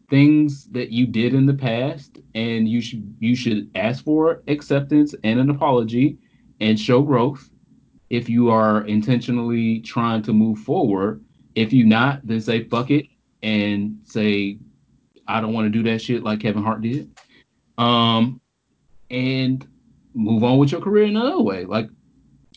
things 0.10 0.66
that 0.66 0.91
you 0.91 1.08
did 1.08 1.34
in 1.34 1.45
the 1.45 1.54
past, 1.54 2.20
and 2.36 2.68
you 2.68 2.82
should 2.82 3.16
you 3.20 3.36
should 3.36 3.72
ask 3.76 4.04
for 4.04 4.43
acceptance 4.47 5.16
and 5.24 5.39
an 5.39 5.49
apology, 5.49 6.18
and 6.60 6.78
show 6.78 7.01
growth. 7.01 7.49
If 8.10 8.30
you 8.30 8.51
are 8.51 8.86
intentionally 8.86 9.80
trying 9.80 10.22
to 10.24 10.34
move 10.34 10.60
forward, 10.60 11.24
if 11.56 11.72
you 11.72 11.86
not, 11.86 12.28
then 12.28 12.41
say 12.41 12.66
fuck 12.66 12.91
it 12.91 13.08
and 13.41 13.97
say 14.04 14.60
I 15.28 15.39
don't 15.39 15.54
want 15.54 15.66
to 15.66 15.70
do 15.72 15.89
that 15.89 16.01
shit 16.01 16.24
like 16.24 16.41
Kevin 16.41 16.62
Hart 16.62 16.82
did. 16.82 17.10
Um, 17.78 18.41
and 19.10 19.66
move 20.14 20.43
on 20.43 20.57
with 20.57 20.72
your 20.72 20.82
career 20.82 21.05
in 21.05 21.16
another 21.16 21.41
way. 21.41 21.66
Like 21.66 21.89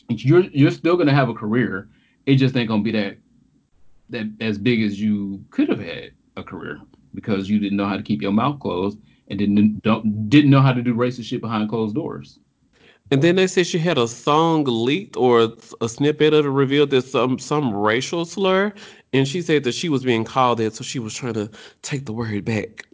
you're 0.09 0.41
you're 0.41 0.71
still 0.71 0.97
gonna 0.97 1.13
have 1.13 1.29
a 1.29 1.33
career. 1.33 1.89
It 2.25 2.35
just 2.35 2.55
ain't 2.55 2.69
gonna 2.69 2.83
be 2.83 2.91
that 2.91 3.17
that 4.09 4.31
as 4.39 4.57
big 4.57 4.81
as 4.81 4.99
you 4.99 5.43
could 5.49 5.69
have 5.69 5.79
had 5.79 6.11
a 6.35 6.43
career 6.43 6.79
because 7.13 7.49
you 7.49 7.59
didn't 7.59 7.77
know 7.77 7.87
how 7.87 7.97
to 7.97 8.03
keep 8.03 8.21
your 8.21 8.31
mouth 8.31 8.59
closed 8.59 8.97
and 9.27 9.39
didn't 9.39 9.81
don't 9.83 10.29
didn't 10.29 10.51
know 10.51 10.61
how 10.61 10.73
to 10.73 10.81
do 10.81 10.93
racist 10.93 11.25
shit 11.25 11.41
behind 11.41 11.69
closed 11.69 11.95
doors. 11.95 12.39
And 13.09 13.21
then 13.21 13.37
they 13.37 13.47
said 13.47 13.65
she 13.65 13.79
had 13.79 13.97
a 13.97 14.07
song 14.07 14.65
leaked 14.65 15.15
or 15.15 15.53
a 15.79 15.87
snippet 15.87 16.33
of 16.33 16.45
it 16.45 16.49
revealed 16.49 16.89
that 16.89 17.03
some 17.03 17.39
some 17.39 17.73
racial 17.73 18.25
slur, 18.25 18.73
and 19.13 19.27
she 19.27 19.41
said 19.41 19.63
that 19.63 19.73
she 19.73 19.87
was 19.87 20.03
being 20.03 20.25
called 20.25 20.59
it, 20.59 20.75
so 20.75 20.83
she 20.83 20.99
was 20.99 21.13
trying 21.13 21.33
to 21.35 21.49
take 21.83 22.05
the 22.05 22.13
word 22.13 22.43
back. 22.43 22.85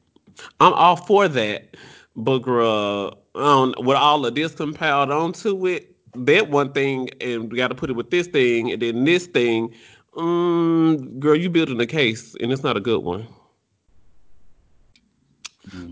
I'm 0.59 0.73
all 0.73 0.95
for 0.95 1.27
that, 1.27 1.75
but 2.15 2.39
girl, 2.39 3.22
um, 3.35 3.73
with 3.79 3.97
all 3.97 4.25
of 4.25 4.35
this 4.35 4.53
compiled 4.53 5.11
onto 5.11 5.65
it, 5.67 5.95
that 6.15 6.49
one 6.49 6.71
thing, 6.73 7.09
and 7.21 7.51
we 7.51 7.57
got 7.57 7.69
to 7.69 7.75
put 7.75 7.89
it 7.89 7.93
with 7.93 8.11
this 8.11 8.27
thing, 8.27 8.71
and 8.71 8.81
then 8.81 9.03
this 9.05 9.27
thing. 9.27 9.73
Um, 10.15 11.19
girl, 11.19 11.35
you 11.35 11.49
building 11.49 11.79
a 11.81 11.87
case, 11.87 12.35
and 12.39 12.51
it's 12.51 12.63
not 12.63 12.77
a 12.77 12.79
good 12.79 13.03
one. 13.03 13.27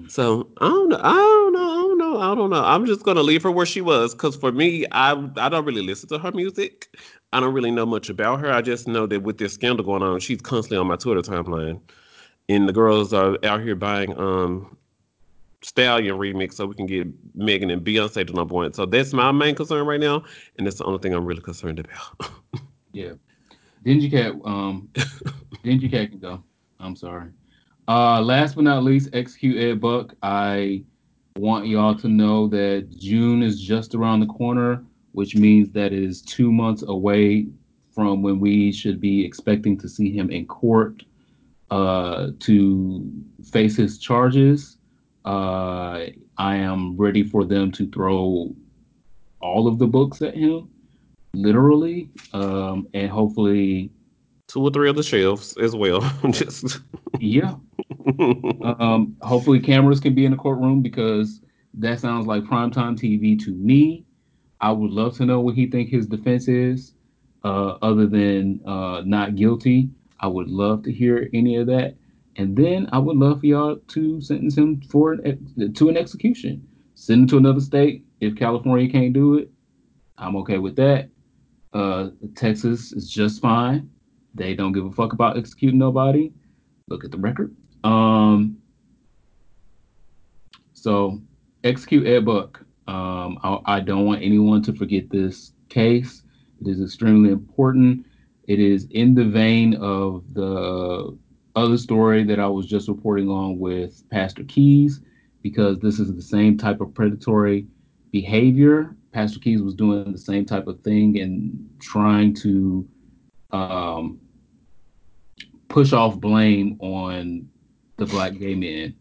So 0.07 0.47
I 0.59 0.67
don't 0.67 0.89
know. 0.89 0.99
I 1.01 1.13
don't 1.13 1.53
know. 1.53 1.69
I 1.71 1.81
don't 1.81 1.97
know. 1.97 2.19
I 2.19 2.35
don't 2.35 2.49
know. 2.49 2.63
I'm 2.63 2.85
just 2.85 3.03
gonna 3.03 3.23
leave 3.23 3.43
her 3.43 3.51
where 3.51 3.65
she 3.65 3.81
was, 3.81 4.13
cause 4.13 4.35
for 4.35 4.51
me, 4.51 4.85
I 4.91 5.11
I 5.37 5.49
don't 5.49 5.65
really 5.65 5.81
listen 5.81 6.09
to 6.09 6.19
her 6.19 6.31
music. 6.31 6.89
I 7.33 7.39
don't 7.39 7.53
really 7.53 7.71
know 7.71 7.85
much 7.85 8.09
about 8.09 8.39
her. 8.41 8.51
I 8.51 8.61
just 8.61 8.87
know 8.87 9.07
that 9.07 9.23
with 9.23 9.37
this 9.37 9.53
scandal 9.53 9.85
going 9.85 10.03
on, 10.03 10.19
she's 10.19 10.41
constantly 10.41 10.77
on 10.77 10.87
my 10.87 10.97
Twitter 10.97 11.21
timeline, 11.21 11.79
and 12.49 12.67
the 12.67 12.73
girls 12.73 13.13
are 13.13 13.37
out 13.43 13.61
here 13.61 13.75
buying 13.75 14.17
um 14.19 14.77
Stallion 15.63 16.17
remix 16.17 16.53
so 16.53 16.65
we 16.65 16.75
can 16.75 16.85
get 16.87 17.07
Megan 17.35 17.69
and 17.69 17.85
Beyonce 17.85 18.25
to 18.25 18.33
number 18.33 18.55
one. 18.55 18.73
So 18.73 18.85
that's 18.85 19.13
my 19.13 19.31
main 19.31 19.55
concern 19.55 19.85
right 19.85 19.99
now, 19.99 20.23
and 20.57 20.65
that's 20.65 20.77
the 20.77 20.85
only 20.85 20.99
thing 20.99 21.13
I'm 21.13 21.25
really 21.25 21.41
concerned 21.41 21.79
about. 21.79 22.31
Yeah. 22.93 23.13
Dingy 23.83 24.09
Cat, 24.09 24.33
um, 24.43 24.89
Dingy 25.63 25.87
Cat 25.87 26.09
can 26.09 26.19
go. 26.19 26.43
I'm 26.79 26.93
sorry. 26.95 27.29
Uh, 27.87 28.21
last 28.21 28.55
but 28.55 28.65
not 28.65 28.83
least, 28.83 29.09
execute 29.13 29.57
Ed 29.57 29.79
Buck. 29.79 30.13
I 30.21 30.83
want 31.37 31.67
y'all 31.67 31.95
to 31.95 32.09
know 32.09 32.47
that 32.49 32.89
June 32.97 33.41
is 33.41 33.61
just 33.61 33.95
around 33.95 34.19
the 34.19 34.25
corner, 34.25 34.83
which 35.13 35.35
means 35.35 35.69
that 35.71 35.93
it 35.93 36.03
is 36.03 36.21
two 36.21 36.51
months 36.51 36.83
away 36.87 37.47
from 37.93 38.21
when 38.21 38.39
we 38.39 38.71
should 38.71 38.99
be 38.99 39.25
expecting 39.25 39.77
to 39.79 39.89
see 39.89 40.11
him 40.11 40.31
in 40.31 40.45
court 40.45 41.03
uh, 41.69 42.27
to 42.39 43.09
face 43.51 43.75
his 43.75 43.97
charges. 43.97 44.77
Uh, 45.25 46.07
I 46.37 46.55
am 46.55 46.97
ready 46.97 47.23
for 47.23 47.45
them 47.45 47.71
to 47.73 47.89
throw 47.89 48.55
all 49.39 49.67
of 49.67 49.77
the 49.79 49.87
books 49.87 50.21
at 50.21 50.35
him, 50.35 50.69
literally, 51.33 52.09
um, 52.33 52.87
and 52.93 53.09
hopefully, 53.09 53.91
Two 54.47 54.63
or 54.63 54.71
three 54.71 54.89
of 54.89 54.97
the 54.97 55.03
shelves 55.03 55.55
as 55.57 55.75
well. 55.75 56.01
just 56.31 56.81
yeah, 57.19 57.55
um, 58.63 59.15
hopefully 59.21 59.61
cameras 59.61 60.01
can 60.01 60.13
be 60.13 60.25
in 60.25 60.31
the 60.31 60.37
courtroom 60.37 60.81
because 60.81 61.39
that 61.75 61.99
sounds 61.99 62.27
like 62.27 62.43
primetime 62.43 62.97
TV 62.99 63.39
to 63.45 63.51
me. 63.51 64.05
I 64.59 64.71
would 64.71 64.91
love 64.91 65.15
to 65.17 65.25
know 65.25 65.39
what 65.39 65.55
he 65.55 65.67
think 65.67 65.89
his 65.89 66.05
defense 66.05 66.47
is, 66.47 66.93
uh, 67.43 67.77
other 67.81 68.07
than 68.07 68.59
uh, 68.65 69.03
not 69.05 69.35
guilty. 69.35 69.89
I 70.19 70.27
would 70.27 70.49
love 70.49 70.83
to 70.83 70.91
hear 70.91 71.29
any 71.33 71.55
of 71.55 71.67
that, 71.67 71.95
and 72.37 72.55
then 72.55 72.87
I 72.91 72.99
would 72.99 73.17
love 73.17 73.41
for 73.41 73.45
y'all 73.45 73.75
to 73.75 74.21
sentence 74.21 74.57
him 74.57 74.81
for 74.89 75.13
an 75.13 75.73
to 75.73 75.89
an 75.89 75.97
execution. 75.97 76.67
Send 76.95 77.21
him 77.23 77.27
to 77.27 77.37
another 77.37 77.59
state. 77.59 78.05
If 78.19 78.35
California 78.35 78.89
can't 78.89 79.13
do 79.13 79.37
it, 79.37 79.49
I'm 80.17 80.35
okay 80.37 80.57
with 80.57 80.75
that. 80.75 81.09
Uh, 81.73 82.09
Texas 82.35 82.91
is 82.91 83.09
just 83.09 83.41
fine. 83.41 83.89
They 84.35 84.53
don't 84.53 84.71
give 84.71 84.85
a 84.85 84.91
fuck 84.91 85.13
about 85.13 85.37
executing 85.37 85.79
nobody. 85.79 86.31
Look 86.87 87.03
at 87.03 87.11
the 87.11 87.17
record. 87.17 87.55
Um, 87.83 88.57
so 90.73 91.21
execute 91.63 92.07
Ed 92.07 92.25
Buck. 92.25 92.63
Um, 92.87 93.39
I, 93.43 93.59
I 93.65 93.79
don't 93.79 94.05
want 94.05 94.21
anyone 94.21 94.61
to 94.63 94.73
forget 94.73 95.09
this 95.09 95.53
case. 95.69 96.23
It 96.61 96.67
is 96.67 96.81
extremely 96.81 97.31
important. 97.31 98.05
It 98.47 98.59
is 98.59 98.87
in 98.91 99.15
the 99.15 99.25
vein 99.25 99.75
of 99.75 100.23
the 100.33 101.17
other 101.55 101.77
story 101.77 102.23
that 102.23 102.39
I 102.39 102.47
was 102.47 102.65
just 102.65 102.87
reporting 102.87 103.29
on 103.29 103.59
with 103.59 104.03
Pastor 104.09 104.43
Keyes, 104.43 105.01
because 105.41 105.79
this 105.79 105.99
is 105.99 106.15
the 106.15 106.21
same 106.21 106.57
type 106.57 106.81
of 106.81 106.93
predatory 106.93 107.67
behavior. 108.11 108.95
Pastor 109.11 109.39
Keyes 109.39 109.61
was 109.61 109.73
doing 109.73 110.11
the 110.11 110.17
same 110.17 110.45
type 110.45 110.67
of 110.67 110.79
thing 110.81 111.19
and 111.19 111.69
trying 111.79 112.33
to 112.35 112.87
um, 113.51 114.19
push 115.67 115.93
off 115.93 116.19
blame 116.19 116.77
on 116.79 117.49
the 117.97 118.05
black 118.05 118.37
gay 118.37 118.55
men, 118.55 118.95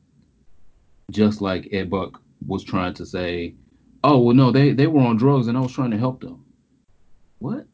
just 1.11 1.41
like 1.41 1.69
Ed 1.73 1.91
Buck 1.91 2.21
was 2.47 2.65
trying 2.65 2.95
to 2.95 3.07
say, 3.07 3.55
"Oh 4.03 4.19
well, 4.19 4.35
no, 4.35 4.51
they 4.51 4.73
they 4.73 4.87
were 4.87 5.01
on 5.01 5.17
drugs 5.17 5.47
and 5.47 5.57
I 5.57 5.61
was 5.61 5.73
trying 5.73 5.91
to 5.93 5.99
help 5.99 6.21
them." 6.21 6.45
What? 7.39 7.67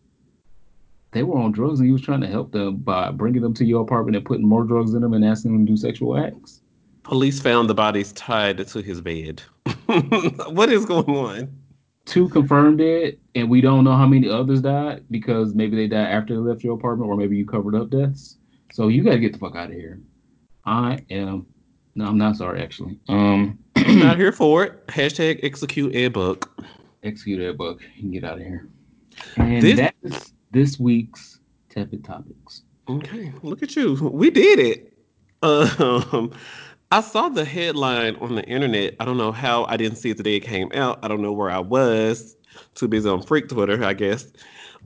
They 1.17 1.23
were 1.23 1.39
on 1.39 1.51
drugs 1.51 1.81
and 1.81 1.87
you 1.87 1.95
was 1.95 2.03
trying 2.03 2.21
to 2.21 2.27
help 2.27 2.53
them 2.53 2.77
by 2.77 3.11
bringing 3.11 3.41
them 3.41 3.55
to 3.55 3.65
your 3.65 3.81
apartment 3.81 4.17
and 4.19 4.27
putting 4.27 4.47
more 4.47 4.65
drugs 4.65 4.93
in 4.93 5.01
them 5.01 5.15
and 5.15 5.25
asking 5.25 5.51
them 5.53 5.65
to 5.65 5.73
do 5.73 5.77
sexual 5.79 6.19
acts. 6.19 6.61
Police 7.05 7.41
found 7.41 7.71
the 7.71 7.75
bodies 7.75 8.13
tied 8.13 8.59
to 8.69 8.83
his 8.83 9.01
bed. 9.01 9.41
what 9.87 10.71
is 10.71 10.85
going 10.85 11.09
on? 11.17 11.57
Two 12.05 12.29
confirmed 12.29 12.83
it, 12.83 13.19
and 13.35 13.49
we 13.49 13.63
don't 13.63 13.83
know 13.83 13.97
how 13.97 14.07
many 14.07 14.29
others 14.29 14.61
died 14.61 15.07
because 15.11 15.55
maybe 15.55 15.75
they 15.75 15.87
died 15.87 16.09
after 16.09 16.35
they 16.35 16.41
left 16.41 16.63
your 16.63 16.75
apartment, 16.75 17.11
or 17.11 17.17
maybe 17.17 17.35
you 17.35 17.47
covered 17.47 17.75
up 17.75 17.89
deaths. 17.89 18.37
So 18.75 18.89
you 18.89 19.03
gotta 19.03 19.19
get 19.19 19.33
the 19.33 19.39
fuck 19.39 19.57
out 19.57 19.69
of 19.71 19.73
here. 19.73 19.99
I 20.67 20.99
am. 21.09 21.47
No, 21.95 22.09
I'm 22.09 22.19
not 22.19 22.37
sorry. 22.37 22.61
Actually, 22.61 22.99
um, 23.09 23.59
I'm 23.75 24.01
not 24.01 24.19
here 24.19 24.33
for 24.33 24.65
it. 24.65 24.87
Hashtag 24.89 25.41
execute 25.43 25.97
Ed 25.97 26.13
Buck. 26.13 26.51
Execute 27.03 27.41
Ed 27.41 27.57
Buck. 27.57 27.81
You 27.95 28.03
can 28.03 28.11
get 28.11 28.25
out 28.25 28.35
of 28.39 28.45
here. 28.45 28.69
And 29.39 29.63
This- 29.63 29.79
that 29.79 29.95
is 30.03 30.35
this 30.51 30.79
week's 30.79 31.41
tepid 31.69 32.05
topics. 32.05 32.63
Okay, 32.89 33.33
look 33.43 33.63
at 33.63 33.75
you. 33.77 33.95
We 34.13 34.31
did 34.31 34.59
it. 34.59 34.93
Um, 35.43 36.33
I 36.93 37.01
saw 37.01 37.29
the 37.29 37.45
headline 37.45 38.17
on 38.17 38.37
the 38.37 38.45
internet. 38.45 38.95
I 39.01 39.05
don't 39.05 39.17
know 39.17 39.33
how 39.33 39.65
I 39.65 39.77
didn't 39.77 39.99
see 39.99 40.11
it 40.11 40.17
the 40.17 40.23
day 40.23 40.37
it 40.37 40.41
came 40.41 40.71
out. 40.73 41.01
I 41.03 41.09
don't 41.09 41.21
know 41.21 41.33
where 41.33 41.51
I 41.51 41.59
was. 41.59 42.37
Too 42.75 42.89
busy 42.89 43.09
on 43.09 43.23
freak 43.23 43.49
Twitter, 43.49 43.83
I 43.85 43.93
guess. 43.93 44.33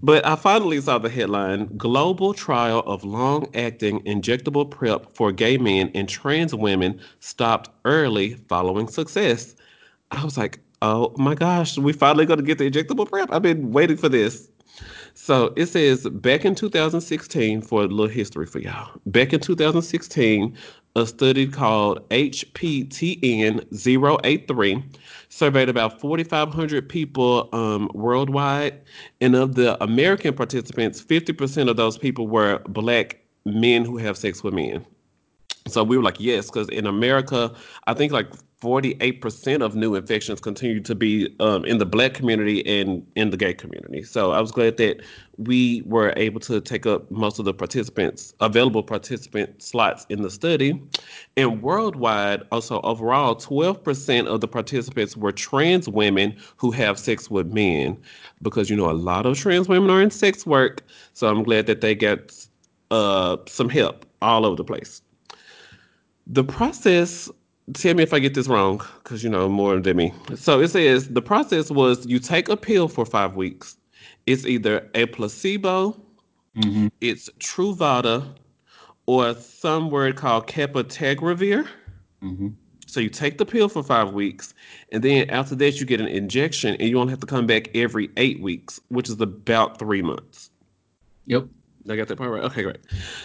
But 0.03 0.27
I 0.27 0.35
finally 0.35 0.81
saw 0.81 0.97
the 0.99 1.11
headline 1.11 1.77
Global 1.77 2.33
trial 2.33 2.81
of 2.81 3.05
long 3.05 3.55
acting 3.55 4.01
injectable 4.05 4.69
PrEP 4.71 5.15
for 5.15 5.31
gay 5.31 5.59
men 5.59 5.91
and 5.95 6.09
trans 6.09 6.55
women 6.55 6.99
stopped 7.21 7.69
early 7.85 8.35
following 8.49 8.89
success. 8.89 9.55
I 10.11 10.25
was 10.25 10.39
like, 10.39 10.59
oh 10.81 11.15
my 11.19 11.35
gosh, 11.35 11.77
we 11.77 11.93
finally 11.93 12.25
going 12.25 12.39
to 12.41 12.45
get 12.45 12.57
the 12.57 12.71
injectable 12.71 13.09
PrEP. 13.09 13.31
I've 13.31 13.43
been 13.43 13.73
waiting 13.73 13.99
for 13.99 14.09
this. 14.09 14.49
So 15.23 15.53
it 15.55 15.67
says 15.67 16.09
back 16.09 16.47
in 16.47 16.55
2016, 16.55 17.61
for 17.61 17.83
a 17.83 17.87
little 17.87 18.09
history 18.09 18.47
for 18.47 18.59
y'all. 18.59 18.91
Back 19.05 19.35
in 19.35 19.41
2016, 19.41 20.57
a 20.97 21.07
study 21.07 21.47
called 21.47 22.09
HPTN 22.09 23.67
083 24.25 24.85
surveyed 25.29 25.69
about 25.69 26.01
4,500 26.01 26.89
people 26.89 27.51
um, 27.53 27.91
worldwide. 27.93 28.81
And 29.21 29.37
of 29.37 29.57
the 29.57 29.81
American 29.85 30.33
participants, 30.33 31.03
50% 31.03 31.69
of 31.69 31.77
those 31.77 31.99
people 31.99 32.27
were 32.27 32.61
black 32.61 33.21
men 33.45 33.85
who 33.85 33.99
have 33.99 34.17
sex 34.17 34.43
with 34.43 34.55
men. 34.55 34.87
So 35.69 35.85
we 35.85 35.99
were 35.99 36.03
like, 36.03 36.19
yes, 36.19 36.47
because 36.47 36.71
in 36.71 36.87
America, 36.87 37.55
I 37.87 37.93
think 37.93 38.11
like 38.11 38.29
48% 38.61 39.63
of 39.63 39.75
new 39.75 39.95
infections 39.95 40.39
continue 40.39 40.81
to 40.81 40.95
be 40.95 41.35
um, 41.41 41.65
in 41.65 41.79
the 41.79 41.87
black 41.87 42.13
community 42.13 42.67
and 42.67 43.07
in 43.17 43.31
the 43.31 43.37
gay 43.37 43.55
community. 43.55 44.03
So 44.03 44.33
I 44.33 44.41
was 44.41 44.53
glad 44.53 44.77
that 44.77 45.01
we 45.39 45.83
were 45.87 46.13
able 46.17 46.41
to 46.41 46.61
take 46.61 46.85
up 46.85 47.11
most 47.11 47.39
of 47.39 47.47
the 47.47 47.55
participants, 47.55 48.35
available 48.41 48.83
participant 48.83 49.63
slots 49.63 50.05
in 50.11 50.21
the 50.21 50.31
study. 50.31 50.83
And 51.39 51.63
worldwide, 51.63 52.43
also 52.53 52.83
overall, 52.83 53.35
12% 53.35 54.27
of 54.27 54.43
the 54.43 54.49
participants 54.49 55.17
were 55.17 55.33
trans 55.33 55.89
women 55.89 56.37
who 56.59 56.71
have 56.71 56.99
sex 56.99 57.31
with 57.31 57.47
men. 57.47 57.97
Because, 58.43 58.69
you 58.69 58.77
know, 58.77 58.91
a 58.91 58.93
lot 58.93 59.25
of 59.25 59.39
trans 59.39 59.69
women 59.69 59.89
are 59.89 60.03
in 60.03 60.11
sex 60.11 60.45
work. 60.45 60.83
So 61.15 61.29
I'm 61.29 61.43
glad 61.43 61.67
that 61.67 61.81
they 61.81 61.95
get 61.95 62.47
uh, 62.91 63.39
some 63.47 63.71
help 63.71 64.05
all 64.21 64.45
over 64.45 64.57
the 64.57 64.65
place. 64.65 65.01
The 66.27 66.45
process, 66.45 67.31
tell 67.75 67.95
me 67.95 68.03
if 68.03 68.13
I 68.13 68.19
get 68.19 68.35
this 68.35 68.49
wrong, 68.49 68.83
because 69.03 69.23
you 69.23 69.31
know 69.31 69.49
more 69.49 69.79
than 69.81 69.97
me. 69.97 70.13
So 70.35 70.61
it 70.61 70.69
says 70.69 71.09
the 71.09 71.23
process 71.23 71.71
was 71.71 72.07
you 72.07 72.19
take 72.19 72.49
a 72.49 72.57
pill 72.57 72.89
for 72.89 73.05
five 73.05 73.35
weeks. 73.37 73.77
It's 74.27 74.47
either 74.47 74.89
a 74.95 75.07
placebo, 75.07 76.01
Mm-hmm. 76.57 76.89
it's 77.01 77.31
Truvada, 77.39 78.27
or 79.07 79.35
some 79.35 79.89
word 79.89 80.17
called 80.17 80.49
cabotegravir. 80.49 81.67
Mm-hmm. 82.23 82.49
So 82.87 82.99
you 82.99 83.09
take 83.09 83.39
the 83.39 83.47
pill 83.47 83.69
for 83.69 83.85
five 83.85 84.13
weeks, 84.13 84.53
and 84.91 85.03
then 85.05 85.31
after 85.31 85.55
that 85.55 85.79
you 85.79 85.87
get 85.87 86.01
an 86.01 86.09
injection, 86.09 86.75
and 86.75 86.89
you 86.89 86.99
only 86.99 87.13
have 87.13 87.21
to 87.21 87.27
come 87.27 87.47
back 87.47 87.75
every 87.77 88.11
eight 88.17 88.41
weeks, 88.41 88.81
which 88.89 89.09
is 89.09 89.21
about 89.21 89.79
three 89.79 90.03
months. 90.03 90.51
Yep. 91.27 91.47
I 91.89 91.97
got 91.97 92.09
that 92.09 92.17
part 92.17 92.31
right. 92.31 92.43
Okay, 92.45 92.63
great. 92.63 92.79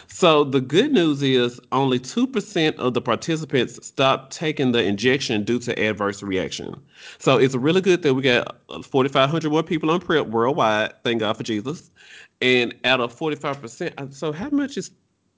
So 0.08 0.46
the 0.46 0.62
good 0.62 0.92
news 0.94 1.22
is 1.22 1.60
only 1.72 2.00
two 2.00 2.26
percent 2.26 2.78
of 2.78 2.94
the 2.94 3.02
participants 3.02 3.86
stopped 3.86 4.32
taking 4.32 4.72
the 4.72 4.82
injection 4.82 5.44
due 5.44 5.60
to 5.60 5.78
adverse 5.78 6.24
reaction. 6.24 6.74
So 7.20 7.38
it's 7.38 7.54
really 7.54 7.82
good 7.82 8.02
that 8.04 8.14
we 8.14 8.22
got 8.22 8.56
five 9.12 9.30
hundred 9.30 9.52
more 9.52 9.64
people 9.64 9.92
on 9.92 10.00
PrEP 10.00 10.28
worldwide. 10.28 10.94
Thank 11.04 11.20
God 11.20 11.36
for 11.36 11.44
Jesus. 11.44 11.92
And 12.42 12.74
out 12.86 13.02
of 13.02 13.12
forty 13.12 13.36
five 13.36 13.62
percent, 13.62 13.94
so 14.14 14.32
how 14.32 14.50
much 14.50 14.78
is 14.78 14.92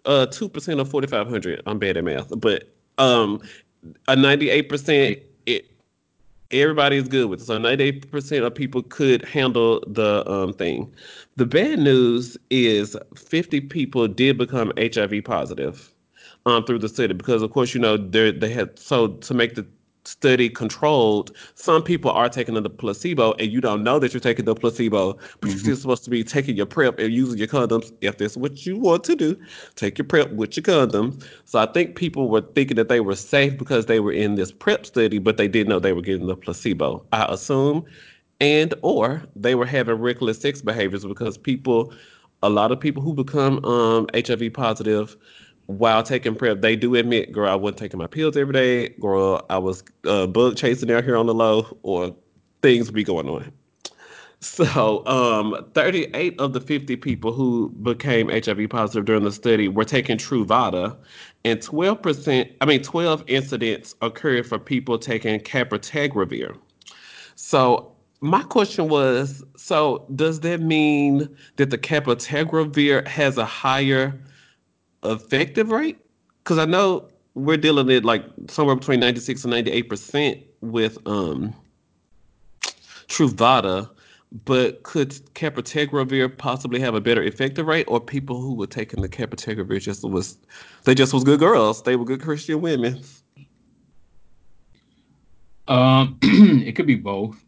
uh 0.05 0.27
two 0.27 0.47
percent 0.47 0.79
of 0.79 0.89
forty 0.89 1.07
five 1.07 1.27
hundred? 1.27 1.61
I'm 1.65 1.79
bad 1.79 1.97
at 1.97 2.03
math, 2.03 2.39
but 2.39 2.71
um, 2.99 3.41
a 4.07 4.15
ninety 4.15 4.51
eight 4.51 4.69
percent. 4.69 5.17
It 5.17 5.31
everybody 6.51 6.97
is 6.97 7.07
good 7.07 7.29
with 7.29 7.41
it. 7.41 7.45
So 7.45 7.57
98% 7.57 8.45
of 8.45 8.55
people 8.55 8.83
could 8.83 9.23
handle 9.25 9.83
the 9.87 10.29
um, 10.29 10.53
thing. 10.53 10.93
The 11.35 11.45
bad 11.45 11.79
news 11.79 12.37
is 12.49 12.95
50 13.15 13.61
people 13.61 14.07
did 14.07 14.37
become 14.37 14.71
HIV 14.77 15.23
positive 15.23 15.93
um, 16.45 16.63
through 16.63 16.79
the 16.79 16.89
city 16.89 17.13
because, 17.13 17.41
of 17.41 17.51
course, 17.51 17.73
you 17.73 17.79
know, 17.81 17.97
they 17.97 18.31
they 18.31 18.49
had 18.49 18.77
so 18.79 19.09
to 19.09 19.33
make 19.33 19.55
the 19.55 19.65
study 20.07 20.49
controlled, 20.49 21.35
some 21.55 21.83
people 21.83 22.11
are 22.11 22.29
taking 22.29 22.55
the 22.55 22.69
placebo 22.69 23.33
and 23.33 23.51
you 23.51 23.59
don't 23.61 23.83
know 23.83 23.99
that 23.99 24.13
you're 24.13 24.21
taking 24.21 24.45
the 24.45 24.55
placebo, 24.55 25.13
but 25.41 25.51
you're 25.51 25.59
Mhm. 25.59 25.59
still 25.59 25.75
supposed 25.75 26.03
to 26.05 26.09
be 26.09 26.23
taking 26.23 26.55
your 26.55 26.65
PrEP 26.65 26.97
and 26.99 27.13
using 27.13 27.37
your 27.37 27.47
condoms 27.47 27.91
if 28.01 28.17
that's 28.17 28.37
what 28.37 28.65
you 28.65 28.77
want 28.77 29.03
to 29.05 29.15
do. 29.15 29.37
Take 29.75 29.97
your 29.97 30.05
PrEP 30.05 30.31
with 30.31 30.55
your 30.55 30.63
condoms. 30.63 31.23
So 31.45 31.59
I 31.59 31.65
think 31.67 31.95
people 31.95 32.29
were 32.29 32.41
thinking 32.41 32.77
that 32.77 32.89
they 32.89 33.01
were 33.01 33.15
safe 33.15 33.57
because 33.57 33.85
they 33.85 33.99
were 33.99 34.13
in 34.13 34.35
this 34.35 34.51
PrEP 34.51 34.85
study, 34.85 35.19
but 35.19 35.37
they 35.37 35.47
didn't 35.47 35.69
know 35.69 35.79
they 35.79 35.93
were 35.93 36.01
getting 36.01 36.27
the 36.27 36.35
placebo. 36.37 37.05
I 37.11 37.25
assume, 37.25 37.83
and 38.39 38.73
or 38.81 39.23
they 39.35 39.55
were 39.55 39.65
having 39.65 39.95
reckless 39.95 40.39
sex 40.39 40.61
behaviors 40.61 41.05
because 41.05 41.37
people, 41.37 41.93
a 42.43 42.49
lot 42.49 42.71
of 42.71 42.79
people 42.79 43.01
who 43.01 43.13
become 43.13 43.63
um, 43.65 44.07
HIV 44.13 44.53
positive 44.53 45.17
while 45.67 46.01
taking 46.01 46.35
PrEP, 46.35 46.61
they 46.61 46.75
do 46.75 46.95
admit, 46.95 47.31
girl, 47.31 47.49
I 47.49 47.55
wasn't 47.55 47.77
taking 47.79 47.99
my 47.99 48.07
pills 48.07 48.35
every 48.35 48.53
day. 48.53 48.89
Girl, 48.99 49.45
I 49.49 49.57
was 49.57 49.83
uh, 50.05 50.25
bug 50.25 50.55
chasing 50.55 50.91
out 50.91 51.03
here 51.03 51.17
on 51.17 51.27
the 51.27 51.33
low, 51.33 51.77
or 51.83 52.15
things 52.61 52.89
be 52.89 53.03
going 53.03 53.29
on. 53.29 53.51
So, 54.39 55.05
um, 55.07 55.65
38 55.73 56.39
of 56.39 56.53
the 56.53 56.61
50 56.61 56.95
people 56.97 57.33
who 57.33 57.69
became 57.81 58.29
HIV 58.29 58.69
positive 58.69 59.05
during 59.05 59.23
the 59.23 59.31
study 59.31 59.67
were 59.67 59.83
taking 59.83 60.17
Truvada, 60.17 60.95
and 61.43 61.59
12%, 61.59 62.53
I 62.61 62.65
mean, 62.65 62.83
12 62.83 63.23
incidents 63.27 63.95
occurred 64.01 64.45
for 64.45 64.59
people 64.59 64.99
taking 64.99 65.39
cabotegravir. 65.39 66.55
So, 67.35 67.91
my 68.21 68.43
question 68.43 68.89
was, 68.89 69.43
so 69.55 70.05
does 70.15 70.39
that 70.41 70.61
mean 70.61 71.35
that 71.57 71.71
the 71.71 71.77
cabotegravir 71.77 73.07
has 73.07 73.37
a 73.37 73.45
higher 73.45 74.19
effective 75.11 75.71
rate? 75.71 75.97
Because 76.43 76.57
I 76.57 76.65
know 76.65 77.07
we're 77.33 77.57
dealing 77.57 77.89
at 77.91 78.03
like 78.03 78.25
somewhere 78.49 78.75
between 78.75 78.99
96 78.99 79.45
and 79.45 79.53
98% 79.53 80.43
with 80.61 80.97
um 81.07 81.53
Truvada, 83.07 83.89
but 84.45 84.83
could 84.83 85.11
cabotegravir 85.33 86.37
possibly 86.37 86.79
have 86.79 86.95
a 86.95 87.01
better 87.01 87.23
effective 87.23 87.67
rate, 87.67 87.85
or 87.87 88.01
people 88.01 88.41
who 88.41 88.53
were 88.53 88.67
taking 88.67 89.01
the 89.01 89.09
cabotegravir 89.09 89.81
just 89.81 90.03
was 90.03 90.37
they 90.83 90.93
just 90.93 91.13
was 91.13 91.23
good 91.23 91.39
girls, 91.39 91.83
they 91.83 91.95
were 91.95 92.05
good 92.05 92.21
Christian 92.21 92.61
women? 92.61 93.01
Um, 95.67 96.17
it 96.21 96.75
could 96.75 96.87
be 96.87 96.95
both. 96.95 97.43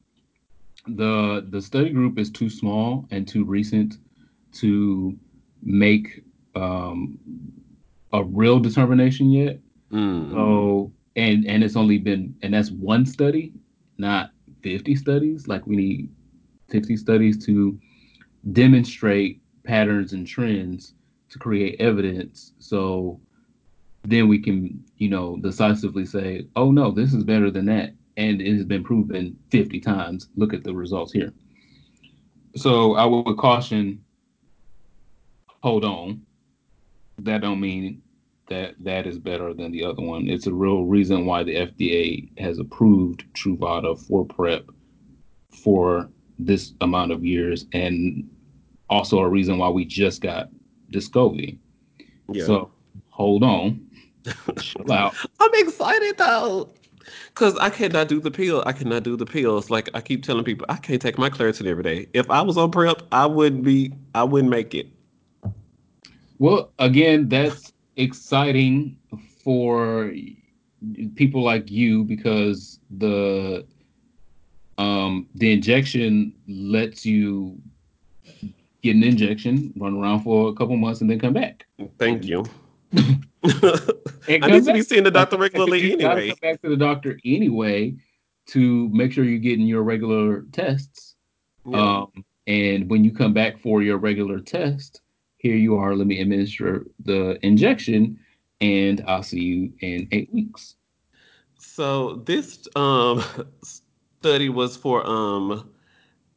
the 0.87 1.45
The 1.49 1.61
study 1.61 1.89
group 1.89 2.17
is 2.17 2.29
too 2.29 2.49
small 2.49 3.05
and 3.11 3.27
too 3.27 3.43
recent 3.43 3.97
to 4.53 5.17
make 5.61 6.23
um, 6.55 7.19
a 8.13 8.23
real 8.23 8.59
determination 8.59 9.31
yet. 9.31 9.59
Mm. 9.91 10.31
So, 10.31 10.91
and 11.15 11.45
and 11.45 11.63
it's 11.63 11.75
only 11.75 11.97
been, 11.97 12.35
and 12.41 12.53
that's 12.53 12.71
one 12.71 13.05
study, 13.05 13.53
not 13.97 14.31
fifty 14.61 14.95
studies. 14.95 15.47
Like 15.47 15.65
we 15.65 15.75
need 15.75 16.09
fifty 16.69 16.97
studies 16.97 17.43
to 17.45 17.79
demonstrate 18.51 19.41
patterns 19.63 20.13
and 20.13 20.25
trends 20.25 20.93
to 21.29 21.39
create 21.39 21.79
evidence. 21.79 22.53
So 22.59 23.19
then 24.03 24.27
we 24.27 24.39
can, 24.39 24.83
you 24.97 25.09
know, 25.09 25.37
decisively 25.37 26.05
say, 26.05 26.47
oh 26.55 26.71
no, 26.71 26.91
this 26.91 27.13
is 27.13 27.23
better 27.23 27.51
than 27.51 27.65
that. 27.65 27.91
And 28.17 28.41
it 28.41 28.53
has 28.55 28.65
been 28.65 28.83
proven 28.83 29.37
50 29.49 29.79
times. 29.79 30.29
Look 30.35 30.53
at 30.53 30.63
the 30.63 30.73
results 30.73 31.13
here. 31.13 31.31
So 32.55 32.95
I 32.95 33.05
would 33.05 33.37
caution, 33.37 34.03
hold 35.61 35.85
on. 35.85 36.21
That 37.23 37.41
don't 37.41 37.59
mean 37.59 38.01
that 38.49 38.75
that 38.79 39.07
is 39.07 39.17
better 39.17 39.53
than 39.53 39.71
the 39.71 39.83
other 39.83 40.01
one. 40.01 40.27
It's 40.27 40.47
a 40.47 40.53
real 40.53 40.83
reason 40.83 41.25
why 41.25 41.43
the 41.43 41.55
FDA 41.55 42.37
has 42.39 42.59
approved 42.59 43.23
Truvada 43.33 43.99
for 44.07 44.25
PrEP 44.25 44.69
for 45.63 46.09
this 46.37 46.73
amount 46.81 47.11
of 47.11 47.23
years, 47.23 47.65
and 47.73 48.29
also 48.89 49.19
a 49.19 49.29
reason 49.29 49.57
why 49.57 49.69
we 49.69 49.85
just 49.85 50.21
got 50.21 50.49
Descovy. 50.91 51.57
Yeah. 52.31 52.45
So 52.45 52.71
hold 53.09 53.43
on, 53.43 53.87
chill 54.59 54.91
out. 54.91 55.15
I'm 55.39 55.51
excited 55.53 56.17
though. 56.17 56.69
Cause 57.33 57.57
I 57.57 57.69
cannot 57.69 58.07
do 58.07 58.19
the 58.19 58.29
pill. 58.29 58.61
I 58.65 58.71
cannot 58.71 59.03
do 59.03 59.15
the 59.15 59.25
pills. 59.25 59.69
Like 59.69 59.89
I 59.93 60.01
keep 60.01 60.23
telling 60.23 60.43
people, 60.43 60.65
I 60.69 60.75
can't 60.75 61.01
take 61.01 61.17
my 61.17 61.29
Claritin 61.29 61.65
every 61.65 61.83
day. 61.83 62.07
If 62.13 62.29
I 62.29 62.41
was 62.41 62.57
on 62.57 62.69
prep, 62.69 63.01
I 63.11 63.25
wouldn't 63.25 63.63
be. 63.63 63.93
I 64.13 64.23
wouldn't 64.23 64.51
make 64.51 64.75
it. 64.75 64.87
Well, 66.39 66.71
again, 66.79 67.29
that's 67.29 67.73
exciting 67.97 68.97
for 69.43 70.13
people 71.15 71.43
like 71.43 71.69
you 71.69 72.05
because 72.05 72.79
the 72.89 73.65
um 74.77 75.27
the 75.35 75.51
injection 75.51 76.33
lets 76.47 77.05
you 77.05 77.61
get 78.81 78.95
an 78.95 79.03
injection, 79.03 79.73
run 79.77 79.97
around 79.97 80.23
for 80.23 80.49
a 80.49 80.53
couple 80.53 80.77
months, 80.77 81.01
and 81.01 81.09
then 81.09 81.19
come 81.19 81.33
back. 81.33 81.65
Thank 81.97 82.25
you. 82.25 82.45
I 82.93 84.47
need 84.47 84.65
to 84.65 84.73
be 84.73 84.81
seeing 84.81 85.03
the 85.03 85.11
doctor 85.11 85.37
regularly 85.37 85.79
you 85.79 85.93
anyway. 85.93 86.29
come 86.29 86.37
back 86.41 86.61
to 86.61 86.69
the 86.69 86.77
doctor 86.77 87.19
anyway 87.25 87.95
to 88.47 88.89
make 88.89 89.11
sure 89.11 89.23
you're 89.23 89.39
getting 89.39 89.67
your 89.67 89.83
regular 89.83 90.43
tests. 90.51 91.15
Yeah. 91.65 92.01
Um, 92.01 92.25
and 92.47 92.89
when 92.89 93.03
you 93.03 93.11
come 93.11 93.33
back 93.33 93.59
for 93.59 93.83
your 93.83 93.97
regular 93.97 94.39
test, 94.39 95.01
here 95.39 95.55
you 95.55 95.77
are. 95.77 95.95
Let 95.95 96.07
me 96.07 96.21
administer 96.21 96.85
the 97.03 97.43
injection, 97.45 98.19
and 98.61 99.03
I'll 99.07 99.23
see 99.23 99.41
you 99.41 99.73
in 99.79 100.07
eight 100.11 100.31
weeks. 100.33 100.75
So 101.57 102.17
this 102.25 102.67
um 102.75 103.23
study 103.63 104.49
was 104.49 104.77
for 104.77 105.05
um 105.07 105.69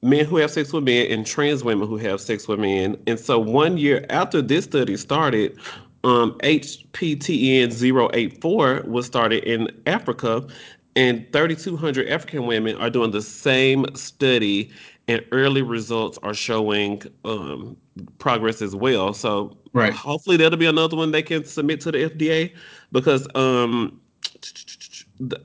men 0.03 0.25
who 0.25 0.37
have 0.37 0.51
sex 0.51 0.73
with 0.73 0.85
men 0.85 1.11
and 1.11 1.27
trans 1.27 1.65
women 1.65 1.89
who 1.89 1.97
have 1.97 2.21
sex 2.21 2.49
with 2.49 2.61
men. 2.61 2.97
And 3.07 3.19
so 3.19 3.39
one 3.39 3.77
year 3.79 4.07
after 4.11 4.41
this 4.41 4.65
study 4.65 4.97
started, 4.97 5.59
um 6.05 6.39
HPTN 6.45 7.73
084 8.15 8.85
was 8.87 9.07
started 9.07 9.45
in 9.45 9.69
Africa 9.87 10.47
and 10.95 11.27
3200 11.33 12.09
African 12.09 12.47
women 12.47 12.77
are 12.77 12.91
doing 12.91 13.11
the 13.11 13.23
same 13.23 13.87
study 13.95 14.71
and 15.09 15.25
early 15.33 15.63
results 15.63 16.19
are 16.23 16.35
showing 16.35 17.03
um 17.25 17.77
progress 18.19 18.63
as 18.63 18.75
well. 18.75 19.13
So 19.15 19.57
Right. 19.75 19.93
hopefully 19.93 20.37
that'll 20.37 20.59
be 20.59 20.67
another 20.67 20.97
one 20.97 21.13
they 21.13 21.23
can 21.23 21.45
submit 21.45 21.81
to 21.83 21.93
the 21.93 21.99
FDA 22.11 22.53
because 22.93 23.27
um 23.35 24.01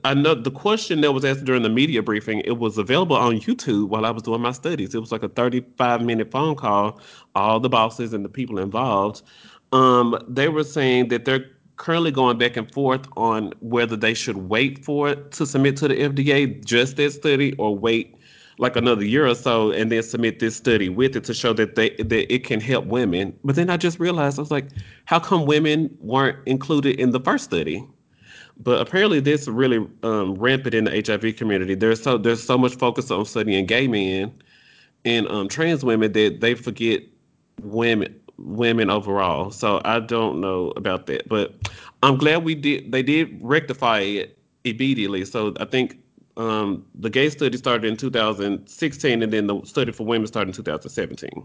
I 0.04 0.12
know 0.14 0.34
the 0.34 0.50
question 0.50 1.02
that 1.02 1.12
was 1.12 1.24
asked 1.24 1.44
during 1.44 1.62
the 1.62 1.68
media 1.68 2.02
briefing, 2.02 2.40
it 2.40 2.58
was 2.58 2.78
available 2.78 3.16
on 3.16 3.38
YouTube 3.38 3.88
while 3.88 4.04
I 4.04 4.10
was 4.10 4.24
doing 4.24 4.40
my 4.40 4.50
studies. 4.52 4.94
It 4.94 4.98
was 4.98 5.12
like 5.12 5.22
a 5.22 5.28
35 5.28 6.02
minute 6.02 6.30
phone 6.30 6.56
call, 6.56 7.00
all 7.34 7.60
the 7.60 7.68
bosses 7.68 8.12
and 8.12 8.24
the 8.24 8.28
people 8.28 8.58
involved. 8.58 9.22
Um, 9.72 10.18
they 10.26 10.48
were 10.48 10.64
saying 10.64 11.08
that 11.08 11.24
they're 11.24 11.44
currently 11.76 12.10
going 12.10 12.38
back 12.38 12.56
and 12.56 12.72
forth 12.72 13.06
on 13.16 13.52
whether 13.60 13.96
they 13.96 14.14
should 14.14 14.36
wait 14.48 14.84
for 14.84 15.10
it 15.10 15.30
to 15.32 15.46
submit 15.46 15.76
to 15.76 15.88
the 15.88 15.94
FDA, 15.94 16.64
just 16.64 16.96
that 16.96 17.12
study, 17.12 17.54
or 17.56 17.76
wait 17.76 18.17
like 18.58 18.76
another 18.76 19.04
year 19.04 19.26
or 19.26 19.34
so 19.34 19.70
and 19.70 19.90
then 19.90 20.02
submit 20.02 20.40
this 20.40 20.56
study 20.56 20.88
with 20.88 21.16
it 21.16 21.24
to 21.24 21.34
show 21.34 21.52
that 21.54 21.76
they 21.76 21.90
that 21.90 22.32
it 22.32 22.44
can 22.44 22.60
help 22.60 22.84
women. 22.86 23.36
But 23.44 23.56
then 23.56 23.70
I 23.70 23.76
just 23.76 23.98
realized 24.00 24.38
I 24.38 24.42
was 24.42 24.50
like, 24.50 24.68
how 25.04 25.20
come 25.20 25.46
women 25.46 25.96
weren't 26.00 26.36
included 26.46 26.98
in 26.98 27.12
the 27.12 27.20
first 27.20 27.44
study? 27.44 27.86
But 28.60 28.80
apparently, 28.80 29.20
this 29.20 29.46
really 29.46 29.86
um, 30.02 30.34
rampant 30.34 30.74
in 30.74 30.84
the 30.84 31.02
HIV 31.06 31.36
community. 31.36 31.74
There's 31.74 32.02
so 32.02 32.18
there's 32.18 32.42
so 32.42 32.58
much 32.58 32.74
focus 32.74 33.10
on 33.10 33.24
studying 33.24 33.66
gay 33.66 33.86
men 33.86 34.32
and 35.04 35.28
um, 35.28 35.48
trans 35.48 35.84
women 35.84 36.12
that 36.12 36.40
they 36.40 36.54
forget 36.54 37.02
women 37.62 38.14
women 38.38 38.90
overall. 38.90 39.50
So 39.50 39.80
I 39.84 40.00
don't 40.00 40.40
know 40.40 40.72
about 40.76 41.06
that, 41.06 41.28
but 41.28 41.54
I'm 42.02 42.16
glad 42.16 42.44
we 42.44 42.54
did. 42.54 42.92
They 42.92 43.02
did 43.02 43.38
rectify 43.40 44.00
it 44.00 44.38
immediately. 44.64 45.24
So 45.24 45.54
I 45.60 45.64
think 45.64 45.98
um, 46.38 46.86
the 46.94 47.10
gay 47.10 47.28
study 47.28 47.58
started 47.58 47.84
in 47.86 47.96
2016, 47.96 49.22
and 49.22 49.32
then 49.32 49.48
the 49.48 49.60
study 49.64 49.92
for 49.92 50.06
women 50.06 50.26
started 50.26 50.50
in 50.50 50.54
2017. 50.54 51.44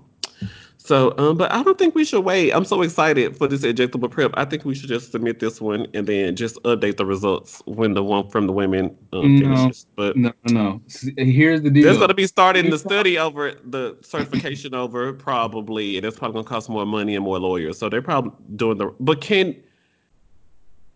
So, 0.77 1.17
um, 1.17 1.37
but 1.37 1.51
I 1.51 1.63
don't 1.63 1.77
think 1.79 1.95
we 1.95 2.03
should 2.03 2.21
wait. 2.21 2.51
I'm 2.51 2.65
so 2.65 2.81
excited 2.81 3.37
for 3.37 3.47
this 3.47 3.61
injectable 3.61 4.11
prep. 4.11 4.31
I 4.35 4.45
think 4.45 4.65
we 4.65 4.75
should 4.75 4.89
just 4.89 5.11
submit 5.11 5.39
this 5.39 5.61
one 5.61 5.87
and 5.93 6.05
then 6.05 6.35
just 6.35 6.61
update 6.63 6.97
the 6.97 7.05
results 7.05 7.61
when 7.65 7.93
the 7.93 8.03
one 8.03 8.29
from 8.29 8.47
the 8.47 8.53
women 8.53 8.95
um, 9.13 9.39
No, 9.39 9.41
finishes. 9.41 9.85
But 9.95 10.17
No, 10.17 10.33
no, 10.49 10.53
no. 10.53 10.81
Here's 11.17 11.61
the 11.61 11.71
deal. 11.71 11.85
there's 11.85 11.97
going 11.97 12.09
to 12.09 12.13
be 12.13 12.27
starting 12.27 12.69
the 12.69 12.77
study 12.77 13.17
over 13.17 13.53
the 13.63 13.97
certification 14.01 14.75
over 14.75 15.13
probably, 15.13 15.97
and 15.97 16.05
it's 16.05 16.19
probably 16.19 16.33
going 16.33 16.45
to 16.45 16.49
cost 16.49 16.69
more 16.69 16.85
money 16.85 17.15
and 17.15 17.23
more 17.23 17.39
lawyers. 17.39 17.79
So 17.79 17.89
they're 17.89 18.01
probably 18.01 18.33
doing 18.57 18.77
the. 18.77 18.93
But 18.99 19.21
can 19.21 19.55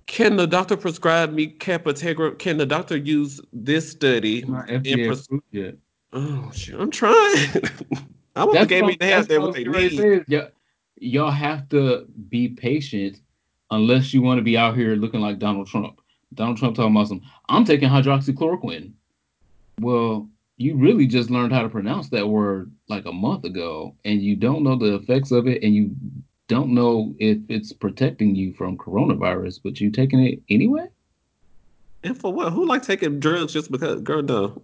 can 0.07 0.37
the 0.37 0.47
doctor 0.47 0.75
prescribe 0.75 1.33
me 1.33 1.47
capategra? 1.47 2.39
Can 2.39 2.57
the 2.57 2.65
doctor 2.65 2.97
use 2.97 3.39
this 3.53 3.89
study 3.89 4.41
not 4.43 4.69
and 4.69 4.83
FDA 4.83 5.07
pres-. 5.07 5.27
Oh 6.13 6.51
shit! 6.53 6.79
I'm 6.79 6.89
trying. 6.89 7.13
I 8.35 8.45
want 8.45 8.53
the 8.53 8.59
That's 8.59 8.67
gay 8.67 8.81
what 8.81 8.87
men 8.87 8.97
to 8.99 9.05
have 9.07 9.27
that 9.27 9.41
what 9.41 9.53
they 9.53 9.65
need. 9.65 10.23
y'all, 10.27 10.47
y'all 10.97 11.31
have 11.31 11.67
to 11.69 12.05
be 12.29 12.49
patient 12.49 13.19
unless 13.71 14.13
you 14.13 14.21
want 14.21 14.37
to 14.37 14.43
be 14.43 14.57
out 14.57 14.75
here 14.75 14.95
looking 14.95 15.19
like 15.21 15.39
Donald 15.39 15.67
Trump. 15.67 15.99
Donald 16.33 16.57
Trump 16.57 16.75
talking 16.75 16.95
about 16.95 17.07
some, 17.07 17.21
I'm 17.49 17.65
taking 17.65 17.89
hydroxychloroquine. 17.89 18.91
Well, 19.79 20.29
you 20.57 20.75
really 20.75 21.07
just 21.07 21.29
learned 21.29 21.53
how 21.53 21.61
to 21.61 21.69
pronounce 21.69 22.09
that 22.09 22.27
word 22.27 22.71
like 22.89 23.05
a 23.05 23.11
month 23.11 23.43
ago, 23.43 23.95
and 24.05 24.21
you 24.21 24.35
don't 24.35 24.63
know 24.63 24.75
the 24.75 24.95
effects 24.95 25.31
of 25.31 25.47
it, 25.47 25.63
and 25.63 25.73
you 25.75 25.95
don't 26.47 26.73
know 26.73 27.13
if 27.19 27.39
it's 27.49 27.73
protecting 27.73 28.35
you 28.35 28.53
from 28.53 28.77
coronavirus, 28.77 29.59
but 29.63 29.79
you 29.79 29.91
taking 29.91 30.21
it 30.21 30.41
anyway? 30.49 30.87
And 32.03 32.19
for 32.19 32.31
what? 32.31 32.53
Who 32.53 32.65
like 32.65 32.83
taking 32.83 33.19
drugs 33.19 33.53
just 33.53 33.71
because? 33.71 34.01
Girl, 34.01 34.21
no. 34.21 34.61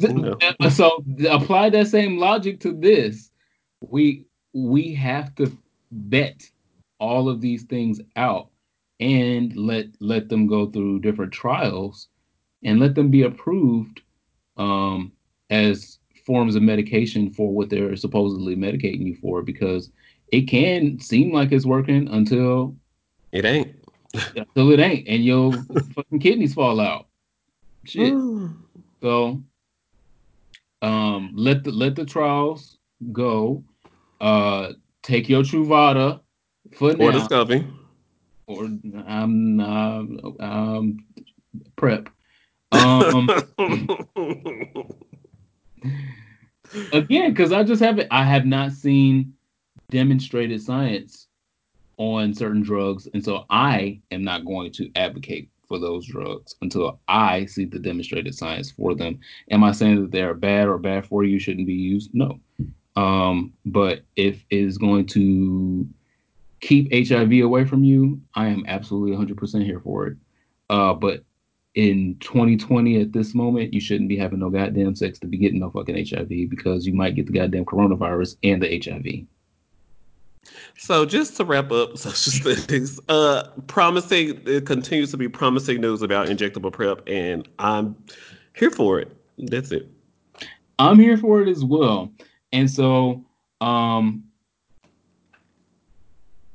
No. 0.00 0.38
So 0.70 1.04
apply 1.28 1.70
that 1.70 1.88
same 1.88 2.18
logic 2.18 2.60
to 2.60 2.72
this. 2.72 3.30
We 3.80 4.24
we 4.52 4.94
have 4.94 5.34
to 5.36 5.56
vet 5.92 6.42
all 6.98 7.28
of 7.28 7.40
these 7.40 7.64
things 7.64 8.00
out 8.16 8.48
and 9.00 9.54
let 9.56 9.86
let 10.00 10.28
them 10.28 10.46
go 10.46 10.66
through 10.66 11.00
different 11.00 11.32
trials 11.32 12.08
and 12.64 12.80
let 12.80 12.94
them 12.94 13.10
be 13.10 13.22
approved 13.22 14.00
um, 14.56 15.12
as 15.50 15.98
forms 16.24 16.56
of 16.56 16.62
medication 16.62 17.30
for 17.30 17.52
what 17.52 17.70
they're 17.70 17.94
supposedly 17.94 18.56
medicating 18.56 19.06
you 19.06 19.14
for 19.16 19.42
because 19.42 19.90
it 20.32 20.42
can 20.42 20.98
seem 21.00 21.32
like 21.32 21.52
it's 21.52 21.66
working 21.66 22.08
until 22.08 22.76
It 23.32 23.44
ain't. 23.44 23.74
until 24.36 24.70
it 24.72 24.80
ain't 24.80 25.06
and 25.08 25.24
your 25.24 25.52
fucking 25.94 26.20
kidneys 26.20 26.54
fall 26.54 26.80
out. 26.80 27.08
Shit. 27.84 28.14
So 29.02 29.42
um 30.82 31.30
let 31.34 31.62
the 31.62 31.70
let 31.70 31.96
the 31.96 32.06
trials 32.06 32.78
go. 33.12 33.62
Uh 34.20 34.72
take 35.02 35.28
your 35.28 35.42
Truvada 35.42 36.20
for 36.74 36.92
Or 36.92 37.12
now. 37.12 37.18
Descovy. 37.18 37.70
Or 38.46 38.64
um, 38.64 39.60
um 39.60 40.36
um 40.40 41.04
prep. 41.76 42.08
Um 42.72 43.28
again, 46.92 47.30
because 47.30 47.52
I 47.52 47.62
just 47.62 47.82
haven't 47.82 48.08
I 48.10 48.24
have 48.24 48.46
not 48.46 48.72
seen 48.72 49.35
demonstrated 49.90 50.62
science 50.62 51.28
on 51.98 52.34
certain 52.34 52.62
drugs, 52.62 53.08
and 53.14 53.24
so 53.24 53.44
I 53.48 54.00
am 54.10 54.22
not 54.22 54.44
going 54.44 54.72
to 54.72 54.90
advocate 54.96 55.48
for 55.66 55.78
those 55.78 56.06
drugs 56.06 56.54
until 56.62 57.00
I 57.08 57.46
see 57.46 57.64
the 57.64 57.78
demonstrated 57.78 58.34
science 58.34 58.70
for 58.70 58.94
them. 58.94 59.18
Am 59.50 59.64
I 59.64 59.72
saying 59.72 60.00
that 60.02 60.10
they 60.12 60.22
are 60.22 60.34
bad 60.34 60.68
or 60.68 60.78
bad 60.78 61.06
for 61.06 61.24
you 61.24 61.38
shouldn't 61.38 61.66
be 61.66 61.74
used? 61.74 62.14
No. 62.14 62.38
Um, 62.94 63.52
but 63.64 64.02
if 64.16 64.44
it 64.50 64.56
is 64.56 64.78
going 64.78 65.06
to 65.08 65.86
keep 66.60 66.92
HIV 66.92 67.44
away 67.44 67.64
from 67.64 67.84
you, 67.84 68.20
I 68.34 68.46
am 68.46 68.64
absolutely 68.66 69.16
100% 69.16 69.64
here 69.64 69.80
for 69.80 70.06
it. 70.06 70.16
Uh, 70.70 70.94
but 70.94 71.24
in 71.74 72.16
2020, 72.20 73.00
at 73.00 73.12
this 73.12 73.34
moment, 73.34 73.74
you 73.74 73.80
shouldn't 73.80 74.08
be 74.08 74.16
having 74.16 74.38
no 74.38 74.48
goddamn 74.48 74.96
sex 74.96 75.18
to 75.18 75.26
be 75.26 75.36
getting 75.36 75.60
no 75.60 75.70
fucking 75.70 76.06
HIV 76.08 76.28
because 76.48 76.86
you 76.86 76.94
might 76.94 77.14
get 77.14 77.26
the 77.26 77.32
goddamn 77.32 77.66
coronavirus 77.66 78.36
and 78.42 78.62
the 78.62 78.80
HIV. 78.82 79.26
So 80.76 81.04
just 81.06 81.36
to 81.36 81.44
wrap 81.44 81.72
up 81.72 81.96
social 81.98 82.54
studies, 82.54 83.00
uh, 83.08 83.48
promising 83.66 84.40
it 84.46 84.66
continues 84.66 85.10
to 85.10 85.16
be 85.16 85.28
promising 85.28 85.80
news 85.80 86.02
about 86.02 86.28
injectable 86.28 86.72
prep, 86.72 87.02
and 87.06 87.48
I'm 87.58 87.96
here 88.54 88.70
for 88.70 88.98
it. 89.00 89.14
That's 89.38 89.72
it. 89.72 89.90
I'm 90.78 90.98
here 90.98 91.16
for 91.16 91.42
it 91.42 91.48
as 91.48 91.64
well. 91.64 92.12
And 92.52 92.70
so 92.70 93.24
um 93.60 94.24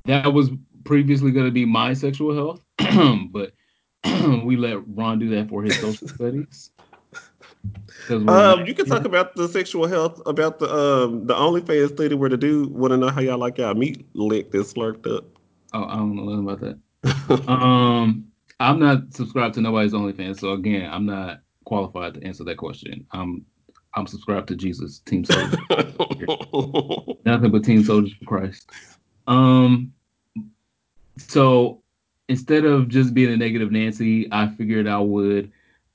that 0.06 0.34
was 0.34 0.50
previously 0.84 1.32
going 1.32 1.46
to 1.46 1.52
be 1.52 1.66
my 1.66 1.94
sexual 1.94 2.36
health, 2.36 2.62
but 3.32 3.54
we 4.44 4.56
let 4.56 4.80
Ron 4.88 5.20
do 5.20 5.30
that 5.30 5.50
for 5.50 5.64
his 5.64 5.80
social 5.80 6.08
studies. 6.08 6.72
Um, 8.12 8.66
you 8.66 8.74
can 8.74 8.86
talk 8.86 9.06
about 9.06 9.36
the 9.36 9.48
sexual 9.48 9.88
health, 9.88 10.22
about 10.26 10.60
the 10.60 10.74
um 10.74 11.26
the 11.28 11.34
OnlyFans 11.34 11.94
study 11.94 12.16
where 12.16 12.30
the 12.30 12.38
dude 12.38 12.72
want 12.72 12.92
to 12.92 12.98
know 12.98 13.10
how 13.10 13.22
y'all 13.22 13.38
like 13.38 13.58
y'all 13.58 13.74
meat 13.74 14.06
licked 14.14 14.54
and 14.54 14.64
slurped 14.64 15.14
up. 15.14 15.26
Oh, 15.74 15.86
I 15.86 15.96
don't 15.96 16.16
know 16.16 16.24
nothing 16.24 16.50
about 16.50 16.60
that. 16.62 17.50
Um, 17.50 18.28
I'm 18.60 18.80
not 18.80 19.14
subscribed 19.14 19.56
to 19.56 19.62
nobody's 19.62 19.94
OnlyFans, 19.94 20.40
so 20.40 20.52
again, 20.52 20.90
I'm 20.92 21.06
not 21.06 21.42
qualified 21.66 22.16
to 22.16 22.24
answer 22.24 22.44
that 22.44 22.58
question. 22.58 23.06
I'm 23.12 23.46
I'm 23.94 24.08
subscribed 24.08 24.48
to 24.50 24.56
Jesus, 24.56 25.00
Team 25.00 25.26
Soldier. 25.26 25.58
Nothing 27.26 27.52
but 27.52 27.64
Team 27.64 27.84
Soldiers 27.84 28.14
for 28.20 28.26
Christ. 28.26 28.70
Um, 29.28 29.94
so 31.18 31.82
instead 32.30 32.66
of 32.66 32.88
just 32.88 33.14
being 33.14 33.32
a 33.32 33.38
negative 33.38 33.72
Nancy, 33.72 34.28
I 34.32 34.48
figured 34.48 34.88
I 34.88 35.00
would 35.00 35.52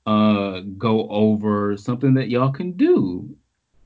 uh, 0.07 0.61
go 0.77 1.07
over 1.09 1.75
something 1.75 2.13
that 2.13 2.29
y'all 2.29 2.51
can 2.51 2.71
do 2.71 3.29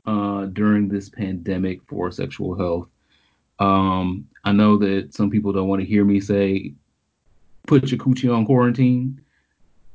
uh, 0.06 0.46
during 0.46 0.88
this 0.88 1.10
pandemic 1.10 1.82
for 1.88 2.12
sexual 2.12 2.56
health. 2.56 2.88
Um, 3.58 4.28
I 4.44 4.52
know 4.52 4.78
that 4.78 5.14
some 5.14 5.32
people 5.32 5.52
don't 5.52 5.68
want 5.68 5.82
to 5.82 5.88
hear 5.88 6.06
me 6.06 6.20
say 6.20 6.76
put 7.66 7.90
your 7.90 8.00
coochie 8.00 8.34
on 8.34 8.46
quarantine 8.46 9.20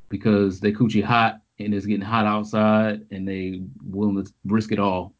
because 0.09 0.59
they 0.59 0.73
coochie 0.73 1.03
hot 1.03 1.41
and 1.59 1.73
it's 1.73 1.85
getting 1.85 2.05
hot 2.05 2.25
outside 2.25 3.05
and 3.09 3.27
they 3.27 3.61
willing 3.83 4.23
to 4.23 4.31
risk 4.45 4.73
it 4.73 4.79
all 4.79 5.13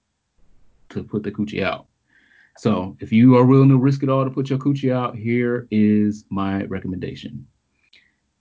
to 0.90 1.04
put 1.04 1.24
the 1.24 1.32
coochie 1.32 1.64
out. 1.64 1.88
So 2.58 2.98
if 3.00 3.14
you 3.14 3.38
are 3.38 3.46
willing 3.46 3.70
to 3.70 3.78
risk 3.78 4.04
it 4.04 4.10
all 4.10 4.26
to 4.26 4.32
put 4.32 4.50
your 4.50 4.60
coochie 4.60 4.94
out, 4.94 5.16
here 5.16 5.68
is 5.72 6.26
my 6.30 6.64
recommendation. 6.66 7.48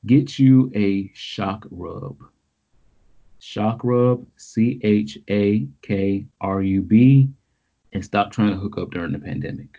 Get 0.05 0.39
you 0.39 0.71
a 0.75 1.09
Chakrub. 1.11 2.17
Chakrub, 3.47 4.27
C 4.37 4.81
H 4.83 5.19
A 5.31 5.69
K 5.83 6.27
R 6.41 6.63
U 6.63 6.83
B, 6.83 7.29
and 7.93 8.05
stop 8.05 8.33
trying 8.33 8.51
to 8.51 8.57
hook 8.57 8.77
up 8.77 8.91
during 8.91 9.13
the 9.13 9.21
pandemic. 9.21 9.79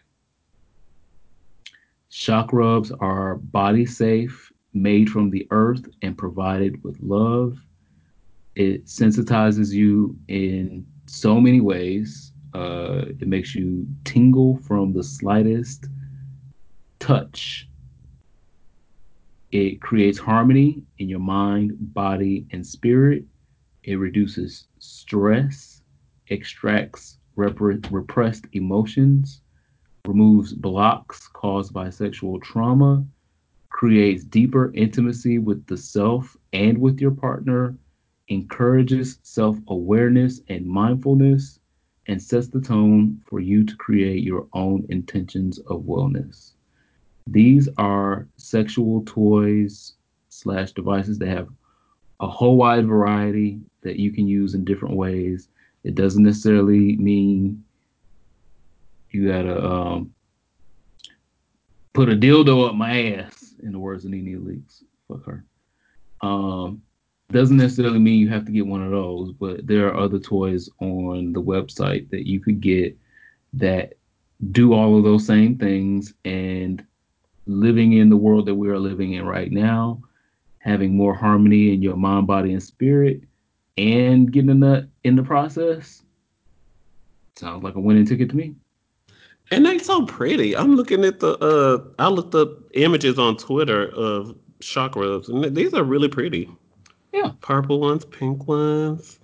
Chakrubs 2.09 2.95
are 3.01 3.36
body 3.36 3.86
safe, 3.86 4.53
made 4.74 5.09
from 5.09 5.30
the 5.30 5.45
earth, 5.51 5.86
and 6.01 6.18
provided 6.18 6.82
with 6.82 6.97
love. 7.01 7.57
It 8.55 8.86
sensitizes 8.86 9.74
you 9.74 10.18
in 10.30 10.88
so 11.05 11.41
many 11.41 11.59
ways. 11.59 12.32
Uh, 12.53 13.03
it 13.20 13.28
makes 13.28 13.53
you 13.53 13.86
tingle 14.05 14.57
from 14.59 14.93
the 14.93 15.03
slightest 15.03 15.88
touch. 16.99 17.68
It 19.51 19.82
creates 19.82 20.18
harmony 20.18 20.84
in 20.99 21.09
your 21.09 21.20
mind, 21.20 21.93
body, 21.93 22.47
and 22.51 22.65
spirit. 22.65 23.26
It 23.88 23.95
reduces 23.95 24.67
stress, 24.79 25.81
extracts 26.29 27.19
rep- 27.38 27.61
repressed 27.89 28.45
emotions, 28.51 29.39
removes 30.05 30.53
blocks 30.53 31.29
caused 31.29 31.71
by 31.71 31.89
sexual 31.89 32.38
trauma, 32.41 33.05
creates 33.69 34.25
deeper 34.25 34.73
intimacy 34.73 35.38
with 35.38 35.65
the 35.67 35.77
self 35.77 36.35
and 36.51 36.77
with 36.77 36.99
your 36.99 37.11
partner, 37.11 37.77
encourages 38.27 39.19
self 39.23 39.57
awareness 39.69 40.41
and 40.49 40.65
mindfulness, 40.65 41.57
and 42.07 42.21
sets 42.21 42.49
the 42.49 42.59
tone 42.59 43.21
for 43.25 43.39
you 43.39 43.63
to 43.63 43.77
create 43.77 44.21
your 44.21 44.49
own 44.51 44.85
intentions 44.89 45.59
of 45.59 45.83
wellness. 45.83 46.51
These 47.25 47.69
are 47.77 48.27
sexual 48.35 49.03
toys 49.05 49.93
slash 50.27 50.73
devices 50.73 51.19
that 51.19 51.29
have 51.29 51.47
a 52.19 52.27
whole 52.27 52.57
wide 52.57 52.85
variety 52.85 53.61
that 53.88 53.97
you 53.97 54.11
can 54.11 54.27
use 54.27 54.53
in 54.53 54.65
different 54.65 54.95
ways. 54.95 55.47
It 55.83 55.95
doesn't 55.95 56.23
necessarily 56.23 56.97
mean 56.97 57.63
you 59.11 59.31
gotta 59.31 59.65
um, 59.65 60.13
put 61.93 62.09
a 62.09 62.15
dildo 62.15 62.67
up 62.67 62.75
my 62.75 63.13
ass, 63.13 63.55
in 63.63 63.71
the 63.71 63.79
words 63.79 64.05
of 64.05 64.11
Nene 64.11 64.45
Leakes. 64.45 64.83
Fuck 65.07 65.25
her. 65.25 65.45
Um, 66.21 66.81
doesn't 67.31 67.57
necessarily 67.57 67.99
mean 67.99 68.19
you 68.19 68.29
have 68.29 68.45
to 68.45 68.51
get 68.51 68.67
one 68.67 68.83
of 68.83 68.91
those, 68.91 69.31
but 69.33 69.65
there 69.65 69.88
are 69.88 69.97
other 69.97 70.19
toys 70.19 70.69
on 70.79 71.33
the 71.33 71.41
website 71.41 72.09
that 72.09 72.27
you 72.27 72.39
could 72.39 72.61
get 72.61 72.97
that 73.53 73.93
do 74.51 74.73
all 74.73 74.97
of 74.97 75.03
those 75.03 75.25
same 75.25 75.57
things. 75.57 76.13
And 76.23 76.85
living 77.45 77.93
in 77.93 78.09
the 78.09 78.17
world 78.17 78.45
that 78.45 78.55
we 78.55 78.69
are 78.69 78.79
living 78.79 79.13
in 79.13 79.25
right 79.25 79.51
now, 79.51 80.01
having 80.59 80.95
more 80.95 81.15
harmony 81.15 81.73
in 81.73 81.81
your 81.81 81.97
mind, 81.97 82.27
body, 82.27 82.53
and 82.53 82.63
spirit, 82.63 83.21
and 83.78 84.32
getting 84.32 84.49
a 84.49 84.53
nut 84.53 84.88
in 85.03 85.15
the 85.15 85.23
process 85.23 86.03
sounds 87.36 87.63
like 87.63 87.75
a 87.75 87.80
winning 87.80 88.05
ticket 88.05 88.30
to 88.32 88.36
me. 88.36 88.55
And 89.51 89.65
they 89.65 89.78
so 89.78 90.05
pretty. 90.05 90.57
I'm 90.57 90.75
looking 90.75 91.05
at 91.05 91.19
the 91.19 91.38
uh 91.38 91.84
I 91.99 92.09
looked 92.09 92.36
up 92.36 92.49
images 92.73 93.17
on 93.19 93.38
Twitter 93.38 93.88
of 93.89 94.36
Chakrubs 94.59 95.30
and 95.30 95.55
these 95.55 95.73
are 95.73 95.84
really 95.84 96.09
pretty. 96.09 96.49
Yeah. 97.13 97.32
Purple 97.41 97.80
ones, 97.80 98.03
pink 98.05 98.47
ones, 98.47 99.19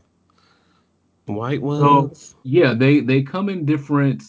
white 1.26 1.60
So 1.60 1.66
ones. 2.02 2.36
yeah, 2.44 2.74
they 2.74 3.00
they 3.02 3.22
come 3.24 3.50
in 3.50 3.66
different 3.66 4.24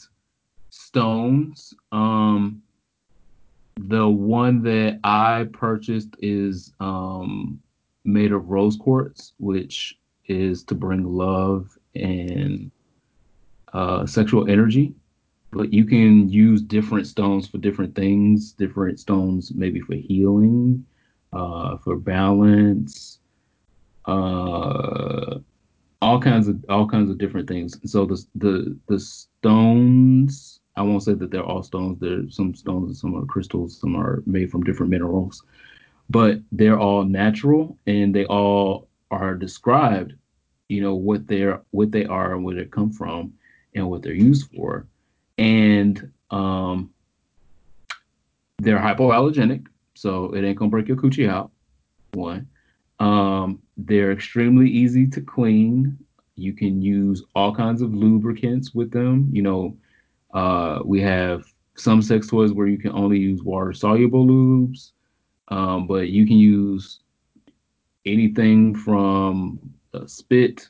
stones. 0.71 1.75
Um 1.93 2.63
the 3.81 4.09
one 4.09 4.63
that 4.63 5.01
I 5.05 5.49
purchased 5.53 6.17
is 6.21 6.73
um 6.81 7.61
made 8.05 8.33
of 8.33 8.49
rose 8.49 8.77
quartz, 8.77 9.33
which 9.39 9.99
is 10.27 10.63
to 10.65 10.75
bring 10.75 11.05
love 11.05 11.77
and 11.95 12.71
uh, 13.73 14.07
sexual 14.07 14.49
energy. 14.49 14.95
But 15.51 15.73
you 15.73 15.85
can 15.85 16.29
use 16.29 16.63
different 16.63 17.07
stones 17.07 17.47
for 17.47 17.59
different 17.59 17.95
things. 17.95 18.53
Different 18.53 18.99
stones 18.99 19.53
maybe 19.55 19.81
for 19.81 19.95
healing, 19.95 20.85
uh, 21.33 21.77
for 21.79 21.97
balance, 21.97 23.21
uh, 24.07 25.39
all 26.03 26.21
kinds 26.21 26.49
of 26.49 26.65
all 26.69 26.89
kinds 26.89 27.11
of 27.11 27.19
different 27.19 27.49
things. 27.49 27.79
So 27.91 28.05
the 28.05 28.25
the 28.35 28.77
the 28.89 29.01
stones, 29.01 30.61
I 30.77 30.83
won't 30.83 31.03
say 31.03 31.15
that 31.15 31.31
they're 31.31 31.45
all 31.45 31.63
stones. 31.63 32.01
There's 32.01 32.37
some 32.37 32.55
stones 32.55 32.89
and 32.89 32.97
some 32.97 33.15
are 33.15 33.27
crystals. 33.27 33.81
Some 33.81 33.97
are 33.97 34.23
made 34.27 34.51
from 34.51 34.65
different 34.65 34.91
minerals, 34.91 35.43
but 36.11 36.41
they're 36.53 36.79
all 36.79 37.05
natural 37.05 37.79
and 37.87 38.15
they 38.15 38.27
all 38.27 38.89
are 39.23 39.35
described. 39.35 40.15
You 40.69 40.81
know 40.81 40.95
what 40.95 41.27
they're 41.27 41.63
what 41.71 41.93
they 41.93 42.05
are 42.07 42.35
and 42.35 42.45
where 42.45 42.57
they 42.57 42.65
come 42.65 42.91
from 42.91 43.35
and 43.75 43.89
what 43.89 44.03
they're 44.03 44.13
used 44.13 44.51
for, 44.55 44.87
and 45.39 46.11
um, 46.31 46.91
they're 48.59 48.79
hypoallergenic, 48.79 49.67
so 49.95 50.33
it 50.33 50.45
ain't 50.45 50.59
gonna 50.59 50.71
break 50.71 50.89
your 50.89 50.97
coochie 50.97 51.29
out. 51.29 51.51
One. 52.13 52.49
Um, 53.01 53.61
they're 53.77 54.13
extremely 54.13 54.71
easy 54.71 55.07
to 55.09 55.21
clean. 55.21 55.99
You 56.37 56.53
can 56.53 56.81
use 56.81 57.23
all 57.35 57.55
kinds 57.55 57.83
of 57.83 57.95
lubricants 57.95 58.75
with 58.75 58.91
them. 58.91 59.29
You 59.33 59.43
know, 59.43 59.77
uh, 60.33 60.81
we 60.85 61.01
have 61.03 61.45
some 61.77 62.03
sex 62.03 62.29
toys 62.29 62.53
where 62.53 62.67
you 62.67 62.79
can 62.79 62.93
only 62.93 63.19
use 63.19 63.43
water 63.43 63.73
soluble 63.73 64.27
lubes, 64.27 64.93
um, 65.49 65.87
but 65.87 66.09
you 66.09 66.27
can 66.27 66.37
use 66.37 67.01
anything 68.07 68.75
from 68.75 69.59
uh, 69.93 70.07
spit 70.07 70.69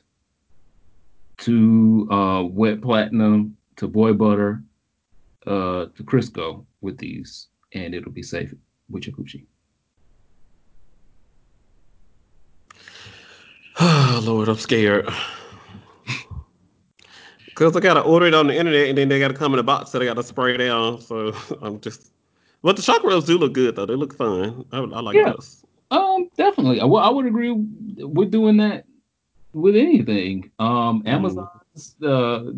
to 1.39 2.07
uh, 2.11 2.43
wet 2.43 2.81
platinum 2.81 3.57
to 3.75 3.87
boy 3.87 4.13
butter 4.13 4.63
uh, 5.45 5.85
to 5.95 6.03
Crisco 6.03 6.65
with 6.81 6.97
these, 6.97 7.47
and 7.73 7.93
it'll 7.93 8.11
be 8.11 8.23
safe 8.23 8.53
with 8.89 9.05
your 9.07 9.15
coochie. 9.15 9.45
Oh 13.79 14.21
Lord, 14.25 14.47
I'm 14.47 14.55
scared. 14.57 15.09
Cause 17.55 17.75
I 17.75 17.79
gotta 17.79 18.01
order 18.01 18.25
it 18.25 18.33
on 18.33 18.47
the 18.47 18.55
internet 18.55 18.89
and 18.89 18.97
then 18.97 19.07
they 19.07 19.19
gotta 19.19 19.33
come 19.33 19.53
in 19.53 19.59
a 19.59 19.63
box 19.63 19.91
that 19.91 20.01
I 20.01 20.05
gotta 20.05 20.23
spray 20.23 20.57
down. 20.57 20.99
So 21.01 21.33
I'm 21.61 21.79
just 21.79 22.11
but 22.61 22.75
the 22.77 23.01
rubs 23.03 23.25
do 23.27 23.37
look 23.37 23.53
good 23.53 23.75
though. 23.75 23.85
They 23.85 23.95
look 23.95 24.15
fun. 24.15 24.65
I, 24.71 24.79
I 24.79 24.99
like 25.01 25.15
Yeah. 25.17 25.33
those. 25.33 25.64
Um, 25.91 26.29
definitely. 26.37 26.79
Well, 26.83 27.03
I 27.03 27.09
would 27.09 27.25
agree 27.25 27.51
with 27.51 28.31
doing 28.31 28.57
that 28.57 28.85
with 29.53 29.75
anything. 29.75 30.51
Um, 30.59 31.03
Amazon's 31.05 31.95
uh, 32.03 32.51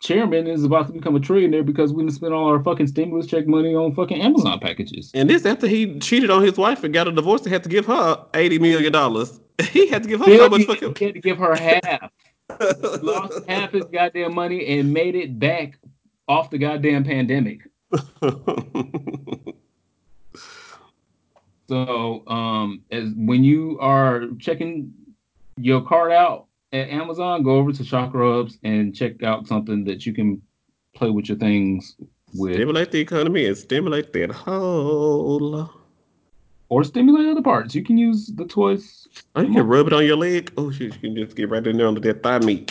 chairman 0.00 0.46
is 0.46 0.64
about 0.64 0.88
to 0.88 0.92
become 0.92 1.16
a 1.16 1.20
trillionaire 1.20 1.64
because 1.64 1.92
we 1.92 2.02
didn't 2.02 2.14
spend 2.14 2.34
all 2.34 2.48
our 2.48 2.62
fucking 2.62 2.88
stimulus 2.88 3.26
check 3.26 3.46
money 3.46 3.74
on 3.74 3.94
fucking 3.94 4.20
Amazon 4.20 4.58
packages. 4.60 5.10
And 5.14 5.30
this 5.30 5.46
after 5.46 5.66
he 5.66 5.98
cheated 6.00 6.30
on 6.30 6.42
his 6.42 6.58
wife 6.58 6.84
and 6.84 6.92
got 6.92 7.08
a 7.08 7.12
divorce 7.12 7.42
and 7.42 7.52
had 7.52 7.62
to 7.62 7.68
give 7.68 7.86
her 7.86 8.24
eighty 8.34 8.58
million 8.58 8.92
dollars. 8.92 9.40
He 9.70 9.86
had 9.86 10.02
to 10.02 10.08
give 10.08 10.18
her 10.20 10.26
so 10.26 10.48
much 10.48 10.60
he, 10.60 10.66
fucking 10.66 10.94
he 10.98 11.04
had 11.04 11.14
to 11.14 11.20
give 11.20 11.38
her 11.38 11.54
half. 11.54 12.10
Lost 13.02 13.48
half 13.48 13.70
his 13.70 13.84
goddamn 13.84 14.34
money 14.34 14.78
and 14.78 14.92
made 14.92 15.14
it 15.14 15.38
back 15.38 15.78
off 16.26 16.50
the 16.50 16.58
goddamn 16.58 17.04
pandemic. 17.04 17.68
So, 21.72 22.22
um, 22.26 22.82
as 22.90 23.08
when 23.16 23.42
you 23.44 23.78
are 23.80 24.26
checking 24.38 24.92
your 25.56 25.80
card 25.80 26.12
out 26.12 26.48
at 26.70 26.90
Amazon, 26.90 27.42
go 27.42 27.52
over 27.56 27.72
to 27.72 27.82
Chakrubs 27.82 28.58
and 28.62 28.94
check 28.94 29.22
out 29.22 29.46
something 29.46 29.82
that 29.84 30.04
you 30.04 30.12
can 30.12 30.42
play 30.94 31.08
with 31.08 31.30
your 31.30 31.38
things 31.38 31.96
with, 32.34 32.56
stimulate 32.56 32.90
the 32.90 33.00
economy 33.00 33.46
and 33.46 33.56
stimulate 33.56 34.12
that 34.12 34.32
hole. 34.32 35.70
or 36.68 36.84
stimulate 36.84 37.28
other 37.28 37.40
parts. 37.40 37.74
You 37.74 37.82
can 37.82 37.96
use 37.96 38.26
the 38.26 38.44
toys. 38.44 39.08
Oh, 39.34 39.40
you 39.40 39.54
can 39.54 39.66
rub 39.66 39.86
it 39.86 39.94
on 39.94 40.04
your 40.04 40.18
leg. 40.18 40.52
Oh 40.58 40.70
shit, 40.70 40.92
you 40.92 41.00
can 41.00 41.16
just 41.16 41.36
get 41.36 41.48
right 41.48 41.66
in 41.66 41.78
there 41.78 41.88
under 41.88 42.00
that 42.02 42.22
thigh 42.22 42.38
meat. 42.40 42.70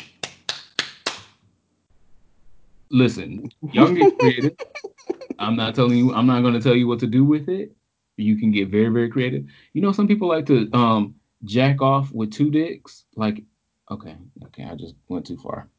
Listen, 2.92 3.50
y'all 3.74 3.96
get 3.96 4.20
creative. 4.20 4.56
I'm 5.40 5.56
not 5.56 5.74
telling 5.74 5.98
you. 5.98 6.14
I'm 6.14 6.28
not 6.28 6.42
going 6.42 6.54
to 6.54 6.62
tell 6.62 6.76
you 6.76 6.88
what 6.88 7.00
to 7.00 7.08
do 7.08 7.26
with 7.26 7.50
it. 7.50 7.76
You 8.22 8.38
can 8.38 8.52
get 8.52 8.70
very, 8.70 8.90
very 8.90 9.10
creative. 9.10 9.46
You 9.74 9.82
know, 9.82 9.92
some 9.92 10.08
people 10.08 10.28
like 10.28 10.46
to 10.48 10.70
um 10.74 11.16
jack 11.44 11.82
off 11.82 12.12
with 12.12 12.32
two 12.32 12.52
dicks. 12.52 13.06
Like, 13.16 13.44
okay, 13.90 14.16
okay, 14.46 14.64
I 14.64 14.76
just 14.76 14.96
went 15.08 15.26
too 15.26 15.38
far. 15.38 15.70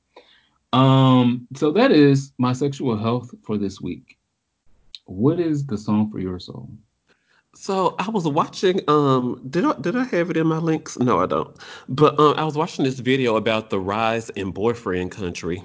Um, 0.72 1.46
so 1.54 1.70
that 1.72 1.92
is 1.92 2.32
my 2.38 2.52
sexual 2.52 2.96
health 2.96 3.30
for 3.42 3.58
this 3.58 3.80
week. 3.80 4.18
What 5.04 5.38
is 5.38 5.66
the 5.66 5.76
song 5.76 6.10
for 6.10 6.18
your 6.18 6.38
soul? 6.38 6.70
So 7.54 7.94
I 7.98 8.08
was 8.08 8.26
watching. 8.26 8.80
Um, 8.88 9.42
did 9.50 9.64
I 9.64 9.74
did 9.80 9.94
I 9.94 10.04
have 10.04 10.30
it 10.30 10.36
in 10.38 10.46
my 10.46 10.58
links? 10.58 10.98
No, 10.98 11.18
I 11.18 11.26
don't. 11.26 11.54
But 11.88 12.18
um, 12.18 12.34
I 12.38 12.44
was 12.44 12.56
watching 12.56 12.84
this 12.84 12.98
video 12.98 13.36
about 13.36 13.68
the 13.68 13.78
rise 13.78 14.30
in 14.30 14.52
boyfriend 14.52 15.10
country, 15.10 15.62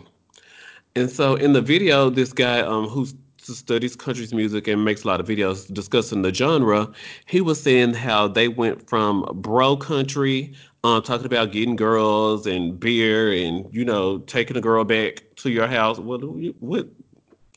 and 0.96 1.10
so 1.10 1.36
in 1.36 1.54
the 1.54 1.62
video, 1.62 2.10
this 2.10 2.34
guy 2.34 2.60
um 2.60 2.88
who 2.90 3.08
studies 3.56 3.96
country's 3.96 4.34
music 4.34 4.68
and 4.68 4.84
makes 4.84 5.04
a 5.04 5.08
lot 5.08 5.20
of 5.20 5.28
videos 5.28 5.72
discussing 5.74 6.22
the 6.22 6.34
genre, 6.34 6.90
he 7.26 7.42
was 7.42 7.62
saying 7.62 7.94
how 7.94 8.28
they 8.28 8.48
went 8.48 8.88
from 8.90 9.26
bro 9.36 9.78
country, 9.78 10.54
um, 10.84 11.02
talking 11.02 11.26
about 11.26 11.52
getting 11.52 11.76
girls 11.76 12.46
and 12.46 12.80
beer 12.80 13.32
and 13.32 13.68
you 13.74 13.86
know 13.86 14.20
taking 14.20 14.58
a 14.58 14.62
girl 14.62 14.84
back 14.84 15.24
to 15.38 15.50
your 15.52 15.68
house. 15.68 16.00
What 16.00 16.20
what? 16.60 16.88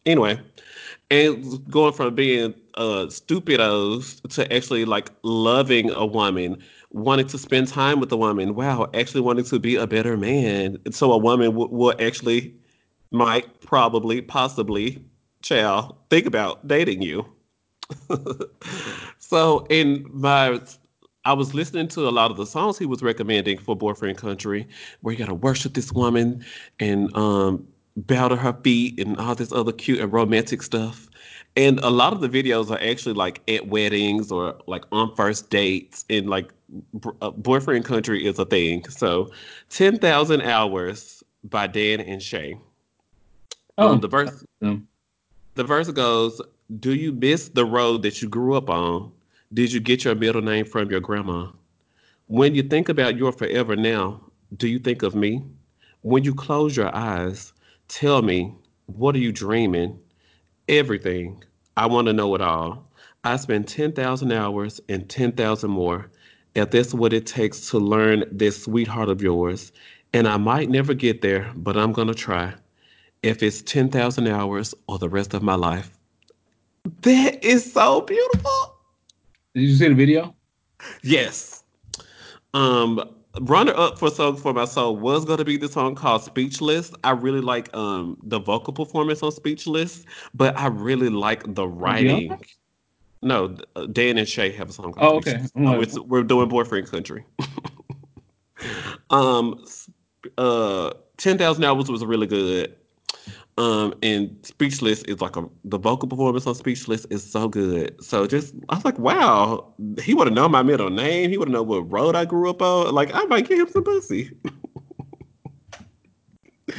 Anyway, 0.07 0.41
and 1.11 1.70
going 1.70 1.93
from 1.93 2.14
being 2.14 2.55
uh 2.74 3.07
stupidos 3.07 4.20
to 4.30 4.51
actually 4.53 4.84
like 4.84 5.11
loving 5.22 5.91
a 5.91 6.07
woman 6.07 6.62
wanting 6.91 7.26
to 7.26 7.38
spend 7.38 7.68
time 7.68 8.01
with 8.01 8.12
a 8.12 8.16
woman 8.16 8.55
wow 8.55 8.88
actually 8.95 9.20
wanting 9.20 9.45
to 9.45 9.59
be 9.59 9.76
a 9.76 9.86
better 9.86 10.16
man 10.16 10.78
And 10.84 10.95
so 10.95 11.12
a 11.12 11.18
woman 11.18 11.51
w- 11.51 11.68
will 11.70 11.95
actually 12.01 12.55
might 13.11 13.61
probably 13.61 14.22
possibly 14.22 15.05
shall 15.43 15.99
think 16.11 16.26
about 16.26 16.66
dating 16.66 17.03
you 17.03 17.26
so 19.18 19.66
in 19.70 20.07
my 20.12 20.61
I 21.24 21.34
was 21.34 21.55
listening 21.55 21.88
to 21.88 22.09
a 22.09 22.11
lot 22.11 22.30
of 22.30 22.36
the 22.36 22.47
songs 22.47 22.78
he 22.78 22.86
was 22.86 23.03
recommending 23.03 23.59
for 23.59 23.76
Boyfriend 23.76 24.16
Country, 24.16 24.66
where 25.03 25.12
you 25.12 25.18
gotta 25.18 25.34
worship 25.34 25.74
this 25.74 25.93
woman 25.93 26.45
and 26.78 27.14
um, 27.14 27.66
bow 27.97 28.28
to 28.28 28.36
her 28.36 28.55
feet 28.62 28.99
and 28.99 29.18
all 29.18 29.34
this 29.34 29.53
other 29.53 29.72
cute 29.72 30.01
and 30.01 30.12
romantic 30.12 30.62
stuff. 30.62 31.09
And 31.57 31.78
a 31.80 31.91
lot 31.91 32.14
of 32.14 32.20
the 32.20 32.28
videos 32.28 32.70
are 32.70 32.80
actually 32.80 33.14
like 33.14 33.43
at 33.51 33.68
weddings 33.68 34.32
or 34.32 34.57
like 34.66 34.84
on 34.93 35.14
first 35.14 35.51
dates, 35.51 36.07
and 36.09 36.30
like 36.30 36.53
b- 37.01 37.11
uh, 37.20 37.30
Boyfriend 37.30 37.84
Country 37.84 38.24
is 38.24 38.38
a 38.38 38.47
thing. 38.47 38.88
So, 38.88 39.30
Ten 39.68 39.99
Thousand 39.99 40.43
Hours 40.43 41.22
by 41.45 41.66
Dan 41.66 42.01
and 42.01 42.22
Shay. 42.22 42.55
Um, 43.76 43.88
Oh, 43.88 43.97
the 43.97 44.09
verse 44.09 44.45
um, 44.62 44.88
the 45.61 45.64
verse 45.64 45.90
goes, 45.90 46.40
Do 46.78 46.94
you 46.94 47.12
miss 47.12 47.50
the 47.50 47.66
road 47.66 48.02
that 48.04 48.22
you 48.22 48.30
grew 48.30 48.54
up 48.54 48.70
on? 48.70 49.12
Did 49.52 49.70
you 49.74 49.78
get 49.78 50.04
your 50.04 50.14
middle 50.14 50.40
name 50.40 50.64
from 50.64 50.90
your 50.90 51.00
grandma? 51.00 51.48
When 52.28 52.54
you 52.54 52.62
think 52.62 52.88
about 52.88 53.18
your 53.18 53.30
forever 53.30 53.76
now, 53.76 54.22
do 54.56 54.66
you 54.66 54.78
think 54.78 55.02
of 55.02 55.14
me? 55.14 55.42
When 56.00 56.24
you 56.24 56.34
close 56.34 56.78
your 56.78 56.96
eyes, 56.96 57.52
tell 57.88 58.22
me, 58.22 58.54
what 58.86 59.14
are 59.14 59.18
you 59.18 59.32
dreaming? 59.32 59.98
Everything. 60.66 61.44
I 61.76 61.84
want 61.84 62.06
to 62.06 62.14
know 62.14 62.34
it 62.34 62.40
all. 62.40 62.88
I 63.22 63.36
spend 63.36 63.68
10,000 63.68 64.32
hours 64.32 64.80
and 64.88 65.11
10,000 65.11 65.70
more. 65.70 66.11
If 66.54 66.70
that's 66.70 66.94
what 66.94 67.12
it 67.12 67.26
takes 67.26 67.68
to 67.68 67.78
learn 67.78 68.24
this 68.32 68.62
sweetheart 68.62 69.11
of 69.11 69.20
yours. 69.20 69.72
And 70.14 70.26
I 70.26 70.38
might 70.38 70.70
never 70.70 70.94
get 70.94 71.20
there, 71.20 71.52
but 71.54 71.76
I'm 71.76 71.92
going 71.92 72.08
to 72.08 72.14
try. 72.14 72.54
If 73.22 73.42
it's 73.42 73.62
10,000 73.62 74.26
hours 74.28 74.74
or 74.86 74.98
the 74.98 75.08
rest 75.08 75.34
of 75.34 75.42
my 75.42 75.54
life. 75.54 75.90
That 77.02 77.44
is 77.44 77.70
so 77.72 78.00
beautiful. 78.00 78.76
did 79.54 79.62
you 79.62 79.74
see 79.76 79.88
the 79.88 79.94
video? 79.94 80.34
Yes. 81.02 81.62
Um, 82.54 83.02
runner 83.42 83.74
up 83.76 83.98
for 83.98 84.10
song 84.10 84.36
for 84.36 84.54
my 84.54 84.64
soul 84.64 84.96
was 84.96 85.24
gonna 85.26 85.44
be 85.44 85.56
the 85.58 85.68
song 85.68 85.94
called 85.94 86.22
Speechless. 86.24 86.90
I 87.04 87.10
really 87.10 87.42
like 87.42 87.74
um 87.76 88.16
the 88.22 88.40
vocal 88.40 88.72
performance 88.72 89.22
on 89.22 89.30
Speechless, 89.32 90.04
but 90.34 90.56
I 90.58 90.68
really 90.68 91.10
like 91.10 91.54
the 91.54 91.68
writing. 91.68 92.40
No, 93.22 93.54
uh, 93.76 93.86
Dan 93.86 94.16
and 94.16 94.26
Shay 94.26 94.50
have 94.52 94.70
a 94.70 94.72
song 94.72 94.92
called 94.92 95.12
Oh, 95.12 95.16
okay. 95.18 95.44
Like, 95.54 95.82
it's- 95.82 95.98
we're 95.98 96.22
doing 96.22 96.48
boyfriend 96.48 96.90
country. 96.90 97.24
um, 99.10 99.62
uh, 100.38 100.92
Ten 101.18 101.36
Thousand 101.36 101.64
Hours 101.64 101.90
was 101.90 102.02
really 102.04 102.26
good. 102.26 102.74
Um, 103.61 103.92
and 104.02 104.34
Speechless 104.42 105.02
is 105.02 105.20
like 105.20 105.36
a 105.36 105.46
the 105.64 105.76
vocal 105.76 106.08
performance 106.08 106.46
on 106.46 106.54
Speechless 106.54 107.04
is 107.11 107.22
so 107.22 107.46
good. 107.46 108.02
So 108.02 108.26
just 108.26 108.54
I 108.70 108.76
was 108.76 108.86
like, 108.86 108.98
wow, 108.98 109.74
he 110.02 110.14
would 110.14 110.28
have 110.28 110.34
known 110.34 110.50
my 110.50 110.62
middle 110.62 110.88
name. 110.88 111.28
He 111.28 111.36
would 111.36 111.48
have 111.48 111.52
known 111.52 111.66
what 111.66 111.92
road 111.92 112.16
I 112.16 112.24
grew 112.24 112.48
up 112.48 112.62
on. 112.62 112.94
Like 112.94 113.11
I 113.12 113.24
might 113.24 113.46
give 113.46 113.58
him 113.58 113.68
some 113.68 113.84
pussy. 113.84 114.30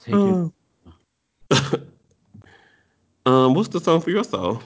take 0.00 0.16
it. 0.16 0.52
um, 3.24 3.54
what's 3.54 3.68
the 3.68 3.78
song 3.80 4.00
for 4.00 4.10
your 4.10 4.24
soul? 4.24 4.60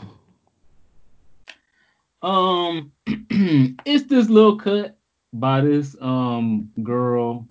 Um, 2.22 2.90
it's 3.07 4.07
this 4.07 4.30
little 4.30 4.57
cut 4.57 4.97
by 5.34 5.61
this 5.61 5.95
um 6.01 6.70
girl 6.82 7.47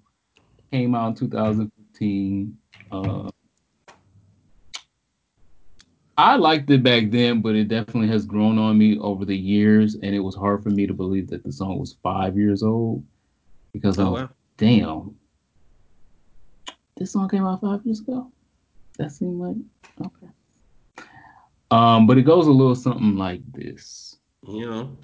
came 0.72 0.96
out 0.96 1.10
in 1.10 1.16
2015. 1.30 2.58
Uh, 2.92 3.30
I 6.18 6.36
liked 6.36 6.70
it 6.70 6.84
back 6.84 7.10
then, 7.10 7.42
but 7.42 7.56
it 7.56 7.68
definitely 7.68 8.08
has 8.10 8.26
grown 8.26 8.60
on 8.60 8.78
me 8.78 8.98
over 9.00 9.26
the 9.26 9.36
years, 9.36 9.96
and 9.96 10.14
it 10.14 10.20
was 10.20 10.36
hard 10.36 10.62
for 10.62 10.70
me 10.70 10.86
to 10.86 10.94
believe 10.94 11.28
that 11.30 11.44
the 11.44 11.52
song 11.52 11.80
was 11.80 11.98
five 12.04 12.38
years 12.38 12.62
old 12.62 13.04
because 13.74 13.98
I 13.98 14.04
Oh 14.04 14.12
was 14.12 14.22
wow. 14.22 14.30
damn. 14.58 15.16
This 16.98 17.12
song 17.12 17.28
came 17.30 17.46
out 17.46 17.62
five 17.62 17.84
years 17.84 18.00
ago. 18.02 18.32
That 19.00 19.12
seemed 19.12 19.40
like 19.40 19.56
okay. 20.06 20.32
Um, 21.72 22.06
but 22.06 22.20
it 22.20 22.24
goes 22.24 22.46
a 22.46 22.52
little 22.52 22.76
something 22.76 23.18
like 23.18 23.42
this. 23.52 24.18
You 24.48 24.70
know. 24.70 24.98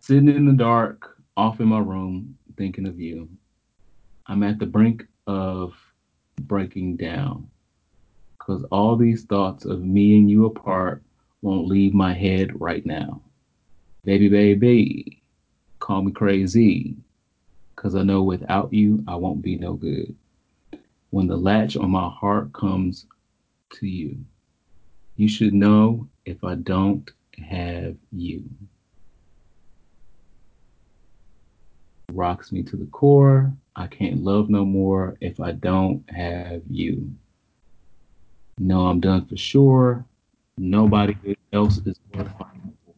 Sitting 0.00 0.28
in 0.28 0.46
the 0.46 0.52
dark, 0.52 1.16
off 1.36 1.60
in 1.60 1.66
my 1.66 1.80
room, 1.80 2.38
thinking 2.56 2.86
of 2.86 3.00
you. 3.00 3.28
I'm 4.26 4.44
at 4.44 4.60
the 4.60 4.66
brink 4.66 5.04
of 5.26 5.74
breaking 6.40 6.96
down. 6.96 7.48
Cause 8.48 8.64
all 8.70 8.96
these 8.96 9.24
thoughts 9.24 9.66
of 9.66 9.84
me 9.84 10.16
and 10.16 10.30
you 10.30 10.46
apart 10.46 11.02
won't 11.42 11.66
leave 11.66 11.92
my 11.92 12.14
head 12.14 12.58
right 12.58 12.84
now. 12.86 13.20
Baby, 14.06 14.30
baby, 14.30 15.22
call 15.80 16.00
me 16.00 16.12
crazy. 16.12 16.96
Cause 17.76 17.94
I 17.94 18.04
know 18.04 18.22
without 18.22 18.72
you, 18.72 19.04
I 19.06 19.16
won't 19.16 19.42
be 19.42 19.56
no 19.58 19.74
good. 19.74 20.16
When 21.10 21.26
the 21.26 21.36
latch 21.36 21.76
on 21.76 21.90
my 21.90 22.08
heart 22.08 22.54
comes 22.54 23.04
to 23.72 23.86
you, 23.86 24.16
you 25.16 25.28
should 25.28 25.52
know 25.52 26.08
if 26.24 26.42
I 26.42 26.54
don't 26.54 27.06
have 27.50 27.96
you. 28.12 28.44
Rocks 32.14 32.50
me 32.50 32.62
to 32.62 32.78
the 32.78 32.86
core. 32.86 33.52
I 33.76 33.88
can't 33.88 34.24
love 34.24 34.48
no 34.48 34.64
more 34.64 35.18
if 35.20 35.38
I 35.38 35.52
don't 35.52 36.02
have 36.08 36.62
you. 36.70 37.10
No, 38.58 38.86
I'm 38.86 39.00
done 39.00 39.26
for 39.26 39.36
sure. 39.36 40.04
Nobody 40.56 41.16
else 41.52 41.78
is 41.78 42.00
worth 42.14 42.30
fighting 42.38 42.72
for. 42.84 42.94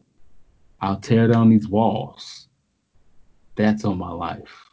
I'll 0.81 0.99
tear 0.99 1.27
down 1.27 1.49
these 1.49 1.67
walls. 1.67 2.47
That's 3.55 3.85
on 3.85 3.97
my 3.97 4.11
life. 4.11 4.69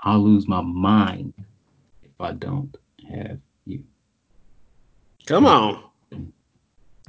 I'll 0.00 0.22
lose 0.22 0.46
my 0.46 0.60
mind 0.60 1.34
if 2.02 2.12
I 2.20 2.32
don't 2.32 2.76
have 3.10 3.38
you. 3.64 3.82
Come 5.26 5.46
on. 5.46 5.82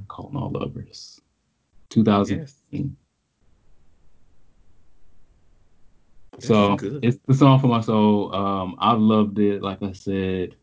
Calling 0.08 0.36
all 0.36 0.50
lovers. 0.50 1.22
2015. 1.90 2.96
So 6.40 6.78
it's 7.04 7.18
the 7.28 7.34
song 7.34 7.60
for 7.60 7.68
my 7.68 7.82
soul. 7.82 8.34
Um, 8.34 8.76
I 8.80 8.94
loved 8.94 9.40
it. 9.40 9.62
Like 9.62 9.84
I 9.84 9.92
said, 9.92 10.56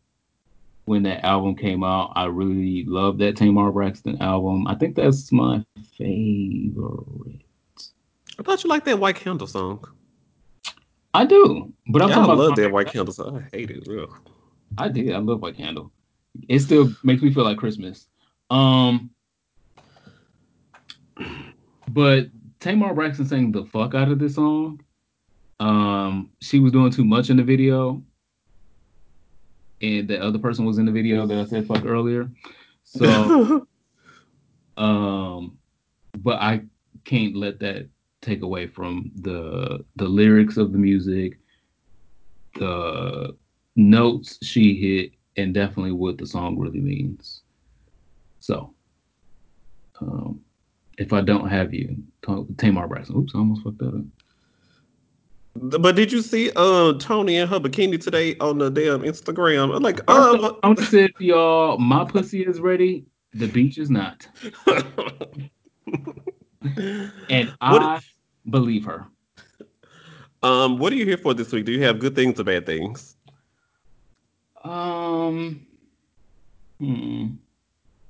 when 0.86 1.02
that 1.02 1.24
album 1.24 1.54
came 1.56 1.84
out, 1.84 2.12
I 2.16 2.24
really 2.26 2.84
loved 2.86 3.18
that 3.20 3.36
Tamar 3.36 3.70
Braxton 3.72 4.20
album. 4.22 4.66
I 4.66 4.74
think 4.74 4.96
that's 4.96 5.30
my 5.32 5.64
favorite. 5.98 7.42
I 8.38 8.42
thought 8.42 8.64
you 8.64 8.70
liked 8.70 8.86
that 8.86 8.98
White 8.98 9.16
Candle 9.16 9.46
song. 9.46 9.84
I 11.12 11.24
do, 11.24 11.72
but 11.88 12.02
I'm 12.02 12.08
Yeah, 12.10 12.14
I 12.14 12.18
talking 12.18 12.36
love 12.38 12.46
about. 12.48 12.56
that 12.56 12.72
White 12.72 12.88
Candle 12.92 13.12
song. 13.14 13.44
I 13.52 13.56
hate 13.56 13.70
it. 13.70 13.88
Ugh. 13.88 14.10
I 14.78 14.88
did. 14.88 15.12
I 15.12 15.18
love 15.18 15.40
White 15.42 15.56
Candle. 15.56 15.90
It 16.48 16.58
still 16.60 16.92
makes 17.02 17.22
me 17.22 17.32
feel 17.32 17.44
like 17.44 17.56
Christmas. 17.56 18.06
Um, 18.50 19.10
but 21.88 22.26
Tamar 22.60 22.94
Braxton 22.94 23.26
sang 23.26 23.52
the 23.52 23.64
fuck 23.64 23.94
out 23.94 24.10
of 24.10 24.18
this 24.18 24.34
song. 24.34 24.80
Um, 25.58 26.30
she 26.42 26.58
was 26.58 26.72
doing 26.72 26.90
too 26.92 27.04
much 27.04 27.30
in 27.30 27.38
the 27.38 27.42
video, 27.42 28.02
and 29.82 30.08
the 30.08 30.22
other 30.22 30.38
person 30.38 30.64
was 30.64 30.78
in 30.78 30.86
the 30.86 30.92
video 30.92 31.26
that 31.26 31.38
I 31.38 31.44
said 31.44 31.66
fuck 31.66 31.84
earlier. 31.84 32.30
So, 32.84 33.66
um, 34.76 35.58
but 36.18 36.40
I 36.40 36.62
can't 37.04 37.36
let 37.36 37.60
that 37.60 37.88
take 38.22 38.42
away 38.42 38.66
from 38.66 39.10
the 39.16 39.84
the 39.96 40.08
lyrics 40.08 40.56
of 40.56 40.72
the 40.72 40.78
music, 40.78 41.38
the 42.54 43.36
notes 43.76 44.38
she 44.42 44.74
hit, 44.74 45.12
and 45.36 45.52
definitely 45.52 45.92
what 45.92 46.18
the 46.18 46.26
song 46.26 46.58
really 46.58 46.80
means. 46.80 47.42
So, 48.40 48.72
um, 50.00 50.40
if 50.98 51.12
I 51.12 51.20
don't 51.20 51.48
have 51.48 51.74
you, 51.74 51.96
Tamar 52.56 52.88
Braxton. 52.88 53.16
Oops, 53.16 53.34
I 53.34 53.38
almost 53.38 53.62
fucked 53.62 53.78
that 53.78 53.88
up. 53.88 54.04
But 55.56 55.96
did 55.96 56.12
you 56.12 56.22
see 56.22 56.50
uh, 56.56 56.94
Toni 56.94 57.36
in 57.36 57.48
her 57.48 57.58
bikini 57.58 58.00
today 58.02 58.36
on 58.38 58.58
the 58.58 58.70
damn 58.70 59.00
Instagram? 59.00 59.74
I'm 59.74 59.82
like, 59.82 60.08
um, 60.10 60.56
Toni 60.62 60.82
said, 60.84 61.10
y'all, 61.18 61.78
my 61.78 62.04
pussy 62.04 62.42
is 62.42 62.60
ready. 62.60 63.06
The 63.34 63.46
beach 63.48 63.78
is 63.78 63.90
not. 63.90 64.26
and 67.28 67.54
I 67.60 68.00
believe 68.48 68.84
her. 68.84 69.06
Um, 70.42 70.78
what 70.78 70.92
are 70.92 70.96
you 70.96 71.04
here 71.04 71.18
for 71.18 71.34
this 71.34 71.52
week? 71.52 71.64
Do 71.64 71.72
you 71.72 71.82
have 71.82 71.98
good 71.98 72.14
things 72.14 72.38
or 72.38 72.44
bad 72.44 72.66
things? 72.66 73.16
Um, 74.64 75.66
hmm. 76.78 77.26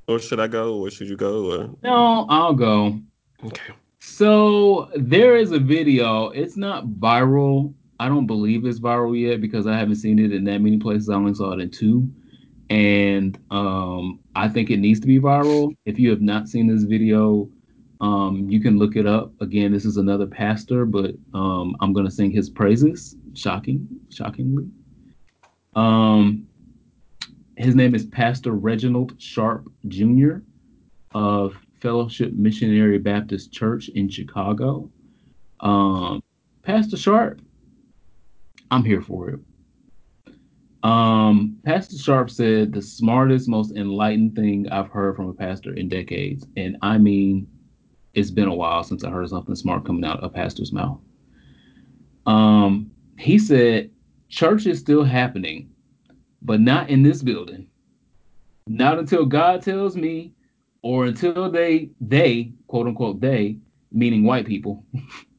Or 0.09 0.19
should 0.19 0.41
I 0.41 0.47
go, 0.47 0.79
or 0.79 0.91
should 0.91 1.09
you 1.09 1.17
go? 1.17 1.53
Or? 1.53 1.71
No, 1.83 2.27
I'll 2.29 2.55
go. 2.55 3.01
Okay. 3.45 3.73
So 4.01 4.91
there 4.95 5.37
is 5.37 5.53
a 5.53 5.59
video. 5.59 6.29
It's 6.29 6.57
not 6.57 6.87
viral. 6.87 7.75
I 7.99 8.09
don't 8.09 8.27
believe 8.27 8.65
it's 8.65 8.81
viral 8.81 9.19
yet 9.19 9.41
because 9.41 9.67
I 9.67 9.77
haven't 9.77 9.97
seen 9.97 10.19
it 10.19 10.33
in 10.33 10.45
that 10.45 10.61
many 10.61 10.79
places. 10.79 11.09
I 11.09 11.15
only 11.15 11.35
saw 11.35 11.53
it 11.53 11.61
in 11.61 11.71
two, 11.71 12.11
and 12.69 13.39
um, 13.51 14.21
I 14.35 14.49
think 14.49 14.71
it 14.71 14.79
needs 14.79 15.01
to 15.01 15.07
be 15.07 15.19
viral. 15.19 15.75
If 15.87 15.99
you 15.99 16.11
have 16.11 16.21
not 16.21 16.49
seen 16.49 16.67
this 16.67 16.85
video, 16.85 17.49
um, 18.01 18.47
you 18.51 18.61
can 18.61 18.79
look 18.79 18.97
it 18.97 19.07
up. 19.07 19.33
Again, 19.41 19.73
this 19.73 19.85
is 19.87 19.97
another 19.97 20.27
pastor, 20.27 20.85
but 20.85 21.15
um, 21.33 21.75
I'm 21.81 21.93
going 21.93 22.07
to 22.07 22.13
sing 22.13 22.31
his 22.31 22.51
praises. 22.51 23.17
Shocking, 23.35 23.89
shockingly. 24.11 24.69
Um, 25.75 26.47
his 27.57 27.75
name 27.75 27.95
is 27.95 28.05
Pastor 28.05 28.53
Reginald 28.53 29.15
Sharp 29.19 29.71
Jr. 29.89 30.39
of 31.15 31.57
Fellowship 31.87 32.33
Missionary 32.33 32.99
Baptist 32.99 33.53
Church 33.53 33.89
in 33.91 34.09
Chicago. 34.09 34.91
Um, 35.61 36.21
Pastor 36.63 36.97
Sharp, 36.97 37.41
I'm 38.73 38.83
here 38.83 39.01
for 39.01 39.31
it. 39.31 39.41
Um, 40.83 41.59
pastor 41.65 41.97
Sharp 41.97 42.29
said 42.29 42.73
the 42.73 42.83
smartest, 42.83 43.49
most 43.49 43.71
enlightened 43.77 44.35
thing 44.35 44.69
I've 44.69 44.89
heard 44.89 45.15
from 45.15 45.29
a 45.29 45.33
pastor 45.33 45.75
in 45.75 45.89
decades. 45.89 46.45
And 46.57 46.77
I 46.83 46.99
mean, 46.99 47.47
it's 48.15 48.33
been 48.33 48.49
a 48.49 48.55
while 48.55 48.83
since 48.83 49.05
I 49.05 49.11
heard 49.11 49.29
something 49.29 49.55
smart 49.55 49.85
coming 49.85 50.05
out 50.05 50.19
of 50.19 50.25
a 50.25 50.29
pastor's 50.29 50.73
mouth. 50.73 50.99
Um, 52.27 52.91
he 53.17 53.39
said, 53.39 53.93
church 54.29 54.67
is 54.67 54.81
still 54.81 55.05
happening, 55.05 55.71
but 56.43 56.61
not 56.61 56.91
in 56.91 57.05
this 57.05 57.23
building. 57.23 57.69
Not 58.67 58.99
until 58.99 59.25
God 59.25 59.63
tells 59.63 59.95
me, 59.95 60.33
or 60.87 61.05
until 61.07 61.51
they, 61.51 61.91
they, 62.01 62.53
quote 62.69 62.87
unquote, 62.87 63.21
they, 63.21 63.57
meaning 63.91 64.23
white 64.23 64.47
people, 64.47 64.85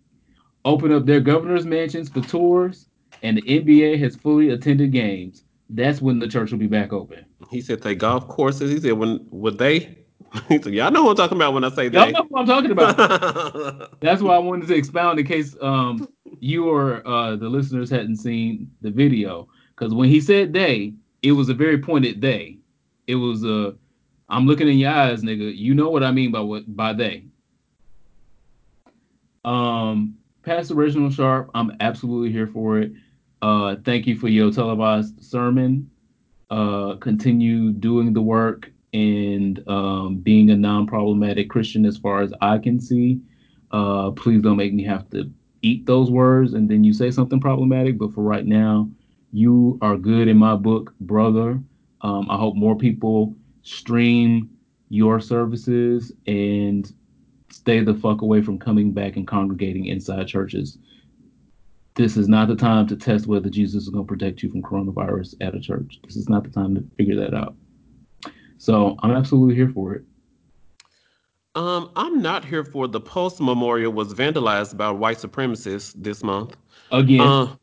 open 0.66 0.92
up 0.92 1.06
their 1.06 1.22
governor's 1.22 1.66
mansions 1.66 2.10
for 2.10 2.20
tours 2.20 2.88
and 3.24 3.38
the 3.38 3.42
NBA 3.44 3.98
has 4.00 4.18
fully 4.18 4.50
attended 4.50 4.92
games. 4.92 5.46
That's 5.70 6.02
when 6.02 6.20
the 6.20 6.28
church 6.28 6.52
will 6.52 6.60
be 6.60 6.68
back 6.68 6.92
open. 6.92 7.24
He 7.50 7.62
said 7.62 7.82
they 7.82 7.96
golf 7.96 8.28
courses. 8.28 8.72
He 8.72 8.82
said 8.82 8.94
when 8.94 9.26
would 9.32 9.58
they 9.58 9.98
He 10.50 10.62
said, 10.62 10.74
Y'all 10.74 10.92
know 10.92 11.04
what 11.04 11.12
I'm 11.12 11.16
talking 11.16 11.38
about 11.38 11.54
when 11.54 11.64
I 11.64 11.70
say 11.70 11.90
Y'all 11.90 12.12
know 12.12 12.26
what 12.28 12.42
I'm 12.42 12.46
talking 12.46 12.72
about. 12.72 14.00
That's 14.02 14.22
why 14.22 14.36
I 14.36 14.40
wanted 14.40 14.68
to 14.68 14.76
expound 14.76 15.18
in 15.18 15.26
case 15.26 15.56
um, 15.62 16.10
you 16.42 16.68
or 16.70 17.08
uh, 17.08 17.38
the 17.38 17.48
listeners 17.48 17.90
hadn't 17.90 18.18
seen 18.18 18.70
the 18.82 18.92
video. 18.92 19.48
Because 19.70 19.94
when 19.94 20.10
he 20.10 20.20
said 20.20 20.52
they, 20.52 20.94
it 21.22 21.32
was 21.32 21.48
a 21.48 21.54
very 21.54 21.78
pointed 21.78 22.20
they. 22.20 22.58
It 23.08 23.16
was 23.16 23.46
a, 23.46 23.70
uh, 23.70 23.72
I'm 24.30 24.46
looking 24.46 24.68
in 24.68 24.78
your 24.78 24.92
eyes, 24.92 25.24
nigga. 25.24 25.56
You 25.56 25.74
know 25.74 25.90
what 25.90 26.04
I 26.04 26.12
mean 26.12 26.32
by 26.32 26.42
what 26.42 26.64
by 26.76 26.94
they. 26.94 27.26
Um, 29.46 30.18
Pastor 30.44 30.76
Reginald 30.76 31.14
Sharp, 31.14 31.50
I'm 31.56 31.72
absolutely 31.80 32.32
here 32.32 32.48
for 32.48 32.80
it. 32.80 32.92
Uh, 33.42 33.76
thank 33.86 34.08
you 34.08 34.18
for 34.18 34.28
your 34.28 34.52
televised 34.52 35.24
sermon. 35.24 35.90
Uh, 36.50 36.96
continue 36.96 37.72
doing 37.72 38.14
the 38.14 38.22
work 38.22 38.70
and 38.94 39.62
um, 39.68 40.18
being 40.18 40.50
a 40.50 40.56
non-problematic 40.56 41.50
Christian 41.50 41.86
as 41.86 41.98
far 41.98 42.22
as 42.22 42.34
I 42.42 42.58
can 42.58 42.80
see. 42.80 43.22
Uh, 43.72 44.12
please 44.12 44.42
don't 44.42 44.58
make 44.58 44.74
me 44.74 44.84
have 44.84 45.10
to 45.12 45.30
eat 45.62 45.86
those 45.86 46.10
words 46.10 46.54
and 46.54 46.70
then 46.70 46.84
you 46.84 46.94
say 46.94 47.12
something 47.12 47.40
problematic. 47.40 47.98
But 47.98 48.14
for 48.14 48.22
right 48.22 48.46
now, 48.46 48.90
you 49.32 49.78
are 49.82 49.98
good 49.98 50.28
in 50.28 50.38
my 50.38 50.56
book, 50.56 50.94
brother. 51.02 51.62
Um, 52.02 52.28
I 52.30 52.38
hope 52.38 52.56
more 52.56 52.78
people 52.78 53.36
stream 53.68 54.50
your 54.90 55.20
services 55.20 56.14
and 56.26 56.94
stay 57.52 57.82
the 57.82 57.94
fuck 57.94 58.22
away 58.22 58.42
from 58.42 58.58
coming 58.58 58.92
back 58.92 59.18
and 59.18 59.28
congregating 59.28 59.86
inside 59.86 60.28
churches. 60.28 60.78
This 61.96 62.16
is 62.16 62.30
not 62.30 62.48
the 62.48 62.56
time 62.56 62.88
to 62.88 62.96
test 62.96 63.28
whether 63.28 63.50
Jesus 63.50 63.84
is 63.84 63.90
going 63.90 64.06
to 64.06 64.08
protect 64.08 64.42
you 64.42 64.50
from 64.50 64.62
coronavirus 64.62 65.36
at 65.42 65.56
a 65.56 65.60
church. 65.60 66.00
This 66.06 66.16
is 66.16 66.30
not 66.30 66.44
the 66.44 66.50
time 66.50 66.76
to 66.76 66.84
figure 66.96 67.16
that 67.18 67.34
out. 67.34 67.56
So 68.58 68.96
I'm 69.00 69.12
absolutely 69.12 69.56
here 69.56 69.70
for 69.70 69.96
it. 69.96 70.04
Um, 71.56 71.92
I'm 71.96 72.22
not 72.22 72.46
here 72.46 72.64
for 72.64 72.88
the 72.88 73.02
Pulse 73.02 73.40
Memorial 73.40 73.92
was 73.92 74.14
vandalized 74.14 74.78
by 74.78 74.92
white 74.92 75.18
supremacists 75.18 75.94
this 75.98 76.24
month. 76.24 76.56
Again. 76.92 77.58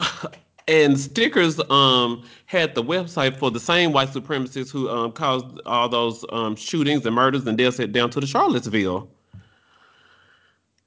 Uh, 0.00 0.28
and 0.68 1.00
stickers 1.00 1.58
um 1.70 2.22
had 2.46 2.74
the 2.74 2.82
website 2.82 3.36
for 3.36 3.50
the 3.50 3.58
same 3.58 3.92
white 3.92 4.10
supremacists 4.10 4.70
who 4.70 4.88
um 4.88 5.10
caused 5.10 5.60
all 5.66 5.88
those 5.88 6.24
um 6.30 6.54
shootings 6.54 7.04
and 7.04 7.14
murders 7.14 7.46
and 7.46 7.58
deaths 7.58 7.78
down 7.78 8.10
to 8.10 8.20
the 8.20 8.26
Charlottesville. 8.26 9.08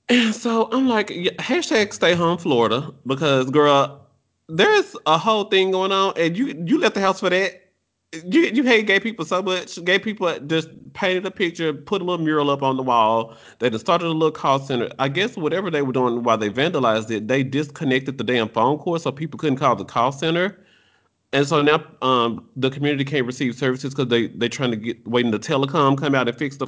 And 0.09 0.35
so 0.35 0.67
I'm 0.71 0.87
like, 0.87 1.07
hashtag 1.07 1.93
stay 1.93 2.15
home 2.15 2.37
Florida 2.37 2.93
because 3.07 3.49
girl, 3.49 4.05
there's 4.49 4.95
a 5.05 5.17
whole 5.17 5.45
thing 5.45 5.71
going 5.71 5.91
on 5.91 6.13
and 6.17 6.37
you 6.37 6.47
you 6.65 6.79
left 6.79 6.95
the 6.95 7.01
house 7.01 7.19
for 7.19 7.29
that 7.29 7.60
you 8.13 8.41
you 8.41 8.63
hate 8.63 8.87
gay 8.87 8.99
people 8.99 9.23
so 9.23 9.41
much. 9.41 9.83
Gay 9.85 9.97
people 9.97 10.37
just 10.47 10.69
painted 10.93 11.25
a 11.25 11.31
picture, 11.31 11.73
put 11.73 12.01
a 12.01 12.05
little 12.05 12.23
mural 12.23 12.49
up 12.49 12.61
on 12.61 12.75
the 12.75 12.83
wall. 12.83 13.35
They 13.59 13.69
just 13.69 13.85
started 13.85 14.07
a 14.07 14.09
little 14.09 14.31
call 14.31 14.59
center. 14.59 14.89
I 14.99 15.07
guess 15.07 15.37
whatever 15.37 15.71
they 15.71 15.81
were 15.81 15.93
doing 15.93 16.23
while 16.23 16.37
they 16.37 16.49
vandalized 16.49 17.09
it, 17.09 17.29
they 17.29 17.43
disconnected 17.43 18.17
the 18.17 18.23
damn 18.25 18.49
phone 18.49 18.77
cord 18.79 19.01
so 19.01 19.11
people 19.11 19.37
couldn't 19.37 19.59
call 19.59 19.75
the 19.77 19.85
call 19.85 20.11
center. 20.11 20.59
And 21.31 21.47
so 21.47 21.61
now 21.61 21.85
um, 22.01 22.49
the 22.57 22.69
community 22.69 23.05
can't 23.05 23.25
receive 23.25 23.55
services 23.55 23.93
because 23.93 24.09
they 24.09 24.27
they 24.27 24.49
trying 24.49 24.71
to 24.71 24.77
get 24.77 25.07
waiting 25.07 25.31
the 25.31 25.39
telecom 25.39 25.97
come 25.97 26.15
out 26.15 26.27
and 26.27 26.37
fix 26.37 26.57
the. 26.57 26.67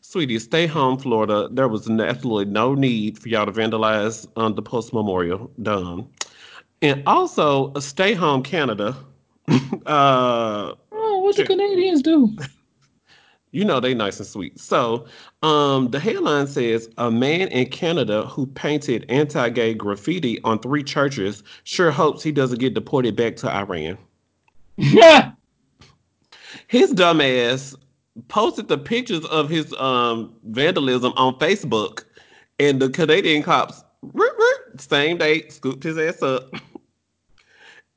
Sweetie, 0.00 0.38
stay 0.38 0.66
home, 0.66 0.98
Florida. 0.98 1.48
There 1.50 1.66
was 1.66 1.88
absolutely 1.88 2.44
no 2.52 2.74
need 2.74 3.18
for 3.18 3.30
y'all 3.30 3.46
to 3.46 3.52
vandalize 3.52 4.26
um, 4.36 4.54
the 4.54 4.60
Pulse 4.60 4.92
memorial. 4.92 5.50
Done. 5.62 6.06
And 6.82 7.02
also, 7.06 7.72
stay 7.78 8.12
home, 8.12 8.42
Canada 8.42 8.94
uh, 9.86 10.72
oh, 10.92 11.18
what 11.20 11.36
the 11.36 11.44
Canadians 11.44 12.02
do? 12.02 12.34
You 13.50 13.64
know 13.64 13.78
they 13.78 13.94
nice 13.94 14.18
and 14.18 14.26
sweet. 14.26 14.58
So, 14.58 15.06
um, 15.44 15.88
the 15.92 16.00
headline 16.00 16.48
says 16.48 16.88
a 16.98 17.08
man 17.08 17.46
in 17.52 17.66
Canada 17.66 18.26
who 18.26 18.46
painted 18.46 19.06
anti-gay 19.08 19.74
graffiti 19.74 20.42
on 20.42 20.58
three 20.58 20.82
churches 20.82 21.44
sure 21.62 21.92
hopes 21.92 22.24
he 22.24 22.32
doesn't 22.32 22.58
get 22.58 22.74
deported 22.74 23.14
back 23.14 23.36
to 23.36 23.48
Iran. 23.48 23.96
Yeah. 24.76 25.30
His 26.66 26.92
dumbass 26.94 27.76
posted 28.26 28.66
the 28.66 28.76
pictures 28.76 29.24
of 29.26 29.48
his 29.48 29.72
um 29.74 30.34
vandalism 30.46 31.12
on 31.16 31.38
Facebook, 31.38 32.02
and 32.58 32.82
the 32.82 32.88
Canadian 32.88 33.44
cops 33.44 33.84
same 34.78 35.18
day 35.18 35.48
scooped 35.48 35.84
his 35.84 35.98
ass 35.98 36.22
up. 36.22 36.50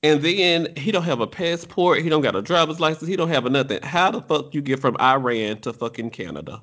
And 0.03 0.21
then 0.21 0.73
he 0.75 0.91
don't 0.91 1.03
have 1.03 1.21
a 1.21 1.27
passport. 1.27 2.01
He 2.01 2.09
don't 2.09 2.21
got 2.21 2.35
a 2.35 2.41
driver's 2.41 2.79
license. 2.79 3.09
He 3.09 3.15
don't 3.15 3.29
have 3.29 3.45
a 3.45 3.49
nothing. 3.49 3.81
How 3.81 4.11
the 4.11 4.21
fuck 4.21 4.53
you 4.53 4.61
get 4.61 4.79
from 4.79 4.95
Iran 4.99 5.59
to 5.61 5.73
fucking 5.73 6.11
Canada? 6.11 6.61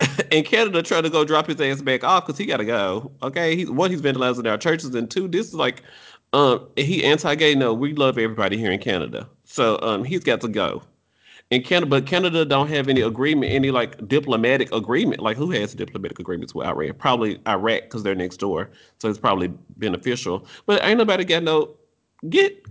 and 0.32 0.44
Canada 0.44 0.82
trying 0.82 1.02
to 1.02 1.10
go 1.10 1.24
drop 1.24 1.46
his 1.46 1.60
ass 1.60 1.82
back 1.82 2.02
off 2.02 2.26
because 2.26 2.38
he 2.38 2.46
got 2.46 2.58
to 2.58 2.64
go. 2.64 3.12
Okay, 3.22 3.56
he's 3.56 3.70
one 3.70 3.90
he's 3.90 4.00
vandalizing 4.00 4.48
our 4.50 4.56
churches, 4.56 4.94
and 4.94 5.10
two, 5.10 5.28
this 5.28 5.48
is 5.48 5.54
like, 5.54 5.82
um, 6.32 6.66
he 6.76 7.04
anti-gay. 7.04 7.54
No, 7.54 7.74
we 7.74 7.92
love 7.92 8.16
everybody 8.16 8.56
here 8.56 8.70
in 8.70 8.78
Canada, 8.78 9.28
so 9.44 9.78
um, 9.82 10.04
he's 10.04 10.24
got 10.24 10.40
to 10.42 10.48
go 10.48 10.82
in 11.50 11.62
Canada, 11.62 11.86
but 11.86 12.06
Canada 12.06 12.44
don't 12.44 12.68
have 12.68 12.88
any 12.88 13.00
agreement, 13.00 13.52
any 13.52 13.70
like 13.70 14.06
diplomatic 14.06 14.72
agreement. 14.72 15.20
Like 15.20 15.36
who 15.36 15.50
has 15.50 15.74
diplomatic 15.74 16.18
agreements 16.18 16.54
with 16.54 16.66
Iran? 16.66 16.94
Probably 16.94 17.40
Iraq 17.46 17.82
because 17.82 18.02
they're 18.02 18.14
next 18.14 18.36
door, 18.38 18.70
so 18.98 19.08
it's 19.08 19.18
probably 19.18 19.48
beneficial. 19.76 20.46
But 20.66 20.84
ain't 20.84 20.98
nobody 20.98 21.24
got 21.24 21.42
no 21.42 21.74
get 22.28 22.66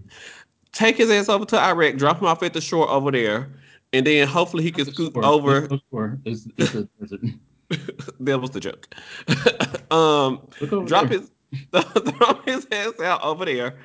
take 0.74 0.98
his 0.98 1.10
ass 1.10 1.30
over 1.30 1.46
to 1.46 1.60
Iraq, 1.60 1.96
drop 1.96 2.20
him 2.20 2.28
off 2.28 2.44
at 2.44 2.54
the 2.54 2.62
shore 2.62 2.90
over 2.90 3.12
there, 3.12 3.50
and 3.94 4.06
then 4.06 4.28
hopefully 4.28 4.64
he 4.64 4.72
can 4.72 4.86
scoot 4.86 5.16
over. 5.18 5.68
It's, 6.26 6.48
it's, 6.58 6.76
it's 7.00 7.12
a, 7.14 7.18
that 8.20 8.40
was 8.40 8.50
the 8.52 8.60
joke. 8.60 8.88
um, 9.92 10.48
drop 10.86 11.10
there. 11.10 11.20
his 11.20 11.32
throw 11.72 12.42
his 12.46 12.68
ass 12.72 13.00
out 13.00 13.24
over 13.24 13.46
there. 13.46 13.78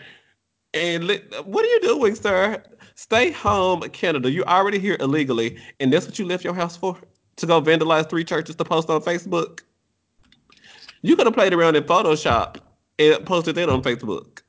And 0.75 1.07
let, 1.07 1.47
what 1.47 1.65
are 1.65 1.69
you 1.69 1.81
doing, 1.81 2.15
sir? 2.15 2.63
Stay 2.95 3.31
home, 3.31 3.81
Canada. 3.91 4.31
You're 4.31 4.49
already 4.49 4.79
here 4.79 4.97
illegally, 5.01 5.59
and 5.81 5.93
that's 5.93 6.07
what 6.07 6.19
you 6.19 6.27
left 6.27 6.45
your 6.45 6.55
house 6.55 6.77
for? 6.77 6.99
To 7.37 7.47
go 7.47 7.61
vandalize 7.61 8.09
three 8.09 8.25
churches 8.25 8.57
to 8.57 8.65
post 8.65 8.91
on 8.91 9.01
Facebook? 9.01 9.61
You 11.03 11.17
could 11.17 11.27
have 11.27 11.35
played 11.35 11.53
around 11.53 11.77
in 11.77 11.85
Photoshop 11.85 12.57
and 12.99 13.25
posted 13.27 13.55
that 13.57 13.69
on 13.69 13.83
Facebook. 13.83 14.43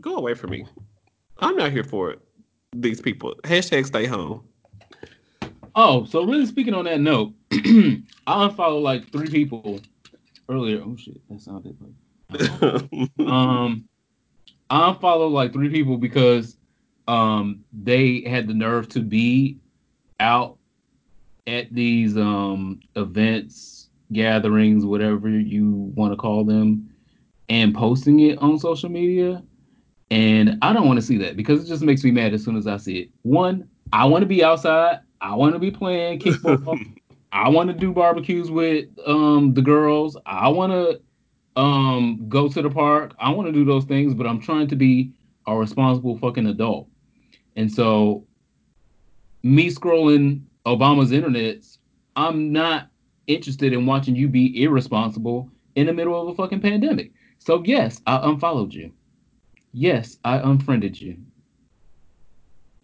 Go 0.00 0.16
away 0.16 0.34
from 0.34 0.50
me. 0.50 0.66
I'm 1.38 1.56
not 1.56 1.72
here 1.72 1.84
for 1.84 2.10
it. 2.10 2.20
These 2.74 3.00
people. 3.00 3.34
Hashtag 3.44 3.86
stay 3.86 4.06
home. 4.06 4.42
Oh, 5.76 6.04
so 6.04 6.24
really 6.24 6.46
speaking 6.46 6.74
on 6.74 6.84
that 6.84 7.00
note, 7.00 7.32
I 7.52 8.44
unfollowed 8.44 8.82
like 8.82 9.10
three 9.10 9.28
people 9.28 9.80
earlier. 10.48 10.82
Oh 10.84 10.96
shit, 10.96 11.20
that 11.28 11.40
sounded 11.40 11.76
like 11.80 11.90
um 13.28 13.88
I 14.70 14.88
unfollowed 14.88 15.32
like 15.32 15.52
three 15.52 15.68
people 15.68 15.98
because 15.98 16.56
um 17.08 17.64
they 17.72 18.22
had 18.22 18.46
the 18.48 18.54
nerve 18.54 18.88
to 18.90 19.00
be 19.00 19.58
out 20.20 20.58
at 21.46 21.72
these 21.74 22.16
um 22.16 22.80
events, 22.96 23.88
gatherings, 24.12 24.84
whatever 24.84 25.28
you 25.28 25.92
want 25.94 26.12
to 26.12 26.16
call 26.16 26.44
them, 26.44 26.90
and 27.48 27.74
posting 27.74 28.20
it 28.20 28.38
on 28.38 28.58
social 28.58 28.88
media. 28.88 29.42
And 30.10 30.58
I 30.62 30.72
don't 30.72 30.86
want 30.86 30.98
to 30.98 31.06
see 31.06 31.18
that 31.18 31.36
because 31.36 31.64
it 31.64 31.66
just 31.66 31.82
makes 31.82 32.04
me 32.04 32.10
mad 32.10 32.34
as 32.34 32.44
soon 32.44 32.56
as 32.56 32.66
I 32.66 32.76
see 32.76 33.00
it. 33.00 33.10
One, 33.22 33.68
I 33.92 34.04
want 34.04 34.22
to 34.22 34.26
be 34.26 34.44
outside. 34.44 35.00
I 35.20 35.34
want 35.34 35.54
to 35.54 35.58
be 35.58 35.70
playing 35.70 36.20
kickball. 36.20 36.78
I 37.32 37.48
want 37.48 37.68
to 37.68 37.74
do 37.74 37.92
barbecues 37.92 38.50
with 38.50 38.86
um 39.06 39.54
the 39.54 39.62
girls. 39.62 40.16
I 40.24 40.48
want 40.48 40.72
to 40.72 41.60
um 41.60 42.26
go 42.28 42.48
to 42.48 42.62
the 42.62 42.70
park. 42.70 43.14
I 43.18 43.30
want 43.30 43.48
to 43.48 43.52
do 43.52 43.64
those 43.64 43.84
things, 43.84 44.14
but 44.14 44.26
I'm 44.26 44.40
trying 44.40 44.68
to 44.68 44.76
be 44.76 45.12
a 45.46 45.56
responsible 45.56 46.16
fucking 46.18 46.46
adult. 46.46 46.88
And 47.56 47.72
so 47.72 48.26
me 49.42 49.70
scrolling 49.70 50.42
Obama's 50.66 51.10
internets, 51.10 51.78
I'm 52.16 52.52
not 52.52 52.88
interested 53.26 53.72
in 53.72 53.86
watching 53.86 54.16
you 54.16 54.28
be 54.28 54.62
irresponsible 54.62 55.50
in 55.74 55.86
the 55.86 55.92
middle 55.92 56.20
of 56.20 56.28
a 56.28 56.34
fucking 56.34 56.60
pandemic. 56.60 57.12
So 57.38 57.62
yes, 57.64 58.00
I 58.06 58.28
unfollowed 58.28 58.72
you. 58.72 58.92
Yes, 59.72 60.18
I 60.24 60.38
unfriended 60.38 61.00
you. 61.00 61.16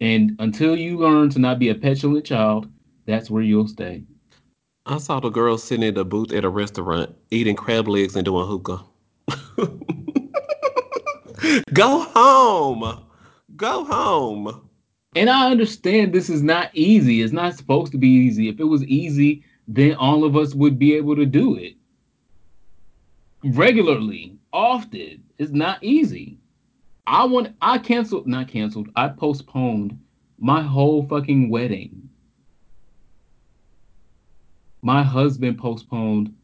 And 0.00 0.36
until 0.38 0.76
you 0.76 0.98
learn 0.98 1.30
to 1.30 1.38
not 1.38 1.58
be 1.58 1.68
a 1.68 1.74
petulant 1.74 2.24
child, 2.24 2.70
that's 3.06 3.30
where 3.30 3.42
you'll 3.42 3.68
stay. 3.68 4.02
I 4.86 4.98
saw 4.98 5.20
the 5.20 5.28
girl 5.28 5.58
sitting 5.58 5.86
in 5.86 5.94
the 5.94 6.04
booth 6.04 6.32
at 6.32 6.44
a 6.44 6.48
restaurant 6.48 7.14
eating 7.30 7.54
crab 7.54 7.86
legs 7.86 8.16
and 8.16 8.24
doing 8.24 8.46
hookah. 8.46 8.82
Go 11.72 12.00
home. 12.00 13.04
Go 13.60 13.84
home. 13.84 14.70
And 15.14 15.28
I 15.28 15.50
understand 15.50 16.14
this 16.14 16.30
is 16.30 16.42
not 16.42 16.70
easy. 16.72 17.20
It's 17.20 17.30
not 17.30 17.54
supposed 17.54 17.92
to 17.92 17.98
be 17.98 18.08
easy. 18.08 18.48
If 18.48 18.58
it 18.58 18.64
was 18.64 18.82
easy, 18.84 19.44
then 19.68 19.96
all 19.96 20.24
of 20.24 20.34
us 20.34 20.54
would 20.54 20.78
be 20.78 20.94
able 20.94 21.14
to 21.16 21.26
do 21.26 21.56
it 21.56 21.74
regularly, 23.44 24.38
often. 24.50 25.22
It's 25.36 25.52
not 25.52 25.84
easy. 25.84 26.38
I 27.06 27.26
want 27.26 27.54
I 27.60 27.76
canceled, 27.76 28.26
not 28.26 28.48
canceled. 28.48 28.88
I 28.96 29.08
postponed 29.08 30.00
my 30.38 30.62
whole 30.62 31.06
fucking 31.06 31.50
wedding. 31.50 32.08
My 34.80 35.02
husband 35.02 35.58
postponed 35.58 36.34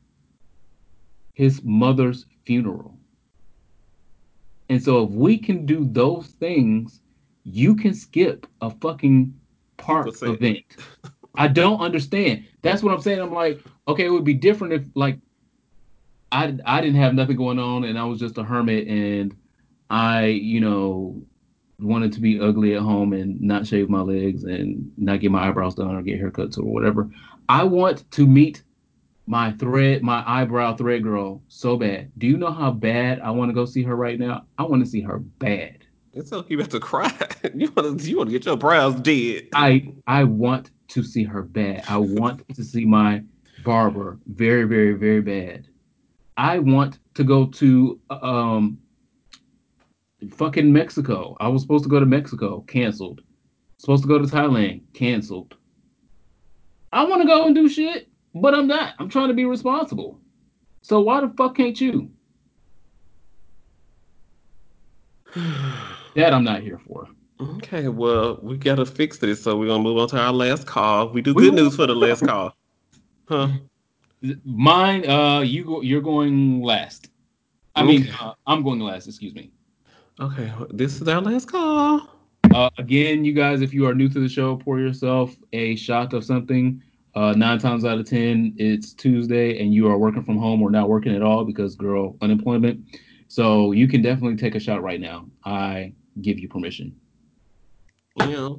his 1.32 1.62
mother's 1.64 2.26
funeral. 2.44 2.98
And 4.68 4.82
so 4.82 5.04
if 5.04 5.10
we 5.12 5.38
can 5.38 5.64
do 5.64 5.88
those 5.90 6.26
things, 6.26 7.00
you 7.46 7.76
can 7.76 7.94
skip 7.94 8.46
a 8.60 8.70
fucking 8.70 9.32
park 9.76 10.08
event. 10.22 10.64
I 11.36 11.48
don't 11.48 11.80
understand. 11.80 12.44
That's 12.62 12.82
what 12.82 12.92
I'm 12.92 13.00
saying. 13.00 13.20
I'm 13.20 13.32
like, 13.32 13.62
okay, 13.86 14.04
it 14.04 14.10
would 14.10 14.24
be 14.24 14.34
different 14.34 14.72
if 14.72 14.84
like 14.94 15.18
I 16.32 16.56
I 16.64 16.80
didn't 16.80 16.96
have 16.96 17.14
nothing 17.14 17.36
going 17.36 17.58
on 17.58 17.84
and 17.84 17.98
I 17.98 18.04
was 18.04 18.18
just 18.18 18.38
a 18.38 18.42
hermit 18.42 18.88
and 18.88 19.36
I, 19.90 20.26
you 20.26 20.60
know, 20.60 21.22
wanted 21.78 22.12
to 22.14 22.20
be 22.20 22.40
ugly 22.40 22.74
at 22.74 22.82
home 22.82 23.12
and 23.12 23.40
not 23.40 23.66
shave 23.66 23.88
my 23.88 24.00
legs 24.00 24.44
and 24.44 24.90
not 24.96 25.20
get 25.20 25.30
my 25.30 25.48
eyebrows 25.48 25.74
done 25.74 25.94
or 25.94 26.02
get 26.02 26.20
haircuts 26.20 26.58
or 26.58 26.64
whatever. 26.64 27.08
I 27.48 27.62
want 27.62 28.10
to 28.12 28.26
meet 28.26 28.62
my 29.26 29.52
thread, 29.52 30.02
my 30.02 30.24
eyebrow 30.26 30.74
thread 30.74 31.02
girl 31.02 31.42
so 31.48 31.76
bad. 31.76 32.10
Do 32.18 32.26
you 32.26 32.38
know 32.38 32.50
how 32.50 32.72
bad 32.72 33.20
I 33.20 33.30
want 33.30 33.50
to 33.50 33.54
go 33.54 33.66
see 33.66 33.82
her 33.84 33.94
right 33.94 34.18
now? 34.18 34.46
I 34.58 34.64
want 34.64 34.84
to 34.84 34.90
see 34.90 35.02
her 35.02 35.18
bad. 35.18 35.85
It's 36.16 36.32
like 36.32 36.48
you 36.48 36.58
about 36.58 36.70
to 36.70 36.80
cry. 36.80 37.12
You 37.54 37.70
want 37.76 38.00
to 38.00 38.10
you 38.10 38.16
want 38.16 38.30
to 38.30 38.32
get 38.32 38.44
your 38.44 38.56
brows 38.56 38.96
did. 38.96 39.48
I 39.54 39.94
I 40.06 40.24
want 40.24 40.70
to 40.88 41.02
see 41.04 41.24
her 41.24 41.42
bad. 41.42 41.84
I 41.88 41.98
want 41.98 42.42
to 42.54 42.64
see 42.64 42.84
my 42.84 43.22
barber 43.64 44.18
very 44.26 44.64
very 44.64 44.94
very 44.94 45.20
bad. 45.20 45.68
I 46.36 46.58
want 46.58 46.98
to 47.14 47.24
go 47.24 47.46
to 47.46 48.00
um 48.10 48.78
fucking 50.32 50.72
Mexico. 50.72 51.36
I 51.38 51.48
was 51.48 51.62
supposed 51.62 51.84
to 51.84 51.90
go 51.90 52.00
to 52.00 52.06
Mexico, 52.06 52.62
canceled. 52.66 53.20
Supposed 53.78 54.02
to 54.02 54.08
go 54.08 54.18
to 54.18 54.24
Thailand, 54.24 54.80
canceled. 54.94 55.54
I 56.92 57.04
want 57.04 57.22
to 57.22 57.28
go 57.28 57.44
and 57.44 57.54
do 57.54 57.68
shit, 57.68 58.08
but 58.34 58.54
I'm 58.54 58.66
not. 58.66 58.94
I'm 58.98 59.10
trying 59.10 59.28
to 59.28 59.34
be 59.34 59.44
responsible. 59.44 60.18
So 60.80 61.00
why 61.00 61.20
the 61.20 61.28
fuck 61.36 61.56
can't 61.56 61.78
you? 61.80 62.10
That 66.16 66.32
I'm 66.32 66.44
not 66.44 66.62
here 66.62 66.78
for. 66.78 67.08
Okay, 67.38 67.88
well, 67.88 68.38
we 68.42 68.56
gotta 68.56 68.86
fix 68.86 69.18
this, 69.18 69.42
so 69.42 69.58
we're 69.58 69.66
gonna 69.66 69.82
move 69.82 69.98
on 69.98 70.08
to 70.08 70.18
our 70.18 70.32
last 70.32 70.66
call. 70.66 71.10
We 71.10 71.20
do 71.20 71.34
good 71.34 71.52
news 71.52 71.76
for 71.76 71.86
the 71.86 71.94
last 71.94 72.24
call. 72.26 72.56
Huh? 73.28 73.48
Mine, 74.44 75.06
uh, 75.06 75.40
you 75.40 75.64
go, 75.64 75.82
you're 75.82 76.00
going 76.00 76.62
last. 76.62 77.10
I 77.74 77.82
mean, 77.82 78.08
uh, 78.18 78.32
I'm 78.46 78.62
going 78.62 78.80
last. 78.80 79.06
Excuse 79.06 79.34
me. 79.34 79.50
Okay, 80.18 80.50
this 80.70 81.02
is 81.02 81.06
our 81.06 81.20
last 81.20 81.50
call. 81.50 82.08
Uh, 82.54 82.70
again, 82.78 83.22
you 83.22 83.34
guys, 83.34 83.60
if 83.60 83.74
you 83.74 83.86
are 83.86 83.94
new 83.94 84.08
to 84.08 84.18
the 84.18 84.28
show, 84.28 84.56
pour 84.56 84.80
yourself 84.80 85.36
a 85.52 85.76
shot 85.76 86.14
of 86.14 86.24
something. 86.24 86.82
Uh, 87.14 87.32
nine 87.32 87.58
times 87.58 87.84
out 87.84 87.98
of 87.98 88.08
ten, 88.08 88.54
it's 88.56 88.94
Tuesday, 88.94 89.60
and 89.60 89.74
you 89.74 89.86
are 89.88 89.98
working 89.98 90.24
from 90.24 90.38
home 90.38 90.62
or 90.62 90.70
not 90.70 90.88
working 90.88 91.14
at 91.14 91.20
all 91.20 91.44
because, 91.44 91.76
girl, 91.76 92.16
unemployment. 92.22 92.80
So 93.28 93.72
you 93.72 93.86
can 93.86 94.00
definitely 94.00 94.36
take 94.36 94.54
a 94.54 94.60
shot 94.60 94.82
right 94.82 95.00
now. 95.00 95.26
I 95.44 95.92
give 96.22 96.38
you 96.38 96.48
permission. 96.48 96.94
Yeah. 98.18 98.50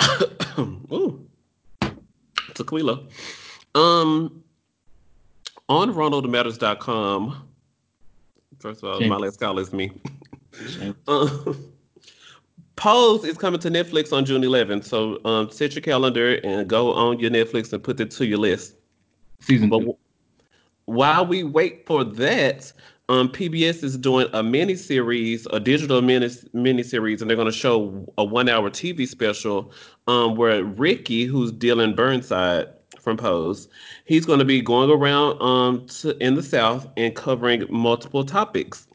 Ooh. 0.58 1.26
Tequila. 2.54 3.06
Um 3.74 4.42
on 5.68 5.92
ronaldmatters.com. 5.94 7.48
First 8.58 8.82
of 8.82 8.88
all, 8.90 9.00
Shame. 9.00 9.08
my 9.08 9.16
last 9.16 9.40
call 9.40 9.58
is 9.58 9.72
me. 9.72 9.90
Shame. 10.68 10.94
Uh, 11.08 11.28
Pose 12.76 13.24
is 13.24 13.36
coming 13.38 13.60
to 13.60 13.70
Netflix 13.70 14.12
on 14.12 14.24
June 14.24 14.42
11th. 14.42 14.84
So 14.84 15.20
um, 15.24 15.50
set 15.50 15.74
your 15.74 15.82
calendar 15.82 16.36
and 16.42 16.68
go 16.68 16.92
on 16.92 17.20
your 17.20 17.30
Netflix 17.30 17.72
and 17.72 17.82
put 17.82 18.00
it 18.00 18.10
to 18.12 18.26
your 18.26 18.38
list. 18.38 18.74
Season 19.40 19.68
But 19.68 19.80
two. 19.82 19.96
while 20.86 21.24
we 21.24 21.44
wait 21.44 21.86
for 21.86 22.02
that, 22.02 22.72
um, 23.08 23.28
PBS 23.28 23.82
is 23.82 23.96
doing 23.98 24.28
a 24.32 24.42
mini 24.42 24.76
series, 24.76 25.46
a 25.52 25.60
digital 25.60 26.00
mini 26.00 26.82
series, 26.82 27.20
and 27.20 27.28
they're 27.28 27.36
going 27.36 27.50
to 27.50 27.52
show 27.52 28.12
a 28.16 28.24
one 28.24 28.48
hour 28.48 28.70
TV 28.70 29.06
special 29.06 29.72
um, 30.06 30.36
where 30.36 30.64
Ricky, 30.64 31.24
who's 31.24 31.52
Dyllón 31.52 31.96
Burnside 31.96 32.68
from 33.00 33.16
Pose, 33.16 33.68
he's 34.04 34.24
going 34.24 34.38
to 34.38 34.44
be 34.44 34.60
going 34.60 34.90
around 34.90 35.40
um, 35.42 35.86
to, 35.86 36.16
in 36.24 36.36
the 36.36 36.42
South 36.42 36.86
and 36.96 37.14
covering 37.16 37.66
multiple 37.68 38.24
topics. 38.24 38.86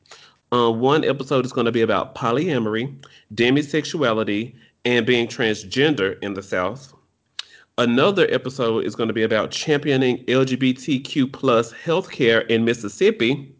Uh, 0.53 0.71
one 0.71 1.03
episode 1.03 1.45
is 1.45 1.51
going 1.51 1.65
to 1.65 1.71
be 1.73 1.81
about 1.81 2.15
polyamory, 2.15 2.95
demisexuality, 3.35 4.55
and 4.85 5.05
being 5.05 5.27
transgender 5.27 6.17
in 6.23 6.33
the 6.33 6.41
South. 6.41 6.93
Another 7.77 8.25
episode 8.31 8.85
is 8.85 8.95
going 8.95 9.09
to 9.09 9.13
be 9.13 9.23
about 9.23 9.51
championing 9.51 10.23
LGBTQ 10.25 11.31
plus 11.31 11.73
healthcare 11.73 12.47
in 12.47 12.63
Mississippi. 12.63 13.53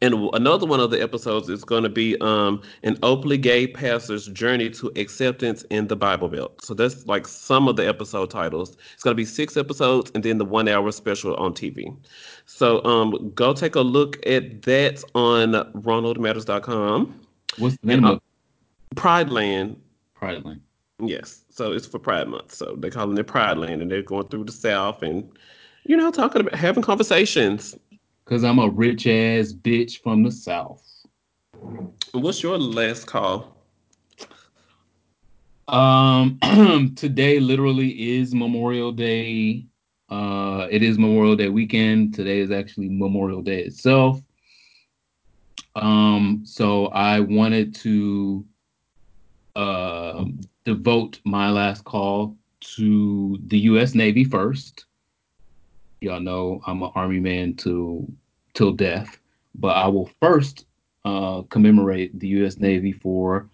And 0.00 0.14
another 0.34 0.66
one 0.66 0.80
of 0.80 0.90
the 0.90 1.02
episodes 1.02 1.48
is 1.48 1.64
going 1.64 1.82
to 1.82 1.88
be 1.88 2.16
um, 2.20 2.62
an 2.82 2.98
openly 3.02 3.38
gay 3.38 3.66
pastor's 3.66 4.26
journey 4.28 4.70
to 4.70 4.92
acceptance 4.96 5.62
in 5.70 5.88
the 5.88 5.96
Bible 5.96 6.28
Belt. 6.28 6.64
So 6.64 6.74
that's 6.74 7.06
like 7.06 7.26
some 7.26 7.68
of 7.68 7.76
the 7.76 7.86
episode 7.86 8.30
titles. 8.30 8.76
It's 8.94 9.02
going 9.02 9.12
to 9.12 9.20
be 9.20 9.24
six 9.24 9.56
episodes 9.56 10.10
and 10.14 10.22
then 10.22 10.38
the 10.38 10.44
one 10.44 10.68
hour 10.68 10.90
special 10.92 11.34
on 11.36 11.54
TV. 11.54 11.96
So 12.46 12.84
um, 12.84 13.30
go 13.34 13.52
take 13.52 13.74
a 13.74 13.80
look 13.80 14.24
at 14.26 14.62
that 14.62 15.02
on 15.14 15.52
ronaldmatters.com. 15.52 17.20
What's 17.58 17.76
the 17.78 17.86
name 17.86 18.04
uh, 18.04 18.12
of 18.12 18.20
Pride 18.94 19.30
Land 19.30 19.80
Pride 20.18 20.44
Land? 20.44 20.60
Yes, 21.00 21.44
so 21.48 21.72
it's 21.72 21.86
for 21.86 21.98
Pride 21.98 22.28
Month. 22.28 22.52
So 22.54 22.76
they're 22.78 22.90
calling 22.90 23.16
it 23.16 23.26
Pride 23.26 23.58
Land, 23.58 23.82
and 23.82 23.90
they're 23.90 24.02
going 24.02 24.26
through 24.28 24.44
the 24.44 24.52
South 24.52 25.02
and 25.02 25.28
you 25.84 25.96
know 25.96 26.10
talking 26.10 26.40
about 26.40 26.54
having 26.54 26.82
conversations. 26.82 27.76
Cause 28.28 28.44
I'm 28.44 28.58
a 28.58 28.68
rich 28.68 29.06
ass 29.06 29.54
bitch 29.54 30.02
from 30.02 30.22
the 30.22 30.30
South. 30.30 30.84
What's 32.12 32.42
your 32.42 32.58
last 32.58 33.06
call? 33.06 33.56
Um, 35.66 36.38
today 36.94 37.40
literally 37.40 38.18
is 38.18 38.34
Memorial 38.34 38.92
Day. 38.92 39.64
Uh, 40.10 40.66
it 40.70 40.82
is 40.82 40.98
Memorial 40.98 41.36
Day 41.36 41.48
weekend. 41.48 42.12
Today 42.12 42.40
is 42.40 42.50
actually 42.50 42.90
Memorial 42.90 43.40
Day 43.40 43.62
itself. 43.62 44.20
Um, 45.74 46.42
so 46.44 46.88
I 46.88 47.20
wanted 47.20 47.74
to 47.76 48.44
uh, 49.56 50.26
devote 50.66 51.18
my 51.24 51.50
last 51.50 51.82
call 51.84 52.36
to 52.76 53.38
the 53.46 53.58
U.S. 53.60 53.94
Navy 53.94 54.24
first. 54.24 54.84
Y'all 56.00 56.20
know 56.20 56.60
I'm 56.66 56.82
an 56.82 56.92
Army 56.94 57.18
man 57.18 57.54
to 57.56 58.06
till 58.54 58.72
death, 58.72 59.18
but 59.54 59.76
I 59.76 59.88
will 59.88 60.10
first 60.20 60.66
uh, 61.04 61.42
commemorate 61.50 62.18
the 62.18 62.28
U.S. 62.28 62.58
Navy 62.58 62.92
for 62.92 63.48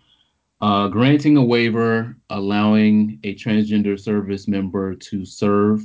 uh, 0.60 0.88
granting 0.88 1.36
a 1.36 1.44
waiver 1.44 2.16
allowing 2.30 3.18
a 3.24 3.34
transgender 3.34 3.98
service 3.98 4.46
member 4.46 4.94
to 4.94 5.24
serve 5.24 5.82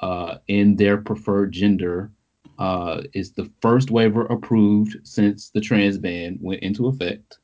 uh, 0.00 0.36
in 0.48 0.76
their 0.76 0.98
preferred 0.98 1.52
gender 1.52 2.10
uh, 2.58 3.02
is 3.14 3.32
the 3.32 3.50
first 3.60 3.90
waiver 3.90 4.26
approved 4.26 4.96
since 5.02 5.50
the 5.50 5.60
trans 5.60 5.98
ban 5.98 6.38
went 6.40 6.62
into 6.62 6.88
effect. 6.88 7.38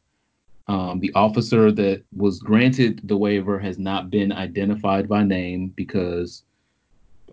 Um, 0.69 1.01
the 1.01 1.13
officer 1.15 1.73
that 1.73 2.03
was 2.15 2.39
granted 2.39 3.01
the 3.05 3.17
waiver 3.17 3.59
has 3.59 3.79
not 3.79 4.11
been 4.11 4.31
identified 4.31 5.09
by 5.09 5.23
name 5.25 5.69
because 5.75 6.45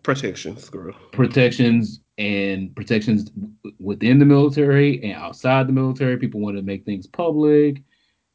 protections, 0.03 0.69
girl. 0.69 0.93
Protections 1.11 2.01
and 2.17 2.76
protections 2.76 3.31
within 3.80 4.19
the 4.19 4.26
military 4.26 5.03
and 5.03 5.13
outside 5.13 5.67
the 5.67 5.73
military. 5.73 6.17
People 6.17 6.41
want 6.41 6.57
to 6.57 6.63
make 6.63 6.85
things 6.85 7.07
public, 7.07 7.81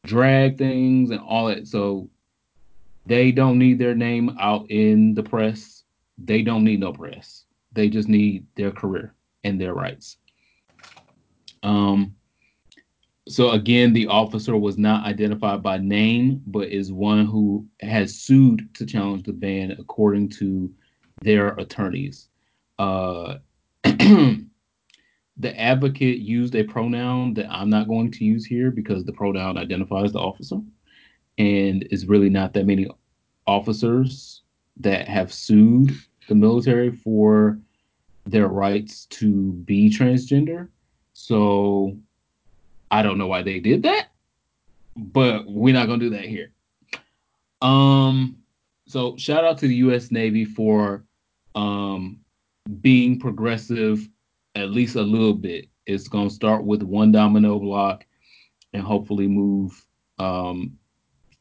drag 0.05 0.57
things, 0.57 1.11
and 1.11 1.19
all 1.19 1.47
that. 1.47 1.67
So 1.67 2.09
they 3.05 3.31
don't 3.31 3.59
need 3.59 3.79
their 3.79 3.95
name 3.95 4.35
out 4.39 4.69
in 4.69 5.13
the 5.13 5.23
press. 5.23 5.83
They 6.17 6.41
don't 6.41 6.63
need 6.63 6.79
no 6.79 6.93
press. 6.93 7.45
They 7.73 7.89
just 7.89 8.07
need 8.07 8.45
their 8.55 8.71
career 8.71 9.13
and 9.43 9.59
their 9.59 9.73
rights. 9.73 10.17
Um, 11.61 12.15
so 13.27 13.51
again, 13.51 13.93
the 13.93 14.07
officer 14.07 14.55
was 14.55 14.77
not 14.77 15.05
identified 15.05 15.63
by 15.63 15.77
name, 15.77 16.41
but 16.45 16.69
is 16.69 16.91
one 16.91 17.25
who 17.25 17.65
has 17.81 18.15
sued 18.19 18.73
to 18.75 18.85
challenge 18.85 19.23
the 19.23 19.33
ban 19.33 19.71
according 19.71 20.29
to 20.29 20.71
their 21.21 21.49
attorneys. 21.49 22.27
Uh, 22.77 23.37
the 23.83 25.59
advocate 25.59 26.19
used 26.19 26.55
a 26.55 26.63
pronoun 26.63 27.33
that 27.35 27.51
I'm 27.51 27.69
not 27.69 27.87
going 27.87 28.11
to 28.11 28.25
use 28.25 28.45
here 28.45 28.71
because 28.71 29.03
the 29.03 29.13
pronoun 29.13 29.57
identifies 29.57 30.13
the 30.13 30.19
officer, 30.19 30.59
and 31.37 31.87
it's 31.91 32.05
really 32.05 32.29
not 32.29 32.53
that 32.53 32.65
many 32.65 32.87
officers 33.47 34.41
that 34.77 35.07
have 35.07 35.31
sued 35.31 35.91
the 36.27 36.35
military 36.35 36.91
for 36.91 37.59
their 38.25 38.47
rights 38.47 39.05
to 39.05 39.51
be 39.51 39.89
transgender. 39.89 40.67
So 41.13 41.97
I 42.91 43.01
don't 43.01 43.17
know 43.17 43.27
why 43.27 43.41
they 43.41 43.59
did 43.59 43.83
that, 43.83 44.07
but 44.95 45.45
we're 45.47 45.73
not 45.73 45.87
gonna 45.87 45.99
do 45.99 46.09
that 46.11 46.25
here. 46.25 46.51
Um, 47.61 48.37
so 48.87 49.15
shout 49.17 49.43
out 49.43 49.57
to 49.59 49.67
the 49.67 49.75
U.S. 49.75 50.11
Navy 50.11 50.45
for 50.45 51.04
um, 51.55 52.19
being 52.81 53.19
progressive 53.19 54.07
at 54.55 54.71
least 54.71 54.95
a 54.95 55.01
little 55.01 55.33
bit. 55.33 55.67
It's 55.85 56.07
gonna 56.07 56.29
start 56.29 56.63
with 56.63 56.83
one 56.83 57.11
domino 57.11 57.59
block 57.59 58.05
and 58.73 58.83
hopefully 58.83 59.27
move 59.27 59.85
um, 60.19 60.77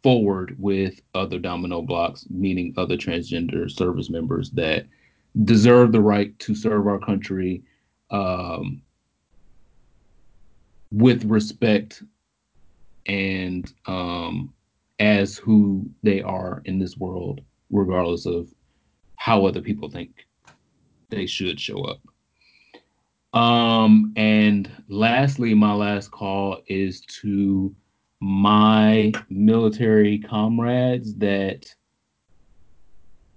forward 0.02 0.56
with 0.58 1.00
other 1.14 1.38
domino 1.38 1.82
blocks, 1.82 2.26
meaning 2.30 2.74
other 2.76 2.96
transgender 2.96 3.70
service 3.70 4.10
members 4.10 4.50
that 4.50 4.86
deserve 5.44 5.92
the 5.92 6.00
right 6.00 6.38
to 6.38 6.54
serve 6.54 6.86
our 6.86 6.98
country 6.98 7.62
um, 8.10 8.82
with 10.92 11.24
respect 11.24 12.02
and 13.06 13.72
um, 13.86 14.52
as 15.00 15.36
who 15.36 15.88
they 16.02 16.22
are 16.22 16.62
in 16.66 16.78
this 16.78 16.96
world, 16.96 17.40
regardless 17.70 18.26
of 18.26 18.53
how 19.24 19.46
other 19.46 19.62
people 19.62 19.88
think 19.88 20.26
they 21.08 21.24
should 21.24 21.58
show 21.58 21.82
up. 21.84 21.98
Um, 23.32 24.12
and 24.16 24.70
lastly, 24.88 25.54
my 25.54 25.72
last 25.72 26.10
call 26.10 26.60
is 26.66 27.00
to 27.22 27.74
my 28.20 29.12
military 29.30 30.18
comrades 30.18 31.14
that 31.14 31.74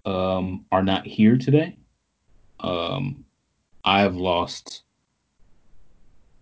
um, 0.04 0.66
are 0.74 0.84
not 0.84 1.08
here 1.08 1.38
today. 1.38 1.78
Um, 2.60 3.24
I've 3.86 4.18
lost, 4.18 4.84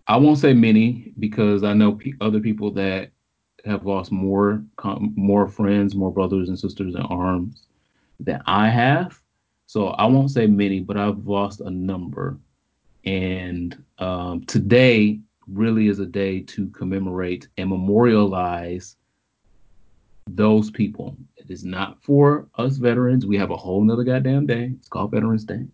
I 0.08 0.16
won't 0.16 0.38
say 0.38 0.54
many 0.54 1.12
because 1.20 1.62
I 1.62 1.72
know 1.72 1.92
p- 1.92 2.14
other 2.20 2.40
people 2.40 2.72
that 2.72 3.12
have 3.64 3.86
lost 3.86 4.10
more 4.10 4.64
com- 4.74 5.14
more 5.14 5.46
friends, 5.46 5.94
more 5.94 6.10
brothers 6.10 6.48
and 6.48 6.58
sisters 6.58 6.96
in 6.96 7.02
arms 7.02 7.62
than 8.18 8.42
I 8.46 8.70
have. 8.70 9.20
So 9.66 9.88
I 9.88 10.06
won't 10.06 10.30
say 10.30 10.46
many, 10.46 10.80
but 10.80 10.96
I've 10.96 11.26
lost 11.26 11.60
a 11.60 11.70
number. 11.70 12.38
And 13.04 13.76
um, 13.98 14.44
today 14.46 15.20
really 15.48 15.88
is 15.88 15.98
a 15.98 16.06
day 16.06 16.40
to 16.40 16.68
commemorate 16.68 17.48
and 17.58 17.70
memorialize 17.70 18.96
those 20.28 20.70
people. 20.70 21.16
It 21.36 21.50
is 21.50 21.64
not 21.64 22.02
for 22.02 22.48
us 22.56 22.76
veterans. 22.76 23.26
We 23.26 23.36
have 23.36 23.50
a 23.50 23.56
whole 23.56 23.82
nother 23.82 24.04
goddamn 24.04 24.46
day. 24.46 24.72
It's 24.76 24.88
called 24.88 25.12
Veterans 25.12 25.44
Day 25.44 25.66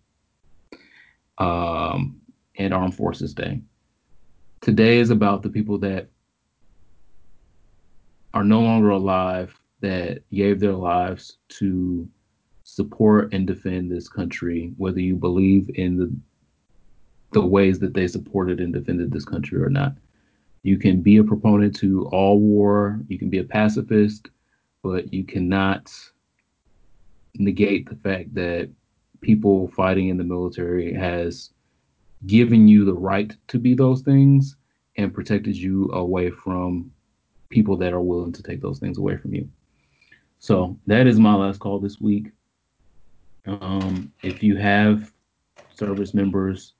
um, 1.37 2.19
and 2.57 2.73
Armed 2.73 2.95
Forces 2.95 3.33
Day. 3.33 3.61
Today 4.61 4.99
is 4.99 5.09
about 5.09 5.41
the 5.41 5.49
people 5.49 5.77
that 5.79 6.09
are 8.33 8.43
no 8.43 8.61
longer 8.61 8.89
alive 8.89 9.59
that 9.81 10.21
gave 10.31 10.59
their 10.59 10.73
lives 10.73 11.37
to 11.49 12.07
support 12.75 13.33
and 13.33 13.45
defend 13.45 13.91
this 13.91 14.07
country, 14.09 14.73
whether 14.77 14.99
you 14.99 15.15
believe 15.15 15.69
in 15.75 15.97
the 15.97 16.13
the 17.31 17.45
ways 17.45 17.79
that 17.79 17.93
they 17.93 18.07
supported 18.07 18.59
and 18.59 18.73
defended 18.73 19.11
this 19.11 19.25
country 19.25 19.61
or 19.61 19.69
not. 19.69 19.95
You 20.61 20.77
can 20.77 21.01
be 21.01 21.17
a 21.17 21.23
proponent 21.23 21.75
to 21.77 22.05
all 22.07 22.39
war, 22.39 22.99
you 23.07 23.17
can 23.17 23.29
be 23.29 23.39
a 23.39 23.43
pacifist, 23.43 24.29
but 24.83 25.11
you 25.11 25.23
cannot 25.23 25.91
negate 27.35 27.89
the 27.89 27.95
fact 27.95 28.33
that 28.35 28.69
people 29.21 29.67
fighting 29.69 30.09
in 30.09 30.17
the 30.17 30.23
military 30.23 30.93
has 30.93 31.49
given 32.27 32.67
you 32.67 32.85
the 32.85 32.93
right 32.93 33.35
to 33.47 33.57
be 33.57 33.73
those 33.73 34.01
things 34.01 34.55
and 34.97 35.13
protected 35.13 35.57
you 35.57 35.91
away 35.91 36.29
from 36.29 36.91
people 37.49 37.75
that 37.77 37.93
are 37.93 38.01
willing 38.01 38.31
to 38.31 38.43
take 38.43 38.61
those 38.61 38.79
things 38.79 38.97
away 38.97 39.17
from 39.17 39.33
you. 39.33 39.49
So 40.39 40.77
that 40.87 41.07
is 41.07 41.19
my 41.19 41.33
last 41.33 41.59
call 41.59 41.79
this 41.79 41.99
week. 41.99 42.31
Um, 43.45 44.11
if 44.21 44.41
you 44.41 44.55
have 44.57 45.11
service 45.75 46.13
members 46.13 46.73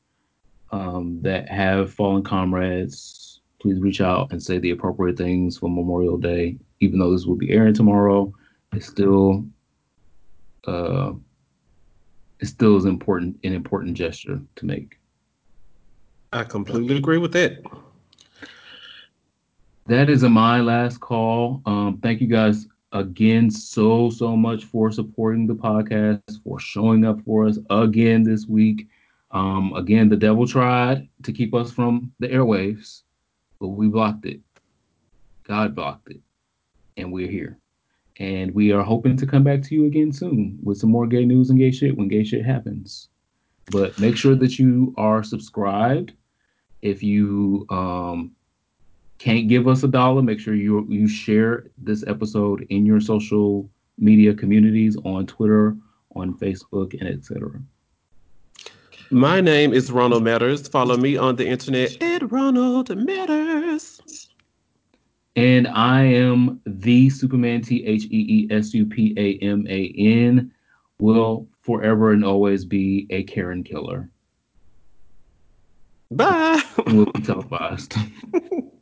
um, 0.72 1.20
that 1.22 1.50
have 1.50 1.94
fallen 1.94 2.24
comrades, 2.24 3.42
please 3.60 3.80
reach 3.80 4.02
out 4.02 4.32
and 4.32 4.42
say 4.42 4.60
the 4.60 4.72
appropriate 4.72 5.18
things 5.18 5.58
for 5.58 5.70
Memorial 5.70 6.18
Day. 6.18 6.58
Even 6.80 7.00
though 7.00 7.12
this 7.12 7.26
will 7.26 7.36
be 7.36 7.52
airing 7.52 7.74
tomorrow, 7.74 8.34
it's 8.74 8.88
still 8.88 9.46
uh, 10.68 11.14
it 12.40 12.46
still 12.46 12.78
is 12.78 12.86
important 12.86 13.38
an 13.44 13.54
important 13.54 13.96
gesture 13.96 14.42
to 14.56 14.66
make. 14.66 14.98
I 16.32 16.44
completely 16.44 16.98
agree 16.98 17.18
with 17.18 17.34
that 17.34 17.64
that 19.88 20.10
is 20.10 20.24
my 20.24 20.62
last 20.62 21.00
call. 21.00 21.62
Um, 21.66 22.00
thank 22.02 22.22
you 22.22 22.28
guys 22.28 22.68
again 22.94 23.50
so 23.50 24.10
so 24.10 24.38
much 24.38 24.64
for 24.66 24.92
supporting 24.92 25.48
the 25.48 25.56
podcast, 25.56 26.42
for 26.44 26.60
showing 26.60 27.06
up 27.06 27.22
for 27.24 27.48
us 27.48 27.58
again 27.70 28.24
this 28.24 28.48
week. 28.48 28.88
Um, 29.32 29.74
again, 29.74 30.10
the 30.10 30.16
devil 30.16 30.48
tried 30.48 31.10
to 31.24 31.34
keep 31.34 31.54
us 31.54 31.72
from 31.72 32.12
the 32.20 32.28
airwaves, 32.28 33.02
but 33.60 33.70
we 33.70 33.88
blocked 33.88 34.26
it. 34.26 34.40
God 35.44 35.76
blocked 35.76 36.10
it, 36.10 36.22
and 36.96 37.12
we're 37.12 37.30
here. 37.30 37.58
And 38.18 38.54
we 38.54 38.72
are 38.72 38.84
hoping 38.84 39.18
to 39.18 39.26
come 39.26 39.44
back 39.44 39.64
to 39.64 39.76
you 39.76 39.86
again 39.86 40.12
soon 40.12 40.60
with 40.62 40.78
some 40.78 40.92
more 40.92 41.08
gay 41.08 41.26
news 41.26 41.50
and 41.50 41.58
gay 41.58 41.72
shit 41.72 41.98
when 41.98 42.08
gay 42.08 42.24
shit 42.24 42.46
happens. 42.46 43.10
But 43.72 44.00
make 44.00 44.16
sure 44.16 44.36
that 44.36 44.60
you 44.60 44.94
are 44.98 45.24
subscribed. 45.24 46.14
If 46.84 47.02
you 47.02 47.66
um, 47.70 48.36
can't 49.24 49.48
give 49.48 49.70
us 49.70 49.84
a 49.84 49.88
dollar, 49.88 50.22
make 50.22 50.38
sure 50.38 50.54
you 50.54 50.86
you 50.90 51.08
share 51.08 51.68
this 51.78 52.04
episode 52.08 52.68
in 52.70 52.86
your 52.86 53.00
social 53.00 53.70
media 53.98 54.34
communities 54.34 54.98
on 55.06 55.26
Twitter, 55.26 55.78
on 56.14 56.34
Facebook, 56.34 57.00
and 57.00 57.08
etc. 57.08 57.52
My 59.12 59.40
name 59.40 59.72
is 59.72 59.90
Ronald 59.90 60.26
Matters. 60.26 60.68
Follow 60.68 60.98
me 60.98 61.16
on 61.16 61.38
the 61.38 61.48
internet 61.48 62.02
at 62.04 62.30
Ronald 62.34 62.94
Matters. 62.98 64.30
And 65.38 65.70
I 65.70 66.04
am 66.04 66.60
the 66.66 67.10
Superman, 67.10 67.62
T 67.62 67.86
H 67.86 68.04
E 68.04 68.26
E 68.28 68.48
S 68.52 68.74
U 68.74 68.86
P 68.86 69.14
A 69.16 69.38
M 69.42 69.66
A 69.70 69.94
N, 69.98 70.52
will 71.00 71.48
forever 71.62 72.12
and 72.12 72.26
always 72.26 72.66
be 72.66 73.08
a 73.10 73.24
Karen 73.24 73.64
killer. 73.64 74.10
Bye. 76.12 76.62
we'll 76.88 77.06
be 77.06 77.22
televised. 77.22 77.96